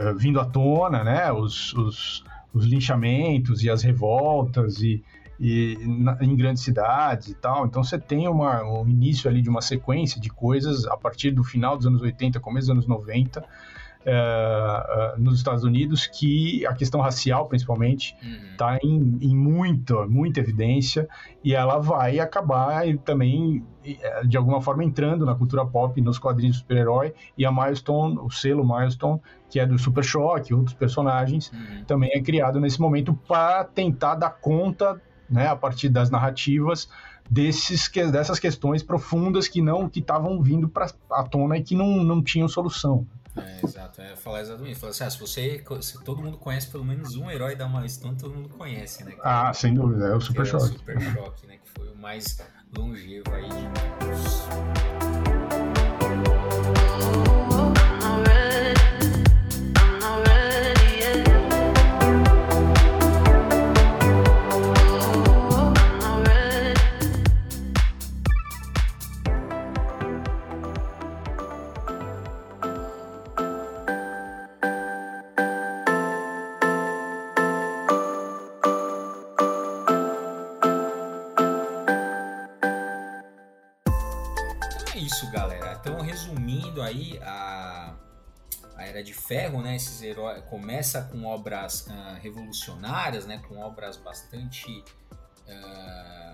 uh, 0.01 0.09
uh, 0.09 0.15
vindo 0.17 0.39
à 0.39 0.45
tona, 0.45 1.03
né? 1.03 1.31
Os, 1.31 1.73
os, 1.73 2.23
os, 2.55 2.65
linchamentos 2.65 3.63
e 3.63 3.69
as 3.69 3.83
revoltas 3.83 4.81
e, 4.81 5.03
e 5.39 5.77
na, 5.85 6.17
em 6.21 6.35
grandes 6.35 6.63
cidades 6.63 7.27
e 7.27 7.35
tal. 7.35 7.65
Então 7.65 7.83
você 7.83 7.99
tem 7.99 8.27
uma, 8.27 8.63
um 8.63 8.87
início 8.87 9.29
ali 9.29 9.41
de 9.41 9.49
uma 9.49 9.61
sequência 9.61 10.19
de 10.19 10.29
coisas 10.29 10.85
a 10.87 10.97
partir 10.97 11.31
do 11.31 11.43
final 11.43 11.77
dos 11.77 11.85
anos 11.85 12.01
80, 12.01 12.39
começo 12.39 12.67
dos 12.67 12.71
anos 12.71 12.87
90, 12.87 13.43
uh, 14.05 15.19
nos 15.19 15.37
Estados 15.37 15.63
Unidos 15.63 16.07
que 16.07 16.65
a 16.65 16.73
questão 16.73 17.01
racial, 17.01 17.47
principalmente, 17.47 18.15
está 18.51 18.73
uhum. 18.83 19.17
em, 19.21 19.29
em 19.29 19.35
muita, 19.35 20.05
muita 20.07 20.39
evidência 20.39 21.07
e 21.43 21.53
ela 21.53 21.79
vai 21.79 22.19
acabar 22.19 22.85
também, 23.03 23.63
eh, 23.83 24.23
de 24.25 24.37
alguma 24.37 24.61
forma, 24.61 24.83
entrando 24.83 25.25
na 25.25 25.35
cultura 25.35 25.65
pop, 25.65 25.99
nos 26.01 26.17
quadrinhos 26.17 26.55
de 26.55 26.61
super-herói 26.61 27.13
e 27.37 27.45
a 27.45 27.51
Milestone, 27.51 28.17
o 28.19 28.29
selo 28.29 28.65
Milestone, 28.65 29.19
que 29.49 29.59
é 29.59 29.65
do 29.65 29.77
Super 29.77 30.05
e 30.49 30.53
outros 30.53 30.75
personagens, 30.75 31.51
uhum. 31.51 31.83
também 31.85 32.11
é 32.13 32.21
criado 32.21 32.59
nesse 32.59 32.79
momento 32.79 33.13
para 33.27 33.63
tentar 33.63 34.15
dar 34.15 34.29
conta, 34.29 35.01
né, 35.29 35.47
a 35.47 35.55
partir 35.55 35.89
das 35.89 36.09
narrativas, 36.09 36.89
desses 37.29 37.89
dessas 38.11 38.37
questões 38.37 38.83
profundas 38.83 39.47
que 39.47 39.61
não 39.61 39.89
que 39.89 39.99
estavam 39.99 40.41
vindo 40.41 40.69
para 40.69 40.87
a 41.11 41.23
tona 41.23 41.57
e 41.57 41.63
que 41.63 41.75
não, 41.75 42.03
não 42.03 42.21
tinham 42.21 42.47
solução. 42.47 43.05
É, 43.37 43.65
exato. 43.65 44.01
É 44.01 44.15
falar 44.15 44.41
exatamente. 44.41 44.79
Falar 44.79 44.91
assim, 44.91 45.03
ah, 45.03 45.09
se 45.09 45.19
você. 45.19 45.63
Se 45.81 46.03
todo 46.03 46.21
mundo 46.21 46.37
conhece 46.37 46.67
pelo 46.67 46.85
menos 46.85 47.15
um 47.15 47.29
herói 47.29 47.55
da 47.55 47.67
Milestone, 47.67 48.17
todo 48.17 48.33
mundo 48.33 48.49
conhece, 48.49 49.03
né? 49.03 49.15
Ah, 49.23 49.53
sem 49.53 49.73
dúvida, 49.73 50.07
é 50.07 50.15
o 50.15 50.21
Super 50.21 50.45
Choque. 50.45 50.63
É 50.63 50.67
o 50.67 50.71
Super 50.71 51.01
Choque, 51.01 51.47
né? 51.47 51.57
Que 51.57 51.69
foi 51.69 51.89
o 51.89 51.97
mais 51.97 52.39
longevo 52.75 53.33
aí 53.33 53.49
de 53.49 55.14
aí 86.81 87.19
a, 87.23 87.93
a 88.75 88.83
Era 88.85 89.03
de 89.03 89.13
Ferro, 89.13 89.61
né? 89.61 89.75
Esses 89.75 90.01
heróis 90.01 90.43
começa 90.45 91.03
com 91.03 91.25
obras 91.25 91.87
uh, 91.87 92.19
revolucionárias, 92.21 93.25
né? 93.25 93.41
Com 93.47 93.59
obras 93.59 93.97
bastante 93.97 94.83
uh, 95.47 96.24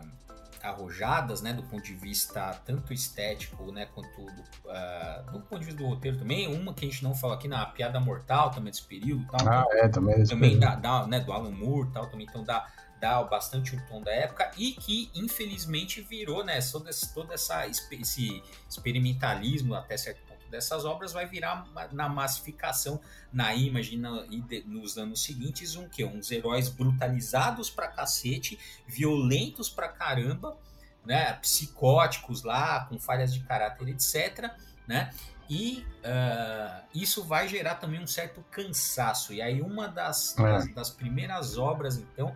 arrojadas, 0.64 1.42
né? 1.42 1.54
Do 1.54 1.64
ponto 1.64 1.84
de 1.84 1.94
vista 1.94 2.60
tanto 2.66 2.94
estético, 2.94 3.72
né? 3.72 3.88
Quanto 3.94 4.10
do, 4.26 4.42
uh, 4.42 5.32
do 5.32 5.42
ponto 5.42 5.60
de 5.60 5.66
vista 5.66 5.82
do 5.82 5.88
roteiro 5.88 6.18
também. 6.18 6.48
Uma 6.48 6.74
que 6.74 6.86
a 6.86 6.90
gente 6.90 7.04
não 7.04 7.14
falou 7.16 7.36
aqui 7.36 7.48
na 7.48 7.66
Piada 7.66 8.00
Mortal 8.00 8.52
também 8.52 8.72
desse 8.72 8.84
período, 8.84 9.26
tal. 9.28 9.48
Ah, 9.48 9.66
é 9.72 9.88
também. 9.88 10.24
Também 10.24 10.60
dá, 10.60 10.76
dá, 10.76 11.08
né? 11.08 11.20
Do 11.20 11.32
Alan 11.32 11.52
Moore, 11.52 11.90
tal. 11.92 12.08
Também 12.08 12.28
então 12.30 12.44
dá 12.44 12.68
dá 13.00 13.24
bastante 13.24 13.76
o 13.76 13.82
tom 13.88 14.00
da 14.00 14.12
época 14.12 14.52
e 14.56 14.74
que 14.74 15.10
infelizmente 15.16 16.02
virou, 16.02 16.46
né, 16.46 16.60
todo, 16.62 16.88
esse, 16.88 17.12
todo 17.12 17.34
essa, 17.34 17.66
esse 17.66 18.44
experimentalismo 18.70 19.74
até 19.74 19.98
certo 19.98 20.31
dessas 20.52 20.86
obras 20.86 21.14
vai 21.14 21.26
virar 21.26 21.66
na 21.92 22.08
massificação 22.08 23.00
na 23.32 23.56
Image 23.56 23.96
e 23.96 24.64
nos 24.68 24.98
anos 24.98 25.24
seguintes 25.24 25.76
um 25.76 25.88
que 25.88 26.04
uns 26.04 26.30
heróis 26.30 26.70
brutalizados 26.70 27.70
pra 27.70 27.88
cacete, 27.88 28.60
violentos 28.86 29.70
pra 29.70 29.88
caramba, 29.88 30.58
né, 31.06 31.34
psicóticos 31.34 32.44
lá, 32.44 32.86
com 32.86 33.00
falhas 33.00 33.34
de 33.34 33.40
caráter, 33.40 33.88
etc, 33.88 34.52
né? 34.88 35.12
E 35.50 35.86
uh, 36.06 36.88
isso 36.96 37.26
vai 37.26 37.46
gerar 37.46 37.76
também 37.76 38.00
um 38.00 38.08
certo 38.08 38.42
cansaço. 38.50 39.34
E 39.34 39.42
aí 39.42 39.62
uma 39.62 39.88
das, 39.88 40.38
é. 40.38 40.44
das, 40.44 40.74
das 40.74 40.90
primeiras 40.90 41.58
obras, 41.58 41.98
então, 41.98 42.34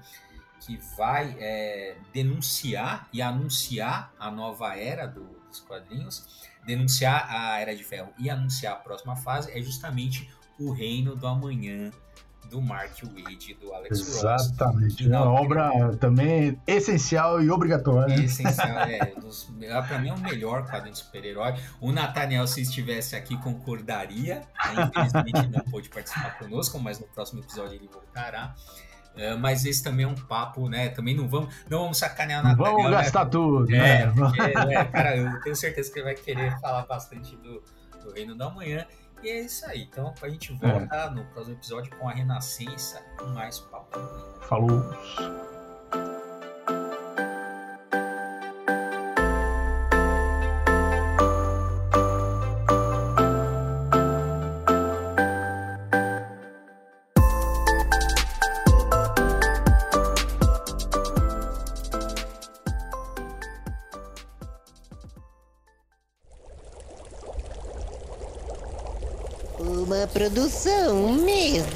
que 0.66 0.78
vai 0.98 1.36
é, 1.40 1.96
denunciar 2.14 3.08
e 3.14 3.22
anunciar 3.22 4.14
a 4.20 4.32
nova 4.32 4.76
era 4.76 5.06
do, 5.06 5.24
dos 5.48 5.60
quadrinhos 5.60 6.46
denunciar 6.66 7.28
a 7.30 7.60
Era 7.60 7.76
de 7.76 7.84
Ferro 7.84 8.10
e 8.18 8.30
anunciar 8.30 8.74
a 8.74 8.78
próxima 8.78 9.16
fase 9.16 9.52
é 9.52 9.62
justamente 9.62 10.30
o 10.60 10.72
Reino 10.72 11.16
do 11.16 11.28
Amanhã 11.28 11.92
do 12.50 12.62
Mark 12.62 12.92
Waid 13.04 13.52
e 13.52 13.54
do 13.56 13.74
Alex 13.74 14.00
Exatamente. 14.00 15.04
Ross. 15.04 15.12
Uma 15.12 15.32
obra 15.32 15.98
também 16.00 16.60
essencial 16.68 17.42
e 17.42 17.50
obrigatória. 17.50 18.14
Essencial, 18.16 18.82
é. 18.82 19.14
Dos, 19.20 19.50
pra 19.88 19.98
mim 19.98 20.10
é 20.10 20.14
o 20.14 20.20
melhor 20.20 20.64
quadrinho 20.68 20.94
de 20.94 21.00
super-herói. 21.00 21.56
O 21.82 21.92
Nathaniel, 21.92 22.46
se 22.46 22.62
estivesse 22.62 23.16
aqui, 23.16 23.36
concordaria. 23.38 24.44
Né? 24.64 24.92
Infelizmente 24.94 25.48
não 25.48 25.64
pôde 25.72 25.90
participar 25.90 26.38
conosco, 26.38 26.80
mas 26.80 27.00
no 27.00 27.08
próximo 27.08 27.42
episódio 27.42 27.74
ele 27.74 27.90
voltará. 27.92 28.56
É, 29.18 29.36
mas 29.36 29.66
esse 29.66 29.82
também 29.84 30.06
é 30.06 30.08
um 30.08 30.16
papo, 30.16 30.68
né? 30.68 30.90
Também 30.90 31.16
não 31.16 31.28
vamos, 31.28 31.54
não 31.70 31.84
vamos 31.84 31.98
sacanear 31.98 32.44
nada. 32.44 32.56
Vamos 32.56 32.84
né? 32.84 32.92
gastar 32.92 33.26
tudo, 33.26 33.74
é, 33.74 34.06
né? 34.06 34.14
É, 34.74 34.86
cara, 34.86 35.16
eu 35.16 35.42
tenho 35.42 35.56
certeza 35.56 35.92
que 35.92 36.00
ele 36.00 36.06
vai 36.06 36.16
querer 36.16 36.60
falar 36.60 36.86
bastante 36.86 37.36
do, 37.38 37.64
do 38.04 38.14
Reino 38.14 38.36
da 38.36 38.50
Manhã. 38.50 38.86
E 39.24 39.30
é 39.30 39.42
isso 39.42 39.66
aí. 39.66 39.84
Então 39.84 40.14
a 40.22 40.30
gente 40.30 40.54
volta 40.54 40.96
é. 40.96 41.10
no 41.10 41.24
próximo 41.26 41.56
episódio 41.56 41.96
com 41.98 42.08
a 42.08 42.12
Renascença, 42.12 43.02
com 43.18 43.26
mais 43.28 43.60
papo. 43.60 44.00
Falou! 44.42 45.55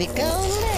Produção 0.08 0.40
musical. 0.40 0.69